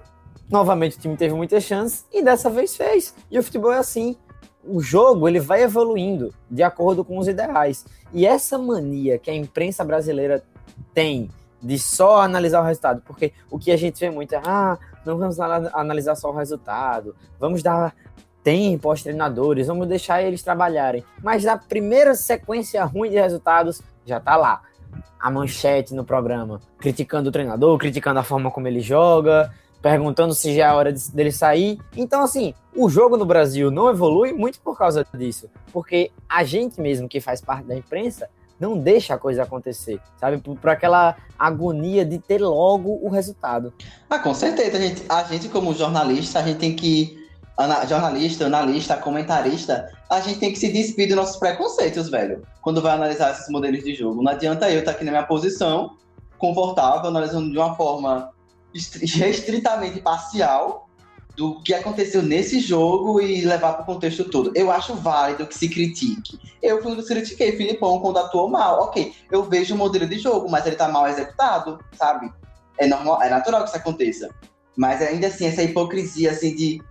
novamente 0.49 0.97
o 0.97 0.99
time 0.99 1.17
teve 1.17 1.33
muitas 1.33 1.63
chances 1.63 2.05
e 2.11 2.23
dessa 2.23 2.49
vez 2.49 2.75
fez. 2.75 3.13
E 3.29 3.37
o 3.37 3.43
futebol 3.43 3.71
é 3.71 3.77
assim. 3.77 4.15
O 4.63 4.79
jogo 4.79 5.27
ele 5.27 5.39
vai 5.39 5.63
evoluindo 5.63 6.33
de 6.49 6.63
acordo 6.63 7.03
com 7.03 7.17
os 7.17 7.27
ideais. 7.27 7.85
E 8.13 8.25
essa 8.25 8.57
mania 8.57 9.17
que 9.17 9.29
a 9.29 9.35
imprensa 9.35 9.83
brasileira 9.83 10.43
tem 10.93 11.29
de 11.61 11.77
só 11.77 12.21
analisar 12.21 12.61
o 12.61 12.65
resultado, 12.65 13.01
porque 13.05 13.33
o 13.49 13.59
que 13.59 13.71
a 13.71 13.77
gente 13.77 13.99
vê 13.99 14.09
muito 14.09 14.33
é, 14.33 14.41
ah, 14.43 14.77
não 15.05 15.17
vamos 15.17 15.39
analisar 15.39 16.15
só 16.15 16.29
o 16.29 16.35
resultado, 16.35 17.15
vamos 17.39 17.61
dar 17.61 17.95
tempo 18.43 18.89
aos 18.89 19.03
treinadores, 19.03 19.67
vamos 19.67 19.87
deixar 19.87 20.23
eles 20.23 20.41
trabalharem. 20.41 21.03
Mas 21.23 21.43
na 21.43 21.57
primeira 21.57 22.15
sequência 22.15 22.83
ruim 22.83 23.09
de 23.09 23.19
resultados, 23.19 23.81
já 24.05 24.19
tá 24.19 24.35
lá 24.35 24.61
a 25.19 25.29
manchete 25.29 25.93
no 25.93 26.03
programa, 26.03 26.59
criticando 26.79 27.29
o 27.29 27.31
treinador, 27.31 27.77
criticando 27.77 28.19
a 28.19 28.23
forma 28.23 28.49
como 28.49 28.67
ele 28.67 28.81
joga, 28.81 29.53
perguntando 29.81 30.33
se 30.33 30.55
já 30.55 30.67
é 30.67 30.73
hora 30.73 30.91
de, 30.91 31.11
dele 31.11 31.31
sair. 31.31 31.79
Então, 31.95 32.23
assim, 32.23 32.53
o 32.75 32.89
jogo 32.89 33.17
no 33.17 33.25
Brasil 33.25 33.69
não 33.69 33.89
evolui 33.89 34.33
muito 34.33 34.59
por 34.61 34.77
causa 34.77 35.05
disso, 35.13 35.49
porque 35.71 36.11
a 36.27 36.43
gente 36.43 36.81
mesmo 36.81 37.07
que 37.07 37.21
faz 37.21 37.41
parte 37.41 37.65
da 37.65 37.75
imprensa 37.75 38.29
não 38.61 38.77
deixa 38.77 39.15
a 39.15 39.17
coisa 39.17 39.41
acontecer, 39.41 39.99
sabe? 40.19 40.37
Por, 40.37 40.55
por, 40.55 40.69
aquela 40.69 41.17
agonia 41.37 42.05
de 42.05 42.19
ter 42.19 42.39
logo 42.39 42.99
o 43.01 43.09
resultado. 43.09 43.73
Ah, 44.07 44.19
com 44.19 44.35
certeza. 44.35 44.77
A 44.77 44.79
gente, 44.79 45.03
a 45.09 45.23
gente 45.23 45.49
como 45.49 45.73
jornalista, 45.73 46.39
a 46.39 46.43
gente 46.43 46.59
tem 46.59 46.75
que. 46.75 47.19
Ana, 47.57 47.85
jornalista, 47.85 48.45
analista, 48.45 48.97
comentarista, 48.97 49.91
a 50.09 50.21
gente 50.21 50.39
tem 50.39 50.53
que 50.53 50.59
se 50.59 50.71
despir 50.71 51.07
dos 51.07 51.17
nossos 51.17 51.37
preconceitos, 51.37 52.09
velho. 52.09 52.43
Quando 52.61 52.81
vai 52.81 52.93
analisar 52.93 53.31
esses 53.31 53.49
modelos 53.49 53.83
de 53.83 53.95
jogo. 53.95 54.21
Não 54.21 54.31
adianta 54.31 54.69
eu 54.69 54.79
estar 54.79 54.91
aqui 54.91 55.03
na 55.03 55.11
minha 55.11 55.23
posição, 55.23 55.97
confortável, 56.37 57.09
analisando 57.09 57.51
de 57.51 57.57
uma 57.57 57.75
forma 57.75 58.31
estritamente 58.73 59.99
parcial, 59.99 60.87
do 61.35 61.61
que 61.61 61.73
aconteceu 61.73 62.21
nesse 62.21 62.59
jogo 62.59 63.21
e 63.21 63.41
levar 63.41 63.73
para 63.73 63.83
o 63.83 63.85
contexto 63.85 64.25
todo. 64.25 64.51
Eu 64.55 64.71
acho 64.71 64.93
válido 64.95 65.47
que 65.47 65.57
se 65.57 65.69
critique. 65.69 66.39
Eu 66.61 66.81
fui 66.81 67.01
critiquei 67.03 67.57
Filipão 67.57 67.99
quando 67.99 68.19
atuou 68.19 68.49
mal. 68.49 68.81
Ok, 68.83 69.13
eu 69.31 69.43
vejo 69.43 69.73
o 69.73 69.77
modelo 69.77 70.07
de 70.07 70.19
jogo, 70.19 70.49
mas 70.49 70.65
ele 70.65 70.75
está 70.75 70.87
mal 70.87 71.07
executado, 71.07 71.79
sabe? 71.93 72.31
É 72.77 72.87
normal, 72.87 73.21
é 73.21 73.29
natural 73.29 73.63
que 73.63 73.69
isso 73.69 73.77
aconteça. 73.77 74.29
Mas 74.75 75.01
ainda 75.01 75.27
assim, 75.27 75.45
essa 75.45 75.63
hipocrisia 75.63 76.31
assim 76.31 76.55
de, 76.55 76.81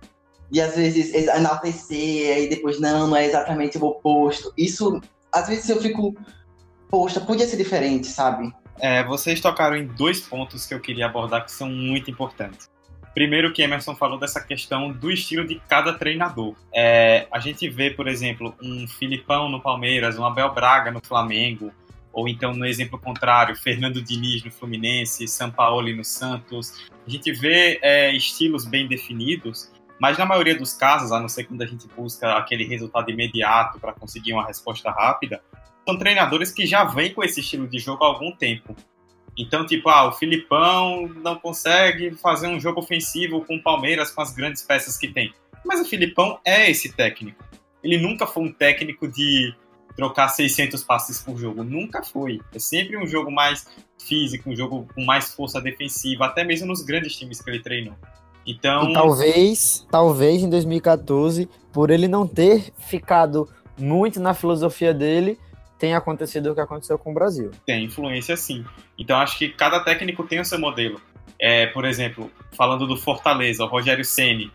de 0.49 0.61
às 0.61 0.75
vezes 0.75 1.13
enaltecer 1.13 2.43
e 2.43 2.47
depois 2.47 2.79
não, 2.79 3.07
não 3.07 3.15
é 3.15 3.25
exatamente 3.25 3.77
o 3.77 3.85
oposto. 3.85 4.53
Isso, 4.57 4.99
às 5.31 5.47
vezes 5.47 5.69
eu 5.69 5.81
fico, 5.81 6.15
poxa, 6.89 7.19
podia 7.19 7.47
ser 7.47 7.57
diferente, 7.57 8.07
sabe? 8.07 8.51
É, 8.79 9.03
vocês 9.03 9.39
tocaram 9.39 9.75
em 9.75 9.85
dois 9.85 10.21
pontos 10.21 10.65
que 10.65 10.73
eu 10.73 10.79
queria 10.79 11.05
abordar 11.05 11.45
que 11.45 11.51
são 11.51 11.69
muito 11.69 12.09
importantes. 12.09 12.69
Primeiro 13.13 13.51
que 13.51 13.61
Emerson 13.61 13.95
falou 13.95 14.17
dessa 14.17 14.39
questão 14.39 14.91
do 14.91 15.11
estilo 15.11 15.45
de 15.45 15.61
cada 15.67 15.93
treinador. 15.93 16.55
É, 16.73 17.27
a 17.31 17.39
gente 17.39 17.69
vê, 17.69 17.91
por 17.91 18.07
exemplo, 18.07 18.55
um 18.61 18.87
Filipão 18.87 19.49
no 19.49 19.61
Palmeiras, 19.61 20.17
um 20.17 20.25
Abel 20.25 20.53
Braga 20.53 20.91
no 20.91 21.01
Flamengo, 21.05 21.73
ou 22.13 22.27
então, 22.27 22.53
no 22.53 22.65
exemplo 22.65 22.99
contrário, 22.99 23.55
Fernando 23.55 24.01
Diniz 24.01 24.43
no 24.43 24.51
Fluminense, 24.51 25.27
Sampaoli 25.27 25.93
no 25.95 26.03
Santos. 26.03 26.85
A 27.05 27.09
gente 27.09 27.31
vê 27.31 27.79
é, 27.81 28.15
estilos 28.15 28.65
bem 28.65 28.87
definidos, 28.87 29.71
mas 29.99 30.17
na 30.17 30.25
maioria 30.25 30.57
dos 30.57 30.73
casos, 30.73 31.11
a 31.11 31.19
não 31.19 31.29
ser 31.29 31.45
quando 31.45 31.61
a 31.61 31.65
gente 31.65 31.87
busca 31.87 32.37
aquele 32.37 32.65
resultado 32.65 33.09
imediato 33.11 33.79
para 33.79 33.93
conseguir 33.93 34.33
uma 34.33 34.45
resposta 34.45 34.89
rápida, 34.89 35.41
são 35.87 35.97
treinadores 35.97 36.51
que 36.51 36.65
já 36.65 36.83
vêm 36.83 37.13
com 37.13 37.23
esse 37.23 37.39
estilo 37.39 37.67
de 37.67 37.79
jogo 37.79 38.03
há 38.03 38.07
algum 38.07 38.31
tempo. 38.31 38.75
Então, 39.37 39.65
tipo, 39.65 39.89
ah, 39.89 40.07
o 40.07 40.11
Filipão 40.11 41.07
não 41.07 41.35
consegue 41.35 42.11
fazer 42.15 42.47
um 42.47 42.59
jogo 42.59 42.79
ofensivo 42.79 43.43
com 43.45 43.55
o 43.55 43.63
Palmeiras 43.63 44.11
com 44.11 44.21
as 44.21 44.33
grandes 44.33 44.61
peças 44.61 44.97
que 44.97 45.07
tem. 45.07 45.33
Mas 45.65 45.79
o 45.79 45.85
Filipão 45.85 46.39
é 46.45 46.69
esse 46.69 46.91
técnico. 46.91 47.43
Ele 47.83 47.97
nunca 47.97 48.27
foi 48.27 48.43
um 48.43 48.51
técnico 48.51 49.07
de 49.07 49.53
trocar 49.95 50.29
600 50.29 50.83
passes 50.83 51.21
por 51.21 51.37
jogo. 51.37 51.63
Nunca 51.63 52.03
foi. 52.03 52.39
É 52.53 52.59
sempre 52.59 52.97
um 52.97 53.07
jogo 53.07 53.31
mais 53.31 53.65
físico, 53.99 54.49
um 54.49 54.55
jogo 54.55 54.87
com 54.93 55.03
mais 55.03 55.33
força 55.33 55.61
defensiva, 55.61 56.25
até 56.25 56.43
mesmo 56.43 56.67
nos 56.67 56.83
grandes 56.83 57.15
times 57.15 57.41
que 57.41 57.49
ele 57.49 57.61
treinou. 57.61 57.95
Então. 58.45 58.89
E 58.89 58.93
talvez, 58.93 59.85
talvez 59.89 60.43
em 60.43 60.49
2014, 60.49 61.47
por 61.71 61.89
ele 61.89 62.07
não 62.07 62.27
ter 62.27 62.71
ficado 62.77 63.47
muito 63.77 64.19
na 64.19 64.33
filosofia 64.33 64.93
dele, 64.93 65.37
tem 65.81 65.95
acontecido 65.95 66.51
o 66.51 66.53
que 66.53 66.61
aconteceu 66.61 66.99
com 66.99 67.09
o 67.09 67.13
Brasil. 67.15 67.49
Tem 67.65 67.85
influência 67.85 68.37
sim. 68.37 68.63
Então 68.99 69.17
acho 69.17 69.35
que 69.39 69.49
cada 69.49 69.79
técnico 69.79 70.23
tem 70.23 70.39
o 70.39 70.45
seu 70.45 70.59
modelo. 70.59 71.01
É, 71.39 71.65
por 71.65 71.85
exemplo, 71.85 72.31
falando 72.51 72.85
do 72.85 72.95
Fortaleza, 72.95 73.63
o 73.63 73.67
Rogério 73.67 74.05
Ceni. 74.05 74.51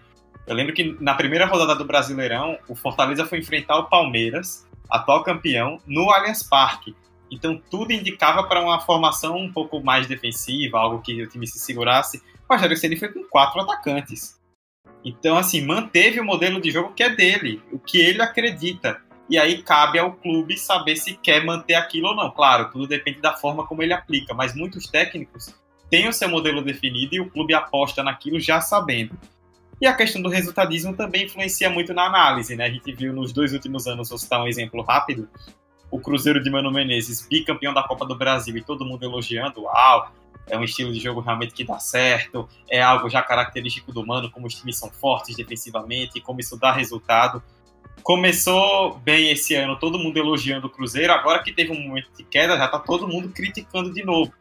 Eu 0.46 0.54
lembro 0.54 0.72
que 0.72 0.96
na 1.00 1.14
primeira 1.14 1.44
rodada 1.44 1.74
do 1.74 1.84
Brasileirão, 1.84 2.56
o 2.68 2.76
Fortaleza 2.76 3.26
foi 3.26 3.40
enfrentar 3.40 3.76
o 3.76 3.88
Palmeiras, 3.88 4.64
atual 4.88 5.24
campeão, 5.24 5.80
no 5.84 6.12
Allianz 6.12 6.44
Parque. 6.44 6.94
Então 7.28 7.60
tudo 7.68 7.92
indicava 7.92 8.44
para 8.44 8.60
uma 8.60 8.80
formação 8.80 9.36
um 9.36 9.52
pouco 9.52 9.82
mais 9.82 10.06
defensiva, 10.06 10.78
algo 10.78 11.02
que 11.02 11.20
o 11.20 11.28
time 11.28 11.44
se 11.44 11.58
segurasse. 11.58 12.22
O 12.48 12.54
Rogério 12.54 12.76
Ceni 12.76 12.96
foi 12.96 13.08
com 13.08 13.24
quatro 13.24 13.60
atacantes. 13.60 14.40
Então, 15.04 15.36
assim, 15.36 15.64
manteve 15.64 16.20
o 16.20 16.24
modelo 16.24 16.60
de 16.60 16.70
jogo 16.70 16.92
que 16.94 17.02
é 17.02 17.10
dele, 17.10 17.60
o 17.72 17.78
que 17.80 17.98
ele 17.98 18.22
acredita 18.22 19.04
e 19.28 19.38
aí 19.38 19.62
cabe 19.62 19.98
ao 19.98 20.12
clube 20.12 20.56
saber 20.56 20.96
se 20.96 21.14
quer 21.16 21.44
manter 21.44 21.74
aquilo 21.74 22.08
ou 22.08 22.16
não. 22.16 22.30
Claro, 22.30 22.70
tudo 22.70 22.86
depende 22.86 23.20
da 23.20 23.34
forma 23.34 23.66
como 23.66 23.82
ele 23.82 23.92
aplica, 23.92 24.34
mas 24.34 24.54
muitos 24.54 24.86
técnicos 24.86 25.54
têm 25.90 26.08
o 26.08 26.12
seu 26.12 26.28
modelo 26.28 26.62
definido 26.62 27.14
e 27.14 27.20
o 27.20 27.30
clube 27.30 27.54
aposta 27.54 28.02
naquilo 28.02 28.38
já 28.38 28.60
sabendo. 28.60 29.18
E 29.80 29.86
a 29.86 29.94
questão 29.94 30.22
do 30.22 30.28
resultadismo 30.28 30.94
também 30.94 31.24
influencia 31.24 31.68
muito 31.68 31.92
na 31.92 32.06
análise, 32.06 32.56
né? 32.56 32.64
A 32.64 32.70
gente 32.70 32.90
viu 32.92 33.12
nos 33.12 33.32
dois 33.32 33.52
últimos 33.52 33.86
anos, 33.86 34.08
vou 34.08 34.18
citar 34.18 34.40
um 34.40 34.48
exemplo 34.48 34.82
rápido, 34.82 35.28
o 35.90 36.00
Cruzeiro 36.00 36.42
de 36.42 36.50
Mano 36.50 36.70
Menezes, 36.70 37.26
bicampeão 37.28 37.74
da 37.74 37.82
Copa 37.82 38.06
do 38.06 38.16
Brasil, 38.16 38.56
e 38.56 38.62
todo 38.62 38.86
mundo 38.86 39.04
elogiando, 39.04 39.64
uau, 39.64 40.10
é 40.46 40.56
um 40.56 40.64
estilo 40.64 40.92
de 40.92 41.00
jogo 41.00 41.20
realmente 41.20 41.52
que 41.52 41.64
dá 41.64 41.78
certo, 41.78 42.48
é 42.70 42.80
algo 42.80 43.10
já 43.10 43.22
característico 43.22 43.92
do 43.92 44.06
Mano, 44.06 44.30
como 44.30 44.46
os 44.46 44.54
times 44.54 44.78
são 44.78 44.90
fortes 44.90 45.36
defensivamente, 45.36 46.20
como 46.20 46.40
isso 46.40 46.56
dá 46.56 46.72
resultado. 46.72 47.42
Começou 48.02 48.98
bem 48.98 49.30
esse 49.32 49.54
ano, 49.54 49.78
todo 49.78 49.98
mundo 49.98 50.16
elogiando 50.16 50.68
o 50.68 50.70
Cruzeiro, 50.70 51.12
agora 51.12 51.42
que 51.42 51.52
teve 51.52 51.72
um 51.72 51.80
momento 51.80 52.10
de 52.16 52.22
queda, 52.22 52.56
já 52.56 52.68
tá 52.68 52.78
todo 52.78 53.08
mundo 53.08 53.30
criticando 53.30 53.92
de 53.92 54.04
novo. 54.04 54.32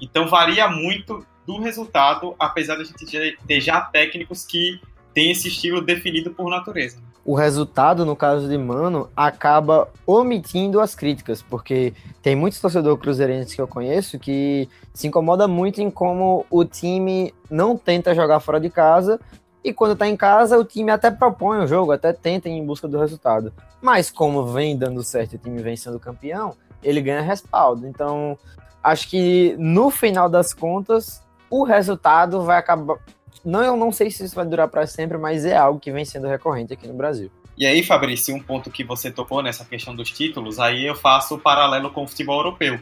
Então 0.00 0.28
varia 0.28 0.68
muito 0.68 1.26
do 1.46 1.58
resultado, 1.60 2.34
apesar 2.38 2.76
de 2.76 2.82
a 2.82 2.84
gente 2.84 3.38
ter 3.46 3.60
já 3.60 3.80
técnicos 3.80 4.44
que 4.44 4.80
têm 5.14 5.30
esse 5.30 5.48
estilo 5.48 5.80
definido 5.80 6.30
por 6.32 6.50
natureza 6.50 7.00
o 7.26 7.34
resultado, 7.34 8.06
no 8.06 8.14
caso 8.14 8.48
de 8.48 8.56
Mano, 8.56 9.10
acaba 9.16 9.88
omitindo 10.06 10.80
as 10.80 10.94
críticas, 10.94 11.42
porque 11.42 11.92
tem 12.22 12.36
muitos 12.36 12.60
torcedores 12.60 13.00
cruzeirenses 13.00 13.52
que 13.52 13.60
eu 13.60 13.66
conheço 13.66 14.16
que 14.16 14.68
se 14.94 15.08
incomoda 15.08 15.48
muito 15.48 15.82
em 15.82 15.90
como 15.90 16.46
o 16.48 16.64
time 16.64 17.34
não 17.50 17.76
tenta 17.76 18.14
jogar 18.14 18.38
fora 18.38 18.60
de 18.60 18.70
casa 18.70 19.20
e 19.66 19.72
quando 19.72 19.94
está 19.94 20.06
em 20.06 20.16
casa 20.16 20.56
o 20.56 20.64
time 20.64 20.92
até 20.92 21.10
propõe 21.10 21.58
o 21.58 21.66
jogo, 21.66 21.90
até 21.90 22.12
tenta 22.12 22.48
em 22.48 22.64
busca 22.64 22.86
do 22.86 23.00
resultado. 23.00 23.52
Mas 23.82 24.10
como 24.10 24.46
vem 24.46 24.76
dando 24.76 25.02
certo 25.02 25.32
e 25.32 25.36
o 25.36 25.38
time 25.40 25.60
vem 25.60 25.76
sendo 25.76 25.98
campeão, 25.98 26.54
ele 26.82 27.00
ganha 27.00 27.20
respaldo. 27.20 27.84
Então, 27.84 28.38
acho 28.80 29.08
que 29.10 29.56
no 29.58 29.90
final 29.90 30.28
das 30.28 30.54
contas, 30.54 31.20
o 31.50 31.64
resultado 31.64 32.44
vai 32.44 32.58
acabar 32.58 32.98
não, 33.44 33.62
eu 33.62 33.76
não 33.76 33.92
sei 33.92 34.10
se 34.10 34.24
isso 34.24 34.34
vai 34.34 34.44
durar 34.44 34.68
para 34.68 34.86
sempre, 34.86 35.18
mas 35.18 35.44
é 35.44 35.56
algo 35.56 35.78
que 35.78 35.92
vem 35.92 36.04
sendo 36.04 36.26
recorrente 36.26 36.72
aqui 36.72 36.86
no 36.88 36.94
Brasil. 36.94 37.30
E 37.56 37.64
aí, 37.64 37.82
Fabrício, 37.82 38.34
um 38.34 38.42
ponto 38.42 38.70
que 38.70 38.84
você 38.84 39.10
tocou 39.10 39.42
nessa 39.42 39.64
questão 39.64 39.94
dos 39.94 40.10
títulos, 40.10 40.58
aí 40.58 40.84
eu 40.84 40.94
faço 40.94 41.36
o 41.36 41.38
paralelo 41.38 41.90
com 41.90 42.04
o 42.04 42.08
futebol 42.08 42.38
europeu. 42.38 42.78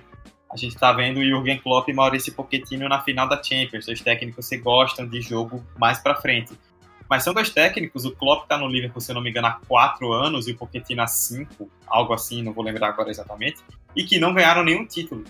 A 0.51 0.57
gente 0.57 0.74
está 0.74 0.93
vendo 0.93 1.22
Jürgen 1.22 1.59
Klopp 1.59 1.89
e 1.89 1.93
Maurício 1.93 2.32
Pochettino 2.32 2.89
na 2.89 3.01
final 3.01 3.28
da 3.28 3.43
Champions, 3.43 3.87
dois 3.87 4.01
técnicos 4.01 4.49
que 4.49 4.57
gostam 4.57 5.07
de 5.07 5.20
jogo 5.20 5.62
mais 5.76 5.99
para 5.99 6.14
frente. 6.14 6.55
Mas 7.09 7.22
são 7.22 7.34
dois 7.34 7.50
técnicos, 7.50 8.05
o 8.05 8.12
Klopp 8.12 8.44
está 8.44 8.57
no 8.57 8.66
Liverpool, 8.66 9.00
se 9.00 9.11
eu 9.11 9.14
não 9.14 9.22
me 9.22 9.30
engano, 9.30 9.48
há 9.48 9.61
quatro 9.68 10.12
anos 10.12 10.48
e 10.48 10.52
o 10.52 10.57
Pochettino 10.57 11.02
há 11.02 11.07
cinco, 11.07 11.70
algo 11.86 12.14
assim, 12.14 12.42
não 12.42 12.52
vou 12.52 12.64
lembrar 12.64 12.88
agora 12.88 13.11
exatamente, 13.11 13.61
e 13.94 14.05
que 14.05 14.18
não 14.18 14.32
ganharam 14.32 14.64
nenhum 14.64 14.86
título. 14.86 15.24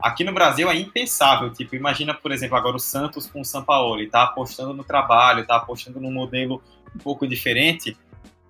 Aqui 0.00 0.22
no 0.22 0.32
Brasil 0.32 0.70
é 0.70 0.76
impensável. 0.76 1.52
Tipo, 1.52 1.74
imagina, 1.74 2.14
por 2.14 2.30
exemplo, 2.30 2.56
agora 2.56 2.76
o 2.76 2.80
Santos 2.80 3.26
com 3.26 3.40
o 3.40 3.44
Sampaoli, 3.44 4.08
tá 4.08 4.22
apostando 4.22 4.72
no 4.72 4.84
trabalho, 4.84 5.46
tá 5.46 5.56
apostando 5.56 6.00
num 6.00 6.12
modelo 6.12 6.62
um 6.94 6.98
pouco 6.98 7.26
diferente. 7.26 7.96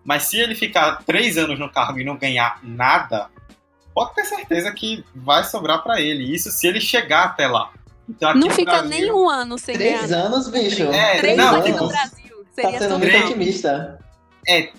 Mas 0.04 0.24
se 0.24 0.38
ele 0.38 0.54
ficar 0.54 1.02
três 1.04 1.38
anos 1.38 1.58
no 1.58 1.70
cargo 1.70 1.98
e 1.98 2.04
não 2.04 2.16
ganhar 2.16 2.60
nada, 2.62 3.30
pode 3.94 4.14
ter 4.14 4.24
certeza 4.24 4.70
que 4.72 5.04
vai 5.14 5.42
sobrar 5.42 5.82
para 5.82 6.00
ele. 6.00 6.34
Isso 6.34 6.50
se 6.50 6.66
ele 6.66 6.80
chegar 6.80 7.24
até 7.24 7.46
lá. 7.46 7.70
Então, 8.08 8.34
não 8.34 8.50
fica 8.50 8.72
Brasil, 8.72 8.90
nem 8.90 9.12
um 9.12 9.28
ano 9.28 9.58
sem 9.58 9.74
três 9.74 9.92
ganhar. 9.92 10.06
Três 10.06 10.12
anos, 10.12 10.48
bicho. 10.48 10.82
É, 10.84 11.18
três 11.18 11.36
não, 11.36 11.56
aqui 11.56 11.72
no 11.72 11.88
Brasil. 11.88 12.27
Seria 12.62 12.78
tá 12.78 12.84
sendo 12.84 12.98
muito 12.98 13.16
otimista. 13.16 13.98
É. 14.46 14.70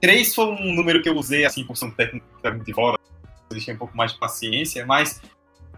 Três 0.00 0.34
foi 0.34 0.46
um 0.46 0.74
número 0.74 1.00
que 1.00 1.08
eu 1.08 1.16
usei, 1.16 1.44
assim, 1.44 1.64
por 1.64 1.76
ser 1.76 1.86
um 1.86 1.90
técnico 1.92 2.64
de 2.64 2.74
fora. 2.74 2.98
Existia 3.50 3.74
um 3.74 3.78
pouco 3.78 3.96
mais 3.96 4.12
de 4.12 4.18
paciência, 4.18 4.84
mas 4.84 5.20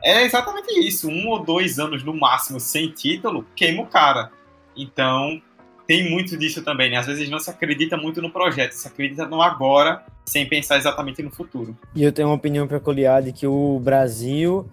é 0.02 0.22
exatamente 0.24 0.72
isso. 0.80 1.08
Um 1.08 1.28
ou 1.28 1.44
dois 1.44 1.78
anos 1.78 2.02
no 2.02 2.14
máximo 2.14 2.58
sem 2.58 2.90
título, 2.90 3.46
queima 3.54 3.82
o 3.82 3.86
cara. 3.86 4.30
Então, 4.76 5.42
tem 5.86 6.10
muito 6.10 6.36
disso 6.38 6.62
também, 6.62 6.90
né? 6.90 6.96
Às 6.96 7.06
vezes 7.06 7.28
não 7.28 7.38
se 7.38 7.50
acredita 7.50 7.96
muito 7.96 8.22
no 8.22 8.30
projeto, 8.30 8.72
se 8.72 8.88
acredita 8.88 9.26
no 9.26 9.42
agora, 9.42 10.02
sem 10.24 10.48
pensar 10.48 10.78
exatamente 10.78 11.22
no 11.22 11.30
futuro. 11.30 11.76
E 11.94 12.02
eu 12.02 12.12
tenho 12.12 12.28
uma 12.28 12.34
opinião 12.34 12.66
peculiar 12.66 13.22
de 13.22 13.32
que 13.32 13.46
o 13.46 13.78
Brasil 13.80 14.66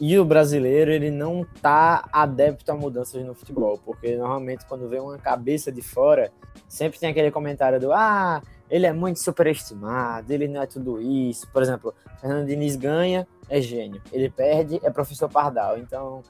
e 0.00 0.18
o 0.18 0.24
brasileiro, 0.24 0.90
ele 0.90 1.10
não 1.10 1.46
tá 1.62 2.08
adepto 2.12 2.70
a 2.72 2.74
mudanças 2.74 3.24
no 3.24 3.34
futebol, 3.34 3.78
porque 3.84 4.16
normalmente 4.16 4.66
quando 4.66 4.88
vem 4.88 5.00
uma 5.00 5.18
cabeça 5.18 5.70
de 5.70 5.82
fora, 5.82 6.32
sempre 6.68 6.98
tem 6.98 7.10
aquele 7.10 7.30
comentário 7.30 7.80
do 7.80 7.92
ah, 7.92 8.42
ele 8.68 8.86
é 8.86 8.92
muito 8.92 9.20
superestimado, 9.20 10.32
ele 10.32 10.48
não 10.48 10.62
é 10.62 10.66
tudo 10.66 11.00
isso. 11.00 11.48
Por 11.52 11.62
exemplo, 11.62 11.94
Fernando 12.20 12.46
Diniz 12.46 12.74
ganha, 12.76 13.26
é 13.48 13.60
gênio. 13.60 14.02
Ele 14.12 14.28
perde, 14.28 14.80
é 14.82 14.90
professor 14.90 15.28
Pardal. 15.28 15.78
Então, 15.78 16.22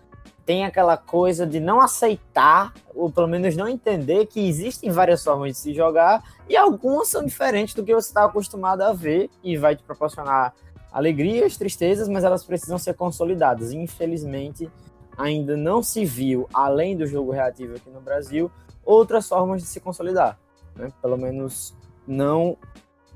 tem 0.45 0.65
aquela 0.65 0.97
coisa 0.97 1.47
de 1.47 1.59
não 1.59 1.81
aceitar, 1.81 2.75
ou 2.95 3.11
pelo 3.11 3.27
menos 3.27 3.57
não 3.57 3.67
entender 3.67 4.27
que 4.27 4.47
existem 4.47 4.91
várias 4.91 5.25
formas 5.25 5.53
de 5.53 5.59
se 5.59 5.73
jogar 5.73 6.23
e 6.49 6.57
algumas 6.57 7.09
são 7.09 7.25
diferentes 7.25 7.75
do 7.75 7.83
que 7.83 7.95
você 7.95 8.09
está 8.09 8.25
acostumado 8.25 8.83
a 8.83 8.93
ver 8.93 9.31
e 9.43 9.57
vai 9.57 9.75
te 9.75 9.83
proporcionar 9.83 10.55
alegrias, 10.95 11.57
tristezas, 11.57 12.09
mas 12.09 12.22
elas 12.22 12.45
precisam 12.45 12.78
ser 12.78 12.95
consolidadas. 12.95 13.72
Infelizmente, 13.72 14.70
ainda 15.18 15.57
não 15.57 15.82
se 15.82 16.05
viu, 16.05 16.49
além 16.55 16.97
do 16.97 17.05
jogo 17.05 17.32
reativo 17.32 17.74
aqui 17.74 17.90
no 17.90 18.01
Brasil, 18.01 18.49
outras 18.84 19.28
formas 19.28 19.61
de 19.61 19.66
se 19.66 19.80
consolidar. 19.80 20.38
Né? 20.76 20.92
Pelo 21.03 21.16
menos 21.16 21.74
não 22.07 22.57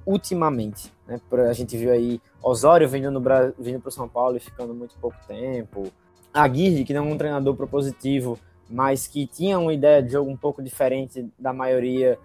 ultimamente. 0.05 0.93
Né? 1.07 1.21
A 1.49 1.53
gente 1.53 1.77
viu 1.77 1.93
aí 1.93 2.21
Osório 2.43 2.89
vindo 2.89 3.21
para 3.21 3.53
o 3.57 3.91
São 3.93 4.09
Paulo 4.09 4.37
e 4.37 4.41
ficando 4.41 4.75
muito 4.75 4.97
pouco 5.01 5.17
tempo. 5.29 5.93
Aguirre, 6.35 6.85
que 6.85 6.93
não 6.93 7.09
é 7.09 7.13
um 7.13 7.17
treinador 7.17 7.55
propositivo, 7.55 8.37
mas 8.69 9.07
que 9.07 9.25
tinha 9.25 9.57
uma 9.57 9.73
ideia 9.73 10.03
de 10.03 10.13
jogo 10.13 10.29
um 10.29 10.37
pouco 10.37 10.61
diferente 10.61 11.29
da 11.39 11.53
maioria 11.53 12.19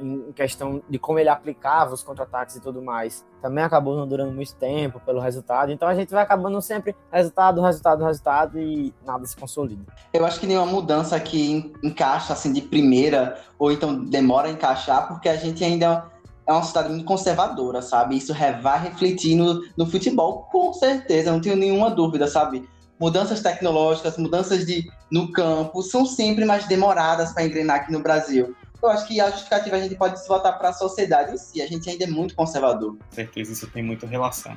em 0.00 0.32
questão 0.32 0.82
de 0.88 0.98
como 0.98 1.18
ele 1.18 1.28
aplicava 1.28 1.94
os 1.94 2.02
contra-ataques 2.02 2.56
e 2.56 2.60
tudo 2.60 2.82
mais. 2.82 3.24
Também 3.40 3.64
acabou 3.64 3.96
não 3.96 4.06
durando 4.06 4.32
muito 4.32 4.54
tempo 4.54 5.00
pelo 5.00 5.20
resultado. 5.20 5.72
Então 5.72 5.88
a 5.88 5.94
gente 5.94 6.10
vai 6.10 6.22
acabando 6.22 6.60
sempre 6.60 6.94
resultado, 7.10 7.62
resultado, 7.62 8.04
resultado 8.04 8.58
e 8.58 8.94
nada 9.04 9.24
se 9.26 9.36
consolida. 9.36 9.84
Eu 10.12 10.26
acho 10.26 10.40
que 10.40 10.46
nenhuma 10.46 10.66
mudança 10.66 11.16
aqui 11.16 11.72
encaixa 11.82 12.32
assim 12.32 12.52
de 12.52 12.60
primeira 12.60 13.40
ou 13.58 13.72
então 13.72 14.04
demora 14.04 14.48
a 14.48 14.50
encaixar 14.50 15.08
porque 15.08 15.28
a 15.28 15.36
gente 15.36 15.64
ainda 15.64 16.10
é 16.46 16.52
uma 16.52 16.62
cidade 16.62 16.88
muito 16.88 17.04
conservadora, 17.04 17.82
sabe? 17.82 18.16
Isso 18.16 18.32
vai 18.62 18.80
refletir 18.80 19.34
no, 19.34 19.62
no 19.76 19.86
futebol, 19.86 20.44
com 20.50 20.72
certeza, 20.72 21.32
não 21.32 21.40
tenho 21.40 21.56
nenhuma 21.56 21.90
dúvida, 21.90 22.28
sabe? 22.28 22.68
Mudanças 22.98 23.42
tecnológicas, 23.42 24.16
mudanças 24.16 24.64
de, 24.64 24.88
no 25.10 25.30
campo, 25.32 25.82
são 25.82 26.06
sempre 26.06 26.44
mais 26.44 26.66
demoradas 26.66 27.32
para 27.32 27.44
engrenar 27.44 27.76
aqui 27.76 27.92
no 27.92 28.00
Brasil. 28.00 28.54
Eu 28.86 28.90
acho 28.90 29.06
que 29.08 29.20
a 29.20 29.30
justificativa 29.30 29.76
a 29.76 29.80
gente 29.80 29.96
pode 29.96 30.20
se 30.20 30.28
voltar 30.28 30.52
para 30.52 30.68
a 30.68 30.72
sociedade 30.72 31.34
em 31.34 31.36
si, 31.36 31.60
a 31.60 31.66
gente 31.66 31.90
ainda 31.90 32.04
é 32.04 32.06
muito 32.06 32.36
conservador. 32.36 32.96
Com 32.96 33.14
certeza, 33.14 33.52
isso 33.52 33.66
tem 33.66 33.82
muita 33.82 34.06
relação. 34.06 34.56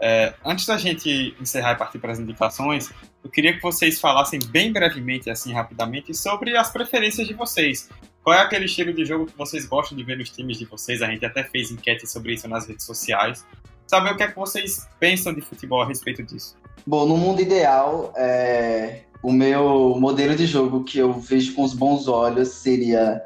É, 0.00 0.32
antes 0.44 0.64
da 0.64 0.78
gente 0.78 1.36
encerrar 1.38 1.72
e 1.72 1.76
partir 1.76 1.98
para 1.98 2.12
as 2.12 2.18
indicações, 2.18 2.90
eu 3.22 3.30
queria 3.30 3.54
que 3.54 3.62
vocês 3.62 4.00
falassem 4.00 4.40
bem 4.48 4.72
brevemente, 4.72 5.28
assim, 5.28 5.52
rapidamente, 5.52 6.14
sobre 6.14 6.56
as 6.56 6.70
preferências 6.70 7.26
de 7.26 7.34
vocês. 7.34 7.90
Qual 8.22 8.34
é 8.34 8.40
aquele 8.40 8.64
estilo 8.64 8.94
de 8.94 9.04
jogo 9.04 9.26
que 9.26 9.36
vocês 9.36 9.66
gostam 9.66 9.96
de 9.96 10.04
ver 10.04 10.16
nos 10.16 10.30
times 10.30 10.58
de 10.58 10.64
vocês? 10.64 11.02
A 11.02 11.06
gente 11.06 11.24
até 11.24 11.44
fez 11.44 11.70
enquete 11.70 12.10
sobre 12.10 12.32
isso 12.32 12.48
nas 12.48 12.66
redes 12.66 12.86
sociais. 12.86 13.44
Saber 13.86 14.12
o 14.12 14.16
que 14.16 14.22
é 14.22 14.28
que 14.28 14.36
vocês 14.36 14.88
pensam 14.98 15.34
de 15.34 15.42
futebol 15.42 15.82
a 15.82 15.86
respeito 15.86 16.22
disso. 16.22 16.56
Bom, 16.86 17.06
no 17.06 17.16
mundo 17.16 17.42
ideal, 17.42 18.12
é... 18.16 19.02
o 19.22 19.30
meu 19.30 19.96
modelo 20.00 20.34
de 20.34 20.46
jogo 20.46 20.82
que 20.82 20.98
eu 20.98 21.12
vejo 21.12 21.54
com 21.54 21.62
os 21.62 21.74
bons 21.74 22.08
olhos 22.08 22.48
seria 22.48 23.25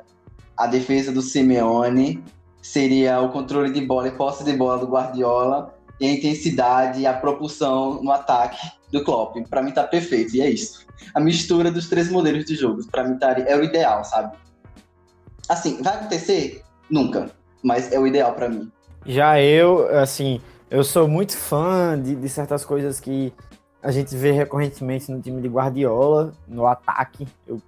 a 0.61 0.67
defesa 0.67 1.11
do 1.11 1.23
Simeone, 1.23 2.23
seria 2.61 3.19
o 3.23 3.31
controle 3.31 3.73
de 3.73 3.81
bola 3.81 4.09
e 4.09 4.11
posse 4.11 4.45
de 4.45 4.53
bola 4.53 4.79
do 4.79 4.87
Guardiola, 4.87 5.75
e 5.99 6.07
a 6.07 6.13
intensidade 6.13 7.01
e 7.01 7.07
a 7.07 7.15
propulsão 7.15 8.03
no 8.03 8.13
ataque 8.13 8.71
do 8.93 9.03
Klopp. 9.03 9.37
Para 9.49 9.63
mim 9.63 9.73
tá 9.73 9.85
perfeito, 9.85 10.37
e 10.37 10.43
é 10.43 10.51
isso. 10.51 10.87
A 11.15 11.21
mistura 11.21 11.71
dos 11.71 11.89
três 11.89 12.11
modelos 12.11 12.45
de 12.45 12.55
jogo, 12.55 12.87
para 12.91 13.05
mim 13.05 13.19
tá, 13.19 13.33
é 13.33 13.57
o 13.57 13.65
ideal, 13.65 14.05
sabe? 14.05 14.37
Assim, 15.49 15.83
vai 15.83 15.95
acontecer? 15.95 16.63
Nunca. 16.91 17.31
Mas 17.63 17.91
é 17.91 17.99
o 17.99 18.07
ideal 18.07 18.35
para 18.35 18.49
mim. 18.49 18.71
Já 19.07 19.41
eu, 19.41 19.89
assim, 19.99 20.43
eu 20.71 20.85
sou 20.85 21.09
muito 21.09 21.37
fã 21.37 21.99
de, 22.01 22.15
de, 22.15 22.29
certas 22.29 22.67
coisas 22.67 23.01
que 23.01 23.33
a 23.83 23.91
gente 23.91 24.15
vê 24.15 24.31
recorrentemente 24.31 25.11
no 25.11 25.21
time 25.21 25.41
de 25.41 25.49
Guardiola, 25.49 26.35
no 26.47 26.67
ataque. 26.67 27.27
Eu 27.47 27.63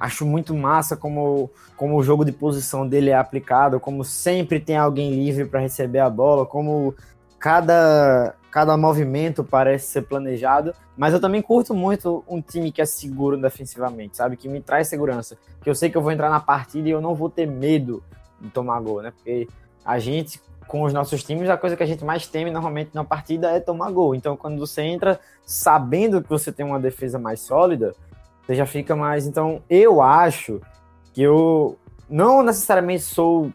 acho 0.00 0.24
muito 0.24 0.54
massa 0.54 0.96
como, 0.96 1.50
como 1.76 1.96
o 1.96 2.02
jogo 2.02 2.24
de 2.24 2.32
posição 2.32 2.88
dele 2.88 3.10
é 3.10 3.14
aplicado, 3.14 3.78
como 3.78 4.02
sempre 4.02 4.58
tem 4.58 4.78
alguém 4.78 5.10
livre 5.12 5.44
para 5.44 5.60
receber 5.60 5.98
a 5.98 6.08
bola, 6.08 6.46
como 6.46 6.94
cada, 7.38 8.34
cada 8.50 8.78
movimento 8.78 9.44
parece 9.44 9.88
ser 9.88 10.02
planejado, 10.02 10.72
mas 10.96 11.12
eu 11.12 11.20
também 11.20 11.42
curto 11.42 11.74
muito 11.74 12.24
um 12.26 12.40
time 12.40 12.72
que 12.72 12.80
é 12.80 12.86
seguro 12.86 13.36
defensivamente, 13.36 14.16
sabe? 14.16 14.38
Que 14.38 14.48
me 14.48 14.62
traz 14.62 14.88
segurança. 14.88 15.36
Que 15.62 15.68
eu 15.68 15.74
sei 15.74 15.90
que 15.90 15.96
eu 15.98 16.02
vou 16.02 16.10
entrar 16.10 16.30
na 16.30 16.40
partida 16.40 16.88
e 16.88 16.92
eu 16.92 17.00
não 17.02 17.14
vou 17.14 17.28
ter 17.28 17.46
medo 17.46 18.02
de 18.40 18.48
tomar 18.48 18.80
gol, 18.80 19.02
né? 19.02 19.10
Porque 19.10 19.46
a 19.84 19.98
gente, 19.98 20.40
com 20.66 20.82
os 20.82 20.94
nossos 20.94 21.22
times, 21.22 21.50
a 21.50 21.58
coisa 21.58 21.76
que 21.76 21.82
a 21.82 21.86
gente 21.86 22.04
mais 22.04 22.26
teme 22.26 22.50
normalmente 22.50 22.90
na 22.94 23.04
partida 23.04 23.50
é 23.50 23.60
tomar 23.60 23.90
gol. 23.90 24.14
Então, 24.14 24.34
quando 24.34 24.58
você 24.58 24.80
entra 24.80 25.20
sabendo 25.44 26.22
que 26.22 26.28
você 26.28 26.50
tem 26.50 26.64
uma 26.64 26.80
defesa 26.80 27.18
mais 27.18 27.40
sólida, 27.40 27.94
você 28.50 28.56
já 28.56 28.66
fica 28.66 28.96
mais. 28.96 29.28
Então, 29.28 29.62
eu 29.70 30.02
acho 30.02 30.60
que 31.12 31.22
eu 31.22 31.78
não 32.08 32.42
necessariamente 32.42 33.04
sou 33.04 33.52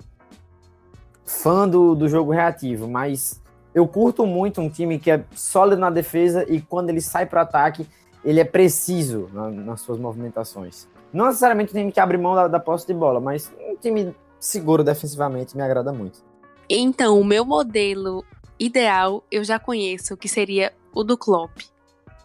fã 1.25 1.67
do, 1.67 1.93
do 1.95 2.07
jogo 2.07 2.31
reativo, 2.31 2.87
mas 2.87 3.41
Eu 3.75 3.85
curto 3.85 4.25
muito 4.25 4.61
um 4.61 4.69
time 4.69 4.97
que 4.97 5.11
é 5.11 5.25
sólido 5.35 5.81
na 5.81 5.89
defesa 5.89 6.45
e 6.49 6.61
quando 6.61 6.89
ele 6.89 7.01
sai 7.01 7.25
para 7.25 7.41
ataque, 7.41 7.85
ele 8.23 8.39
é 8.39 8.45
preciso 8.45 9.29
na, 9.33 9.49
nas 9.49 9.81
suas 9.81 9.99
movimentações. 9.99 10.87
Não 11.11 11.25
necessariamente 11.25 11.73
um 11.73 11.79
time 11.79 11.91
que 11.91 11.99
abre 11.99 12.17
mão 12.17 12.33
da, 12.33 12.47
da 12.47 12.57
posse 12.57 12.87
de 12.87 12.93
bola, 12.93 13.19
mas 13.19 13.51
um 13.69 13.75
time 13.75 14.15
seguro 14.39 14.81
defensivamente 14.81 15.57
me 15.57 15.61
agrada 15.61 15.91
muito. 15.91 16.23
Então, 16.69 17.19
o 17.19 17.25
meu 17.25 17.43
modelo 17.43 18.23
ideal 18.57 19.21
eu 19.29 19.43
já 19.43 19.59
conheço, 19.59 20.15
que 20.15 20.29
seria 20.29 20.71
o 20.93 21.03
do 21.03 21.17
Klopp. 21.17 21.51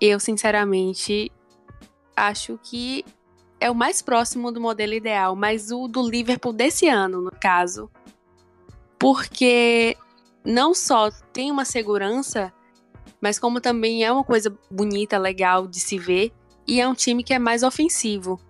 Eu, 0.01 0.21
sinceramente, 0.21 1.33
acho 2.29 2.59
que 2.63 3.05
é 3.59 3.71
o 3.71 3.75
mais 3.75 4.01
próximo 4.01 4.51
do 4.51 4.61
modelo 4.61 4.95
ideal, 4.95 5.37
mas 5.37 5.71
o 5.71 5.87
do 5.87 6.09
Liverpool 6.09 6.53
desse 6.53 6.89
ano, 6.89 7.21
no 7.21 7.31
caso. 7.31 7.91
Porque 8.99 9.97
não 10.45 10.75
só 10.75 11.11
tem 11.33 11.51
uma 11.51 11.65
segurança, 11.65 12.53
mas 13.21 13.39
como 13.39 13.61
também 13.61 14.05
é 14.05 14.11
uma 14.11 14.25
coisa 14.25 14.57
bonita, 14.71 15.19
legal 15.19 15.67
de 15.67 15.79
se 15.81 15.99
ver, 15.99 16.33
e 16.67 16.81
é 16.81 16.89
um 16.89 16.95
time 16.95 17.23
que 17.23 17.35
é 17.35 17.39
mais 17.39 17.63
ofensivo. 17.63 18.41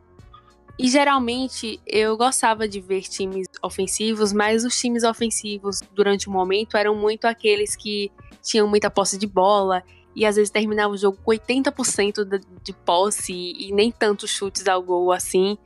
E 0.79 0.89
geralmente 0.89 1.79
eu 1.87 2.17
gostava 2.17 2.67
de 2.67 2.81
ver 2.81 3.03
times 3.03 3.47
ofensivos, 3.63 4.33
mas 4.33 4.65
os 4.65 4.79
times 4.79 5.05
ofensivos 5.05 5.81
durante 5.93 6.29
o 6.29 6.33
momento 6.33 6.77
eram 6.77 6.95
muito 6.95 7.27
aqueles 7.27 7.77
que 7.77 8.11
tinham 8.43 8.67
muita 8.67 8.91
posse 8.91 9.19
de 9.19 9.27
bola 9.27 9.83
e 10.21 10.27
às 10.27 10.37
vezes 10.37 10.51
terminava 10.51 10.93
o 10.93 10.99
jogo 10.99 11.17
com 11.25 11.31
80% 11.31 12.45
de 12.63 12.73
posse 12.75 13.33
e 13.33 13.73
nem 13.73 13.91
tantos 13.91 14.29
chutes 14.29 14.69
ao 14.69 14.83
gol 14.83 15.11
assim. 15.13 15.57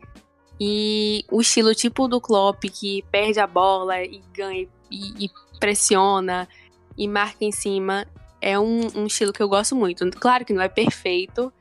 E 0.61 1.25
o 1.29 1.41
estilo 1.41 1.75
tipo 1.75 2.07
do 2.07 2.21
Klopp, 2.21 2.63
que 2.63 3.03
perde 3.11 3.41
a 3.41 3.49
bola 3.49 4.01
e 4.01 4.23
ganha 4.33 4.69
e, 4.89 5.25
e 5.25 5.31
pressiona 5.59 6.49
e 6.97 7.09
marca 7.09 7.45
em 7.45 7.51
cima, 7.51 8.07
é 8.41 8.57
um, 8.57 8.83
um, 8.95 9.07
estilo 9.07 9.33
que 9.33 9.43
eu 9.43 9.49
gosto 9.49 9.75
muito. 9.75 10.09
Claro 10.13 10.45
que 10.45 10.53
não 10.53 10.63
é 10.63 10.69
perfeito, 10.69 11.53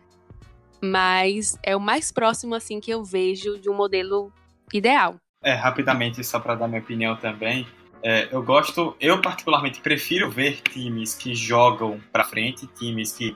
mas 0.80 1.58
é 1.64 1.76
o 1.76 1.80
mais 1.80 2.12
próximo 2.12 2.54
assim 2.54 2.80
que 2.80 2.92
eu 2.92 3.04
vejo 3.04 3.58
de 3.58 3.72
um 3.72 3.74
modelo 3.74 4.32
ideal. 4.72 5.16
É, 5.44 5.56
rapidamente, 5.56 6.24
só 6.24 6.40
para 6.40 6.54
dar 6.54 6.68
minha 6.68 6.80
opinião 6.80 7.16
também, 7.16 7.66
é, 8.04 8.28
eu 8.32 8.44
gosto, 8.44 8.98
eu 9.00 9.22
particularmente 9.22 9.80
prefiro 9.80 10.30
ver 10.30 10.62
times 10.62 11.16
que 11.16 11.34
jogam 11.34 12.02
para 12.12 12.26
frente, 12.26 12.68
times 12.68 13.14
que 13.14 13.36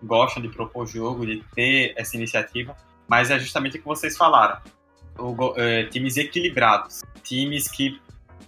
gostam 0.00 0.40
de 0.40 0.48
propor 0.48 0.86
jogo, 0.86 1.26
de 1.26 1.42
ter 1.52 1.94
essa 1.96 2.16
iniciativa, 2.16 2.76
mas 3.08 3.30
é 3.32 3.38
justamente 3.40 3.76
o 3.76 3.80
que 3.80 3.86
vocês 3.86 4.16
falaram. 4.16 4.60
O, 5.18 5.54
é, 5.56 5.84
times 5.86 6.16
equilibrados, 6.16 7.02
times 7.24 7.66
que 7.66 8.00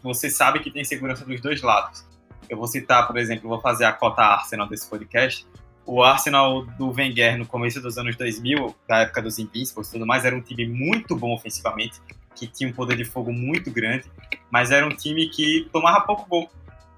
você 0.02 0.30
sabe 0.30 0.60
que 0.60 0.70
tem 0.70 0.84
segurança 0.84 1.24
dos 1.24 1.40
dois 1.40 1.60
lados. 1.62 2.06
Eu 2.48 2.56
vou 2.56 2.68
citar, 2.68 3.04
por 3.06 3.16
exemplo, 3.16 3.48
vou 3.48 3.60
fazer 3.60 3.86
a 3.86 3.92
cota 3.92 4.22
Arsenal 4.22 4.68
desse 4.68 4.88
podcast. 4.88 5.44
O 5.84 6.02
Arsenal 6.02 6.64
do 6.64 6.92
Wenger 6.92 7.38
no 7.38 7.46
começo 7.46 7.80
dos 7.80 7.98
anos 7.98 8.14
2000, 8.14 8.74
da 8.88 8.98
época 8.98 9.20
dos 9.20 9.38
Invincibles 9.38 9.88
e 9.88 9.92
tudo 9.92 10.06
mais, 10.06 10.24
era 10.24 10.34
um 10.34 10.40
time 10.40 10.66
muito 10.66 11.16
bom 11.16 11.34
ofensivamente, 11.34 12.00
que 12.36 12.46
tinha 12.46 12.68
um 12.68 12.72
poder 12.72 12.96
de 12.96 13.04
fogo 13.04 13.32
muito 13.32 13.70
grande, 13.70 14.04
mas 14.50 14.70
era 14.70 14.86
um 14.86 14.94
time 14.94 15.28
que 15.28 15.68
tomava 15.72 16.02
pouco 16.02 16.28
gol. 16.28 16.50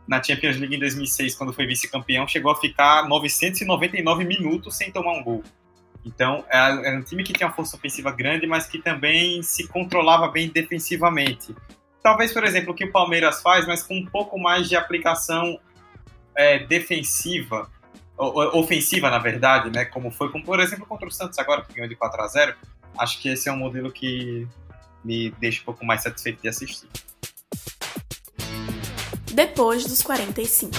Na 0.07 0.23
Champions 0.23 0.57
League 0.57 0.75
em 0.75 0.79
2006, 0.79 1.35
quando 1.35 1.53
foi 1.53 1.67
vice-campeão, 1.67 2.27
chegou 2.27 2.51
a 2.51 2.57
ficar 2.57 3.07
999 3.07 4.25
minutos 4.25 4.77
sem 4.77 4.91
tomar 4.91 5.13
um 5.13 5.23
gol. 5.23 5.45
Então, 6.05 6.45
era 6.49 6.97
um 6.97 7.03
time 7.03 7.23
que 7.23 7.35
tinha 7.35 7.47
uma 7.47 7.53
força 7.55 7.77
ofensiva 7.77 8.11
grande, 8.11 8.47
mas 8.47 8.67
que 8.67 8.79
também 8.79 9.43
se 9.43 9.69
controlava 9.69 10.29
bem 10.29 10.49
defensivamente. 10.49 11.55
Talvez, 12.03 12.33
por 12.33 12.45
exemplo, 12.45 12.73
o 12.73 12.75
que 12.75 12.85
o 12.85 12.93
Palmeiras 12.93 13.43
faz, 13.43 13.67
mas 13.67 13.83
com 13.83 13.95
um 13.95 14.07
pouco 14.07 14.39
mais 14.39 14.69
de 14.69 14.77
aplicação 14.77 15.61
é, 16.35 16.61
defensiva, 16.61 17.71
ofensiva, 18.17 19.11
na 19.11 19.19
verdade, 19.19 19.71
né? 19.71 19.85
Como 19.85 20.11
foi, 20.11 20.31
como, 20.31 20.45
por 20.45 20.59
exemplo, 20.61 20.87
contra 20.87 21.07
o 21.07 21.11
Santos 21.11 21.39
agora, 21.39 21.63
que 21.63 21.75
ganhou 21.75 21.89
de 21.89 21.97
4 21.97 22.23
a 22.23 22.27
0 22.27 22.55
Acho 22.97 23.21
que 23.21 23.29
esse 23.29 23.49
é 23.49 23.53
um 23.53 23.57
modelo 23.57 23.93
que 23.93 24.49
me 25.09 25.31
deixa 25.41 25.63
um 25.63 25.65
pouco 25.65 25.87
mais 25.87 26.03
satisfeito 26.03 26.43
de 26.43 26.49
assistir. 26.49 26.87
Depois 29.33 29.87
dos 29.87 30.03
45. 30.03 30.73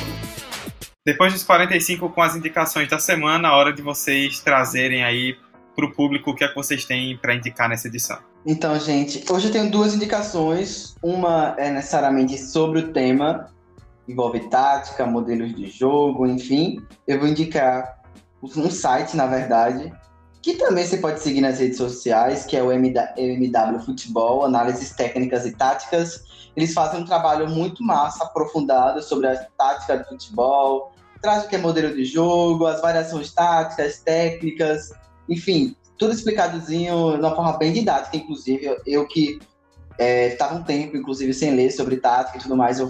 Depois 1.04 1.34
dos 1.34 1.44
45, 1.44 2.10
com 2.10 2.22
as 2.22 2.36
indicações 2.36 2.88
da 2.88 3.00
semana, 3.00 3.48
a 3.48 3.56
hora 3.56 3.74
de 3.74 3.82
vocês 3.82 4.40
trazerem 4.42 5.04
aí 5.04 5.36
para 5.76 5.86
o 5.86 5.92
público 5.92 6.30
o 6.32 6.36
que 6.36 6.44
é 6.44 6.48
que 6.48 6.56
vocês 6.56 6.86
têm 6.86 7.18
para 7.18 7.34
indicar 7.34 7.68
nessa 7.68 7.88
edição. 7.88 8.20
Então, 8.46 8.80
gente, 8.80 9.24
hoje 9.32 9.48
eu 9.48 9.52
tenho 9.52 9.72
duas 9.72 9.96
indicações. 9.96 10.96
Uma 11.02 11.56
é 11.58 11.72
necessariamente 11.72 12.38
sobre 12.38 12.80
o 12.80 12.94
tema, 12.94 13.50
envolve 14.08 14.42
tática, 14.50 15.06
modelos 15.06 15.56
de 15.56 15.68
jogo, 15.68 16.28
enfim. 16.28 16.80
Eu 17.08 17.20
vou 17.20 17.28
indicar 17.28 17.98
um 18.44 18.70
site, 18.70 19.16
na 19.16 19.26
verdade, 19.26 19.92
que 20.42 20.54
também 20.54 20.86
você 20.86 20.98
pode 20.98 21.20
seguir 21.20 21.42
nas 21.42 21.60
redes 21.60 21.78
sociais, 21.78 22.46
que 22.46 22.56
é 22.56 22.64
o 22.64 22.72
MW 22.72 23.80
Futebol, 23.86 24.46
Análises 24.46 24.92
Técnicas 24.92 25.46
e 25.46 25.52
Táticas. 25.52 26.24
Eles 26.56 26.74
fazem 26.74 27.02
um 27.02 27.06
trabalho 27.06 27.50
muito 27.50 27.84
massa, 27.84 28.24
aprofundado 28.24 29.02
sobre 29.02 29.28
a 29.28 29.36
tática 29.58 29.98
do 29.98 30.06
futebol, 30.06 30.94
traz 31.22 31.44
o 31.44 31.48
que 31.48 31.56
é 31.56 31.60
modelo 31.60 31.94
de 31.94 32.06
jogo, 32.06 32.66
as 32.66 32.82
variações 32.82 33.32
táticas, 33.34 34.00
técnicas, 34.00 34.92
enfim, 35.28 35.76
tudo 35.98 36.14
explicadozinho 36.14 37.14
de 37.14 37.20
uma 37.20 37.36
forma 37.36 37.58
bem 37.58 37.74
didática, 37.74 38.16
inclusive. 38.18 38.66
Eu, 38.66 38.78
eu 38.86 39.08
que 39.08 39.40
estava 40.00 40.56
é, 40.56 40.58
um 40.58 40.64
tempo, 40.64 40.96
inclusive, 40.96 41.34
sem 41.34 41.54
ler 41.54 41.72
sobre 41.72 41.98
tática 41.98 42.38
e 42.38 42.42
tudo 42.42 42.56
mais, 42.56 42.80
eu 42.80 42.90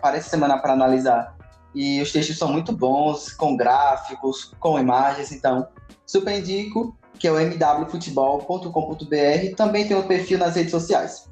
parei 0.00 0.18
essa 0.18 0.30
semana 0.30 0.58
para 0.58 0.72
analisar. 0.72 1.36
E 1.74 2.00
os 2.00 2.12
textos 2.12 2.38
são 2.38 2.52
muito 2.52 2.72
bons, 2.72 3.32
com 3.32 3.56
gráficos, 3.56 4.52
com 4.58 4.78
imagens, 4.78 5.32
então 5.32 5.68
super 6.06 6.38
indico, 6.38 6.96
que 7.18 7.28
é 7.28 7.32
o 7.32 7.36
mwfutebol.com.br. 7.36 9.56
Também 9.56 9.86
tem 9.86 9.96
um 9.96 10.02
perfil 10.02 10.38
nas 10.38 10.56
redes 10.56 10.70
sociais. 10.70 11.28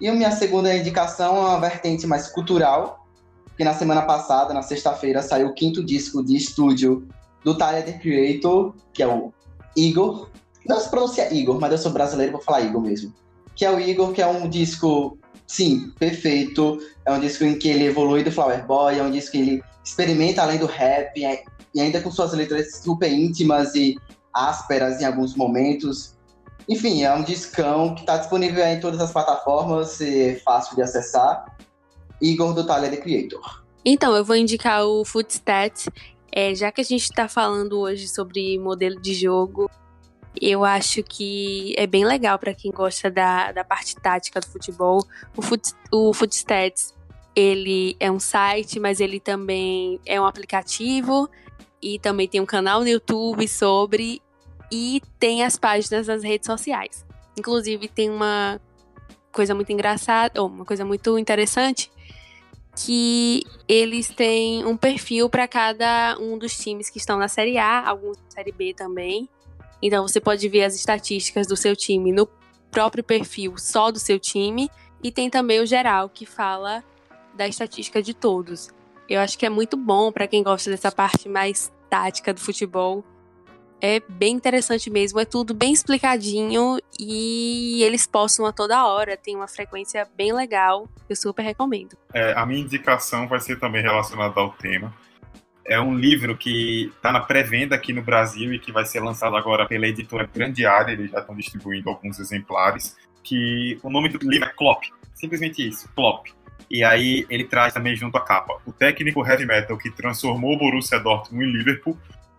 E 0.00 0.08
a 0.08 0.14
minha 0.14 0.30
segunda 0.30 0.76
indicação 0.76 1.36
é 1.36 1.40
uma 1.40 1.60
vertente 1.60 2.06
mais 2.06 2.28
cultural, 2.28 3.06
que 3.56 3.64
na 3.64 3.74
semana 3.74 4.02
passada, 4.02 4.54
na 4.54 4.62
sexta-feira, 4.62 5.20
saiu 5.22 5.48
o 5.48 5.54
quinto 5.54 5.84
disco 5.84 6.22
de 6.22 6.36
estúdio 6.36 7.08
do 7.42 7.56
Tyler, 7.56 7.84
The 7.84 7.94
Creator, 7.94 8.74
que 8.92 9.02
é 9.02 9.08
o 9.08 9.32
Igor. 9.76 10.30
Não 10.66 10.78
se 10.78 10.88
pronuncia 10.88 11.34
Igor, 11.34 11.58
mas 11.60 11.72
eu 11.72 11.78
sou 11.78 11.90
brasileiro, 11.90 12.32
vou 12.32 12.40
falar 12.40 12.60
Igor 12.60 12.80
mesmo. 12.80 13.12
Que 13.56 13.64
é 13.64 13.70
o 13.70 13.80
Igor, 13.80 14.12
que 14.12 14.22
é 14.22 14.26
um 14.26 14.48
disco, 14.48 15.18
sim, 15.46 15.92
perfeito. 15.98 16.78
É 17.04 17.12
um 17.12 17.18
disco 17.18 17.44
em 17.44 17.58
que 17.58 17.68
ele 17.68 17.86
evolui 17.86 18.22
do 18.22 18.30
Flower 18.30 18.64
Boy, 18.64 18.98
é 18.98 19.02
um 19.02 19.10
disco 19.10 19.32
que 19.32 19.38
ele 19.38 19.62
experimenta 19.88 20.42
além 20.42 20.58
do 20.58 20.66
rap, 20.66 21.18
e 21.74 21.80
ainda 21.80 22.00
com 22.00 22.10
suas 22.10 22.32
letras 22.32 22.76
super 22.76 23.10
íntimas 23.10 23.74
e 23.74 23.96
ásperas 24.32 25.00
em 25.00 25.04
alguns 25.04 25.34
momentos. 25.34 26.16
Enfim, 26.68 27.02
é 27.02 27.14
um 27.14 27.22
discão 27.22 27.94
que 27.94 28.02
está 28.02 28.18
disponível 28.18 28.64
em 28.64 28.78
todas 28.78 29.00
as 29.00 29.10
plataformas, 29.10 30.00
é 30.00 30.34
fácil 30.44 30.76
de 30.76 30.82
acessar. 30.82 31.56
Igor 32.20 32.52
do 32.52 32.66
Tyler 32.66 32.90
The 32.90 32.96
Creator. 32.98 33.64
Então, 33.84 34.14
eu 34.14 34.24
vou 34.24 34.36
indicar 34.36 34.84
o 34.84 35.04
Footstats. 35.04 35.88
É, 36.30 36.54
já 36.54 36.70
que 36.70 36.80
a 36.80 36.84
gente 36.84 37.04
está 37.04 37.26
falando 37.26 37.78
hoje 37.78 38.06
sobre 38.08 38.58
modelo 38.58 39.00
de 39.00 39.14
jogo, 39.14 39.70
eu 40.40 40.64
acho 40.64 41.02
que 41.02 41.74
é 41.78 41.86
bem 41.86 42.04
legal 42.04 42.38
para 42.38 42.52
quem 42.52 42.70
gosta 42.70 43.10
da, 43.10 43.50
da 43.52 43.64
parte 43.64 43.96
tática 43.96 44.40
do 44.40 44.46
futebol. 44.46 45.02
O, 45.36 45.40
Foot, 45.40 45.72
o 45.90 46.12
Footstats, 46.12 46.92
ele 47.38 47.96
é 48.00 48.10
um 48.10 48.18
site, 48.18 48.80
mas 48.80 48.98
ele 48.98 49.20
também 49.20 50.00
é 50.04 50.20
um 50.20 50.26
aplicativo 50.26 51.30
e 51.80 51.96
também 52.00 52.26
tem 52.26 52.40
um 52.40 52.46
canal 52.46 52.80
no 52.80 52.88
YouTube 52.88 53.46
sobre 53.46 54.20
e 54.72 55.00
tem 55.20 55.44
as 55.44 55.56
páginas 55.56 56.08
nas 56.08 56.24
redes 56.24 56.46
sociais. 56.46 57.06
Inclusive 57.38 57.86
tem 57.86 58.10
uma 58.10 58.60
coisa 59.30 59.54
muito 59.54 59.70
engraçada, 59.70 60.42
ou 60.42 60.48
uma 60.48 60.64
coisa 60.64 60.84
muito 60.84 61.16
interessante, 61.16 61.92
que 62.74 63.44
eles 63.68 64.08
têm 64.08 64.66
um 64.66 64.76
perfil 64.76 65.30
para 65.30 65.46
cada 65.46 66.18
um 66.18 66.36
dos 66.36 66.58
times 66.58 66.90
que 66.90 66.98
estão 66.98 67.18
na 67.18 67.28
Série 67.28 67.56
A, 67.56 67.88
alguns 67.88 68.16
na 68.16 68.30
Série 68.32 68.50
B 68.50 68.74
também. 68.74 69.28
Então 69.80 70.08
você 70.08 70.20
pode 70.20 70.48
ver 70.48 70.64
as 70.64 70.74
estatísticas 70.74 71.46
do 71.46 71.56
seu 71.56 71.76
time 71.76 72.10
no 72.10 72.28
próprio 72.68 73.04
perfil 73.04 73.56
só 73.56 73.92
do 73.92 74.00
seu 74.00 74.18
time 74.18 74.68
e 75.04 75.12
tem 75.12 75.30
também 75.30 75.60
o 75.60 75.66
geral 75.66 76.08
que 76.08 76.26
fala 76.26 76.82
da 77.38 77.48
estatística 77.48 78.02
de 78.02 78.12
todos. 78.12 78.68
Eu 79.08 79.20
acho 79.20 79.38
que 79.38 79.46
é 79.46 79.50
muito 79.50 79.76
bom 79.76 80.12
para 80.12 80.28
quem 80.28 80.42
gosta 80.42 80.70
dessa 80.70 80.92
parte 80.92 81.28
mais 81.28 81.72
tática 81.88 82.34
do 82.34 82.40
futebol 82.40 83.02
é 83.80 84.00
bem 84.08 84.34
interessante 84.34 84.90
mesmo, 84.90 85.20
é 85.20 85.24
tudo 85.24 85.54
bem 85.54 85.72
explicadinho 85.72 86.78
e 86.98 87.82
eles 87.82 88.06
postam 88.06 88.44
a 88.46 88.52
toda 88.52 88.86
hora, 88.86 89.16
tem 89.16 89.36
uma 89.36 89.46
frequência 89.46 90.06
bem 90.16 90.32
legal, 90.32 90.88
eu 91.08 91.14
super 91.14 91.42
recomendo. 91.42 91.96
É, 92.12 92.32
a 92.32 92.44
minha 92.44 92.60
indicação 92.60 93.28
vai 93.28 93.40
ser 93.40 93.58
também 93.58 93.82
relacionada 93.82 94.40
ao 94.40 94.50
tema. 94.52 94.92
É 95.64 95.78
um 95.80 95.94
livro 95.94 96.36
que 96.36 96.90
está 96.96 97.12
na 97.12 97.20
pré-venda 97.20 97.76
aqui 97.76 97.92
no 97.92 98.02
Brasil 98.02 98.52
e 98.54 98.58
que 98.58 98.72
vai 98.72 98.84
ser 98.84 99.00
lançado 99.00 99.36
agora 99.36 99.66
pela 99.66 99.86
editora 99.86 100.28
Grande 100.32 100.64
Área, 100.64 100.92
eles 100.92 101.10
já 101.10 101.20
estão 101.20 101.36
distribuindo 101.36 101.88
alguns 101.90 102.18
exemplares, 102.18 102.96
que 103.22 103.78
o 103.82 103.90
nome 103.90 104.08
do 104.08 104.18
livro 104.28 104.48
é 104.48 104.52
Klopp, 104.52 104.84
simplesmente 105.14 105.66
isso, 105.66 105.88
Klopp. 105.94 106.28
E 106.70 106.84
aí 106.84 107.26
ele 107.30 107.44
traz 107.44 107.72
também 107.72 107.96
junto 107.96 108.16
a 108.16 108.20
capa 108.20 108.58
o 108.66 108.72
técnico 108.72 109.26
heavy 109.26 109.46
metal 109.46 109.78
que 109.78 109.90
transformou 109.90 110.54
o 110.54 110.58
Borussia 110.58 111.00
Dortmund 111.00 111.44
em 111.44 111.52
Liverpool 111.52 111.96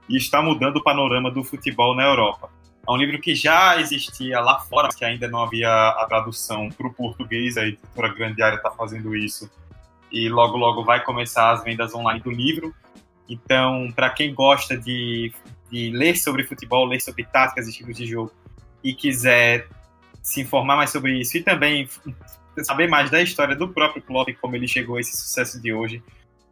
e 0.08 0.18
está 0.18 0.42
mudando 0.42 0.78
o 0.78 0.84
panorama 0.84 1.32
do 1.32 1.44
futebol 1.44 1.96
na 1.96 2.04
Europa. 2.04 2.50
É 2.88 2.92
um 2.92 2.98
livro 2.98 3.20
que 3.20 3.36
já 3.36 3.80
existia 3.80 4.40
lá 4.40 4.60
fora, 4.60 4.90
que 4.90 5.06
ainda 5.06 5.28
não 5.28 5.44
havia 5.44 5.70
a 5.70 6.06
tradução 6.08 6.70
para 6.70 6.88
o 6.88 6.94
português, 6.94 7.58
a 7.58 7.66
editora 7.68 8.14
Grande 8.14 8.42
Área 8.42 8.56
está 8.56 8.72
fazendo 8.72 9.16
isso. 9.16 9.50
E 10.12 10.28
logo, 10.28 10.58
logo 10.58 10.84
vai 10.84 11.04
começar 11.04 11.52
as 11.52 11.64
vendas 11.64 11.94
online 11.94 12.20
do 12.20 12.32
livro. 12.32 12.74
Então, 13.30 13.92
para 13.96 14.10
quem 14.10 14.34
gosta 14.34 14.76
de, 14.76 15.32
de 15.72 15.92
ler 15.92 16.16
sobre 16.16 16.44
futebol, 16.44 16.86
ler 16.86 17.00
sobre 17.00 17.26
táticas 17.26 17.68
e 17.68 17.70
estilos 17.70 17.96
de 17.96 18.08
jogo, 18.08 18.32
e 18.84 18.94
quiser 18.94 19.68
se 20.22 20.42
informar 20.42 20.76
mais 20.76 20.90
sobre 20.90 21.20
isso 21.20 21.38
e 21.38 21.44
também 21.44 21.88
saber 22.64 22.88
mais 22.88 23.10
da 23.10 23.22
história 23.22 23.56
do 23.56 23.70
próprio 23.70 24.02
Klopp, 24.02 24.30
como 24.42 24.56
ele 24.56 24.68
chegou 24.68 24.98
a 24.98 25.00
esse 25.00 25.16
sucesso 25.16 25.62
de 25.62 25.74
hoje, 25.74 26.04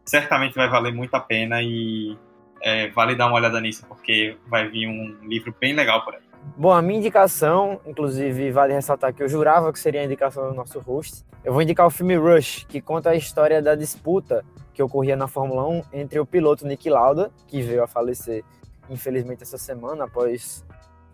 certamente 0.04 0.54
vai 0.54 0.68
valer 0.68 0.92
muito 0.92 1.14
a 1.14 1.20
pena 1.20 1.62
e 1.62 2.16
é, 2.62 2.88
vale 2.88 3.14
dar 3.14 3.26
uma 3.26 3.36
olhada 3.36 3.60
nisso, 3.60 3.84
porque 3.86 4.36
vai 4.46 4.68
vir 4.68 4.86
um 4.88 5.16
livro 5.22 5.54
bem 5.60 5.74
legal 5.74 6.04
por 6.04 6.14
aí. 6.14 6.20
Bom, 6.56 6.72
a 6.72 6.80
minha 6.80 6.98
indicação, 6.98 7.80
inclusive, 7.86 8.50
vale 8.50 8.72
ressaltar 8.72 9.12
que 9.12 9.22
eu 9.22 9.28
jurava 9.28 9.72
que 9.72 9.78
seria 9.78 10.00
a 10.00 10.04
indicação 10.04 10.48
do 10.48 10.54
nosso 10.54 10.78
host. 10.80 11.24
Eu 11.44 11.52
vou 11.52 11.62
indicar 11.62 11.86
o 11.86 11.90
filme 11.90 12.16
Rush, 12.16 12.64
que 12.68 12.80
conta 12.80 13.10
a 13.10 13.16
história 13.16 13.60
da 13.60 13.74
disputa 13.74 14.44
que 14.72 14.82
ocorria 14.82 15.16
na 15.16 15.26
Fórmula 15.26 15.66
1 15.66 15.82
entre 15.92 16.18
o 16.18 16.26
piloto 16.26 16.66
Nick 16.66 16.88
Lauda, 16.88 17.30
que 17.46 17.60
veio 17.62 17.82
a 17.82 17.86
falecer, 17.86 18.44
infelizmente, 18.88 19.42
essa 19.42 19.58
semana, 19.58 20.04
após 20.04 20.64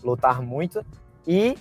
lutar 0.02 0.40
muito, 0.42 0.84
e 1.26 1.56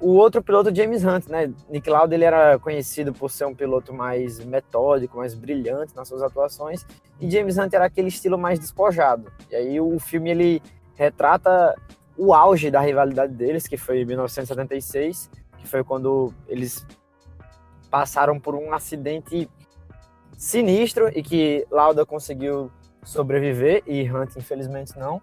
o 0.00 0.10
outro 0.10 0.42
piloto, 0.42 0.74
James 0.74 1.04
Hunt, 1.04 1.26
né? 1.28 1.52
Nick 1.68 1.88
Lauda 1.90 2.14
ele 2.14 2.24
era 2.24 2.58
conhecido 2.58 3.12
por 3.12 3.30
ser 3.30 3.46
um 3.46 3.54
piloto 3.54 3.92
mais 3.92 4.38
metódico, 4.44 5.16
mais 5.16 5.34
brilhante 5.34 5.94
nas 5.96 6.06
suas 6.06 6.22
atuações, 6.22 6.86
e 7.20 7.28
James 7.30 7.58
Hunt 7.58 7.72
era 7.72 7.86
aquele 7.86 8.08
estilo 8.08 8.38
mais 8.38 8.58
despojado. 8.58 9.32
E 9.50 9.56
aí 9.56 9.80
o 9.80 9.98
filme 9.98 10.30
ele 10.30 10.62
retrata 10.94 11.74
o 12.16 12.32
auge 12.32 12.70
da 12.70 12.80
rivalidade 12.80 13.32
deles, 13.32 13.66
que 13.66 13.76
foi 13.76 14.02
em 14.02 14.04
1976, 14.04 15.30
que 15.58 15.66
foi 15.66 15.82
quando 15.82 16.32
eles 16.46 16.86
passaram 17.90 18.38
por 18.38 18.54
um 18.54 18.72
acidente 18.72 19.48
sinistro 20.36 21.08
e 21.08 21.22
que 21.22 21.66
Lauda 21.70 22.06
conseguiu 22.06 22.70
sobreviver 23.02 23.82
e 23.86 24.08
Hunt 24.10 24.36
infelizmente 24.36 24.96
não. 24.98 25.20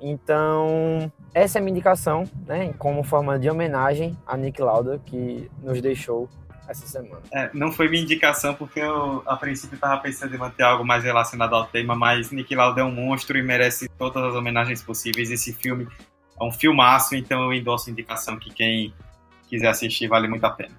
Então, 0.00 1.10
essa 1.34 1.58
é 1.58 1.60
a 1.60 1.62
minha 1.62 1.72
indicação, 1.72 2.24
né, 2.46 2.72
como 2.78 3.02
forma 3.02 3.38
de 3.38 3.50
homenagem 3.50 4.16
a 4.26 4.36
Nick 4.36 4.60
Lauda, 4.62 5.00
que 5.04 5.50
nos 5.62 5.80
deixou 5.80 6.28
essa 6.68 6.86
semana. 6.86 7.22
É, 7.32 7.50
não 7.54 7.72
foi 7.72 7.88
minha 7.88 8.02
indicação 8.02 8.54
porque 8.54 8.78
eu, 8.78 9.22
a 9.26 9.36
princípio, 9.36 9.74
estava 9.74 10.00
pensando 10.00 10.34
em 10.34 10.38
manter 10.38 10.62
algo 10.62 10.84
mais 10.84 11.02
relacionado 11.02 11.54
ao 11.54 11.66
tema, 11.66 11.96
mas 11.96 12.30
Nick 12.30 12.54
Lauda 12.54 12.82
é 12.82 12.84
um 12.84 12.92
monstro 12.92 13.38
e 13.38 13.42
merece 13.42 13.88
todas 13.98 14.22
as 14.22 14.34
homenagens 14.34 14.82
possíveis. 14.82 15.30
Esse 15.30 15.52
filme 15.52 15.88
é 16.38 16.44
um 16.44 16.52
filmaço, 16.52 17.16
então 17.16 17.42
eu 17.42 17.52
endosso 17.52 17.88
a 17.88 17.92
indicação 17.92 18.38
que 18.38 18.50
quem 18.52 18.92
quiser 19.48 19.68
assistir 19.68 20.06
vale 20.08 20.28
muito 20.28 20.44
a 20.44 20.50
pena. 20.50 20.74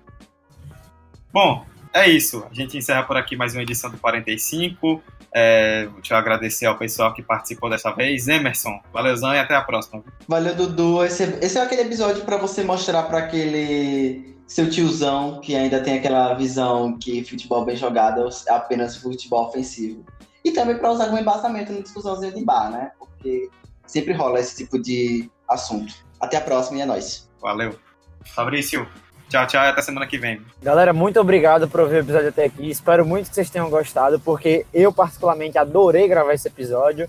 Bom, 1.34 1.65
é 1.93 2.07
isso. 2.07 2.45
A 2.49 2.53
gente 2.53 2.78
encerra 2.78 3.03
por 3.03 3.17
aqui 3.17 3.36
mais 3.36 3.53
uma 3.53 3.63
edição 3.63 3.89
do 3.89 3.97
45. 3.97 5.03
É, 5.34 5.88
deixa 5.95 6.13
eu 6.13 6.17
agradecer 6.17 6.65
ao 6.65 6.77
pessoal 6.77 7.13
que 7.13 7.21
participou 7.21 7.69
dessa 7.69 7.91
vez. 7.91 8.27
Emerson, 8.27 8.80
valeuzão 8.91 9.34
e 9.34 9.39
até 9.39 9.55
a 9.55 9.61
próxima. 9.61 10.03
Valeu, 10.27 10.55
Dudu. 10.55 11.03
Esse, 11.03 11.23
esse 11.41 11.57
é 11.57 11.61
aquele 11.61 11.84
episódio 11.84 12.23
para 12.23 12.38
você 12.38 12.63
mostrar 12.63 13.03
para 13.03 13.19
aquele 13.19 14.38
seu 14.47 14.67
tiozão 14.67 15.39
que 15.39 15.55
ainda 15.55 15.80
tem 15.80 15.99
aquela 15.99 16.34
visão 16.34 16.97
que 16.97 17.23
futebol 17.23 17.63
bem 17.63 17.75
jogado 17.75 18.27
é 18.47 18.51
apenas 18.51 18.97
futebol 18.97 19.47
ofensivo. 19.47 20.03
E 20.43 20.51
também 20.51 20.77
para 20.77 20.91
usar 20.91 21.05
como 21.05 21.19
embasamento 21.19 21.71
na 21.71 21.82
discussãozinha 21.82 22.32
de 22.32 22.43
bar, 22.43 22.71
né? 22.71 22.91
Porque 22.97 23.49
sempre 23.86 24.13
rola 24.13 24.39
esse 24.39 24.57
tipo 24.57 24.82
de 24.82 25.30
assunto. 25.47 25.93
Até 26.19 26.38
a 26.38 26.41
próxima 26.41 26.80
e 26.80 26.82
é 26.82 26.86
nóis. 26.86 27.30
Valeu. 27.39 27.77
Fabrício, 28.25 28.88
Tchau, 29.30 29.45
tchau 29.45 29.63
e 29.63 29.67
até 29.67 29.82
semana 29.84 30.07
que 30.07 30.17
vem. 30.17 30.41
Galera, 30.59 30.91
muito 30.91 31.19
obrigado 31.19 31.69
por 31.69 31.82
ouvir 31.82 31.97
o 31.97 31.99
episódio 31.99 32.30
até 32.30 32.45
aqui. 32.45 32.67
Espero 32.67 33.05
muito 33.05 33.30
que 33.30 33.36
vocês 33.36 33.49
tenham 33.49 33.69
gostado, 33.69 34.19
porque 34.19 34.65
eu 34.73 34.91
particularmente 34.91 35.55
adorei 35.55 36.07
gravar 36.07 36.34
esse 36.34 36.47
episódio. 36.47 37.07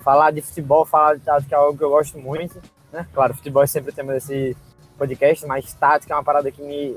Falar 0.00 0.32
de 0.32 0.42
futebol, 0.42 0.84
falar 0.84 1.14
de 1.14 1.22
tática 1.22 1.56
é 1.56 1.58
algo 1.58 1.78
que 1.78 1.82
eu 1.82 1.88
gosto 1.88 2.18
muito. 2.18 2.60
Né? 2.92 3.06
Claro, 3.14 3.34
futebol 3.34 3.62
é 3.62 3.66
sempre 3.66 3.90
o 3.90 3.94
tema 3.94 4.12
desse 4.12 4.54
podcast, 4.98 5.46
mas 5.46 5.72
tática 5.72 6.12
é 6.12 6.16
uma 6.16 6.22
parada 6.22 6.50
que 6.50 6.60
me, 6.60 6.94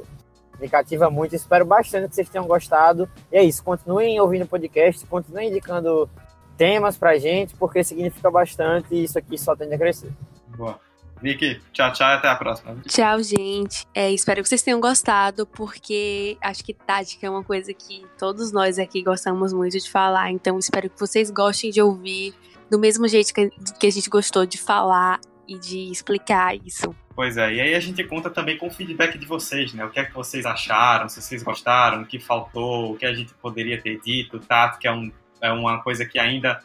me 0.59 0.67
cativa 0.67 1.09
muito. 1.09 1.33
Espero 1.33 1.63
bastante 1.63 2.09
que 2.09 2.15
vocês 2.15 2.27
tenham 2.27 2.45
gostado. 2.45 3.09
E 3.31 3.37
é 3.37 3.43
isso, 3.43 3.63
continuem 3.63 4.19
ouvindo 4.19 4.43
o 4.43 4.47
podcast, 4.47 5.05
continuem 5.05 5.51
indicando 5.51 6.09
temas 6.57 6.97
pra 6.97 7.17
gente, 7.17 7.55
porque 7.55 7.81
significa 7.81 8.29
bastante 8.29 8.93
e 8.93 9.05
isso 9.05 9.17
aqui 9.17 9.37
só 9.37 9.55
tende 9.55 9.73
a 9.73 9.77
crescer. 9.77 10.11
Boa. 10.57 10.84
Vicky, 11.25 11.59
tchau, 11.73 11.91
tchau 11.91 12.07
e 12.07 12.13
até 12.13 12.27
a 12.27 12.35
próxima. 12.35 12.75
Tchau, 12.87 13.23
gente. 13.23 13.83
É, 13.95 14.11
espero 14.11 14.43
que 14.43 14.47
vocês 14.47 14.61
tenham 14.61 14.79
gostado, 14.79 15.47
porque 15.47 16.37
acho 16.39 16.63
que 16.63 16.71
tática 16.71 17.25
é 17.25 17.29
uma 17.29 17.43
coisa 17.43 17.73
que 17.73 18.05
todos 18.15 18.51
nós 18.51 18.77
aqui 18.77 19.01
gostamos 19.01 19.51
muito 19.51 19.75
de 19.79 19.89
falar. 19.89 20.29
Então, 20.29 20.59
espero 20.59 20.87
que 20.87 20.99
vocês 20.99 21.31
gostem 21.31 21.71
de 21.71 21.81
ouvir 21.81 22.35
do 22.69 22.77
mesmo 22.77 23.07
jeito 23.07 23.33
que, 23.33 23.49
a 23.87 23.89
gente 23.89 24.07
gostou 24.07 24.45
de 24.45 24.59
falar 24.59 25.19
e 25.47 25.57
de 25.57 25.91
explicar 25.91 26.55
isso. 26.55 26.95
Pois 27.15 27.37
é, 27.37 27.55
e 27.55 27.61
aí 27.61 27.73
a 27.73 27.79
gente 27.79 28.03
conta 28.03 28.29
também 28.29 28.59
com 28.59 28.67
o 28.67 28.71
feedback 28.71 29.17
de 29.17 29.25
vocês, 29.25 29.73
né? 29.73 29.83
O 29.83 29.89
que 29.89 29.99
é 29.99 30.05
que 30.05 30.13
vocês 30.13 30.45
acharam, 30.45 31.09
se 31.09 31.19
vocês 31.19 31.41
gostaram, 31.41 32.03
o 32.03 32.05
que 32.05 32.19
faltou, 32.19 32.91
o 32.91 32.97
que 32.97 33.05
a 33.05 33.13
gente 33.15 33.33
poderia 33.35 33.81
ter 33.81 33.99
dito, 33.99 34.37
tática 34.37 34.89
é, 34.89 34.91
um, 34.91 35.11
é 35.41 35.51
uma 35.51 35.81
coisa 35.81 36.05
que 36.05 36.19
ainda 36.19 36.61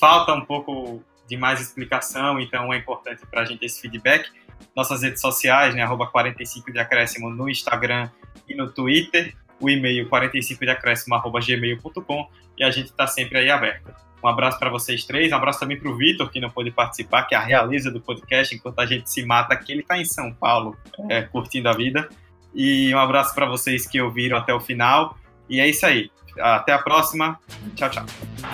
falta 0.00 0.34
um 0.34 0.44
pouco 0.44 1.00
de 1.28 1.36
mais 1.36 1.60
explicação, 1.60 2.38
então 2.38 2.72
é 2.72 2.78
importante 2.78 3.22
para 3.26 3.42
a 3.42 3.44
gente 3.44 3.64
esse 3.64 3.80
feedback. 3.80 4.30
Nossas 4.74 5.02
redes 5.02 5.20
sociais, 5.20 5.74
né, 5.74 5.82
arroba 5.82 6.06
45 6.06 6.72
de 6.72 6.78
acréscimo 6.78 7.30
no 7.30 7.48
Instagram 7.48 8.10
e 8.48 8.54
no 8.54 8.70
Twitter, 8.70 9.34
o 9.60 9.70
e-mail 9.70 10.08
45 10.08 10.64
de 10.64 10.70
acréscimo 10.70 11.14
arroba 11.14 11.40
gmail.com 11.40 12.28
e 12.58 12.64
a 12.64 12.70
gente 12.70 12.86
está 12.86 13.06
sempre 13.06 13.38
aí 13.38 13.50
aberto. 13.50 13.94
Um 14.22 14.28
abraço 14.28 14.58
para 14.58 14.70
vocês 14.70 15.04
três, 15.04 15.30
um 15.32 15.36
abraço 15.36 15.60
também 15.60 15.78
para 15.78 15.90
o 15.90 15.96
Vitor, 15.96 16.30
que 16.30 16.40
não 16.40 16.48
pôde 16.48 16.70
participar, 16.70 17.24
que 17.24 17.34
é 17.34 17.38
a 17.38 17.42
realiza 17.42 17.90
do 17.90 18.00
podcast, 18.00 18.54
enquanto 18.54 18.78
a 18.78 18.86
gente 18.86 19.10
se 19.10 19.24
mata 19.24 19.52
aqui, 19.52 19.72
ele 19.72 19.82
está 19.82 19.98
em 19.98 20.04
São 20.04 20.32
Paulo, 20.32 20.76
é, 21.10 21.20
curtindo 21.22 21.68
a 21.68 21.74
vida. 21.74 22.08
E 22.54 22.94
um 22.94 22.98
abraço 22.98 23.34
para 23.34 23.44
vocês 23.44 23.86
que 23.86 24.00
ouviram 24.00 24.38
até 24.38 24.54
o 24.54 24.60
final. 24.60 25.18
E 25.46 25.60
é 25.60 25.68
isso 25.68 25.84
aí. 25.84 26.10
Até 26.40 26.72
a 26.72 26.78
próxima. 26.78 27.38
Tchau, 27.76 27.90
tchau. 27.90 28.04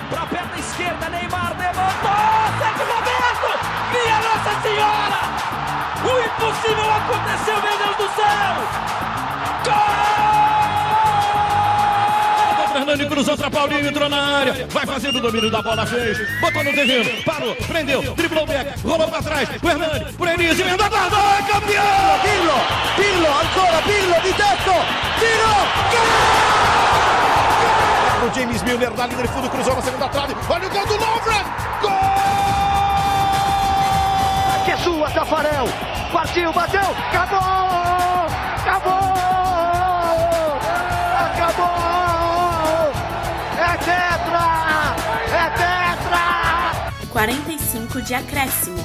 Pra 0.09 0.25
perna 0.25 0.57
esquerda, 0.57 1.09
Neymar 1.09 1.55
levantou! 1.57 2.11
Sérgio 2.59 2.85
Roberto! 2.93 3.49
Minha 3.91 4.19
Nossa 4.21 4.53
Senhora! 4.61 5.19
O 6.03 6.11
impossível 6.19 6.89
aconteceu, 6.93 7.61
meu 7.61 7.77
Deus 7.77 7.95
do 7.97 8.07
céu! 8.15 8.55
Gol! 9.65 10.01
Fernando 12.73 13.07
cruzou 13.09 13.37
para 13.37 13.51
Paulinho, 13.51 13.87
entrou 13.87 14.09
na 14.09 14.37
área, 14.39 14.67
vai 14.69 14.85
fazendo 14.85 15.17
o 15.17 15.21
domínio 15.21 15.51
da 15.51 15.61
bola, 15.61 15.85
fez, 15.85 16.17
botou 16.39 16.63
no 16.63 16.73
terreno, 16.73 17.23
parou, 17.23 17.55
prendeu, 17.55 18.01
driblou 18.15 18.43
o 18.43 18.47
back, 18.47 18.79
rolou 18.81 19.07
para 19.07 19.21
trás, 19.21 19.49
o 19.61 19.69
Hernani, 19.69 20.13
por 20.13 20.27
Enis, 20.27 20.59
emenda 20.59 20.89
guarda, 20.89 21.17
é 21.17 21.43
campeão! 21.51 22.19
Pirlo, 22.23 22.53
Pirlo, 22.95 23.27
ancora 23.27 23.81
Pirlo 23.83 24.21
di 24.21 24.33
tetto, 24.33 24.73
tiro, 25.19 25.53
gol! 25.91 27.20
O 28.23 28.29
James 28.35 28.61
Milner 28.61 28.91
na 28.95 29.07
linha 29.07 29.23
de 29.23 29.27
fundo, 29.29 29.49
cruzou 29.49 29.75
na 29.75 29.81
segunda 29.81 30.07
trave, 30.07 30.35
olha 30.47 30.67
o 30.67 30.69
gol 30.69 30.85
do 30.85 30.93
Lovren, 30.93 31.43
gol! 31.81 31.91
Que 34.63 34.71
é 34.71 34.77
sua, 34.77 35.09
Tafarel, 35.09 35.65
partiu, 36.13 36.53
bateu, 36.53 36.81
acabou, 36.81 37.39
acabou, 38.61 39.01
acabou, 41.17 42.91
é 43.57 43.77
tetra, 43.77 44.45
é 45.33 45.49
tetra! 45.57 47.09
45 47.11 48.01
de 48.03 48.13
acréscimo. 48.13 48.77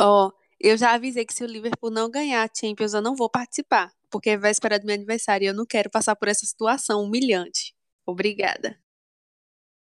Ó, 0.00 0.32
eu 0.60 0.76
já 0.76 0.94
avisei 0.94 1.24
que 1.24 1.32
se 1.32 1.44
o 1.44 1.46
Liverpool 1.46 1.90
não 1.90 2.10
ganhar 2.10 2.42
a 2.42 2.48
Champions, 2.52 2.92
eu 2.92 3.00
não 3.00 3.14
vou 3.14 3.30
participar, 3.30 3.92
porque 4.14 4.30
é 4.30 4.36
véspera 4.36 4.78
do 4.78 4.86
meu 4.86 4.94
aniversário 4.94 5.44
e 5.44 5.48
eu 5.48 5.54
não 5.54 5.66
quero 5.66 5.90
passar 5.90 6.14
por 6.14 6.28
essa 6.28 6.46
situação 6.46 7.02
humilhante. 7.02 7.74
Obrigada. 8.06 8.78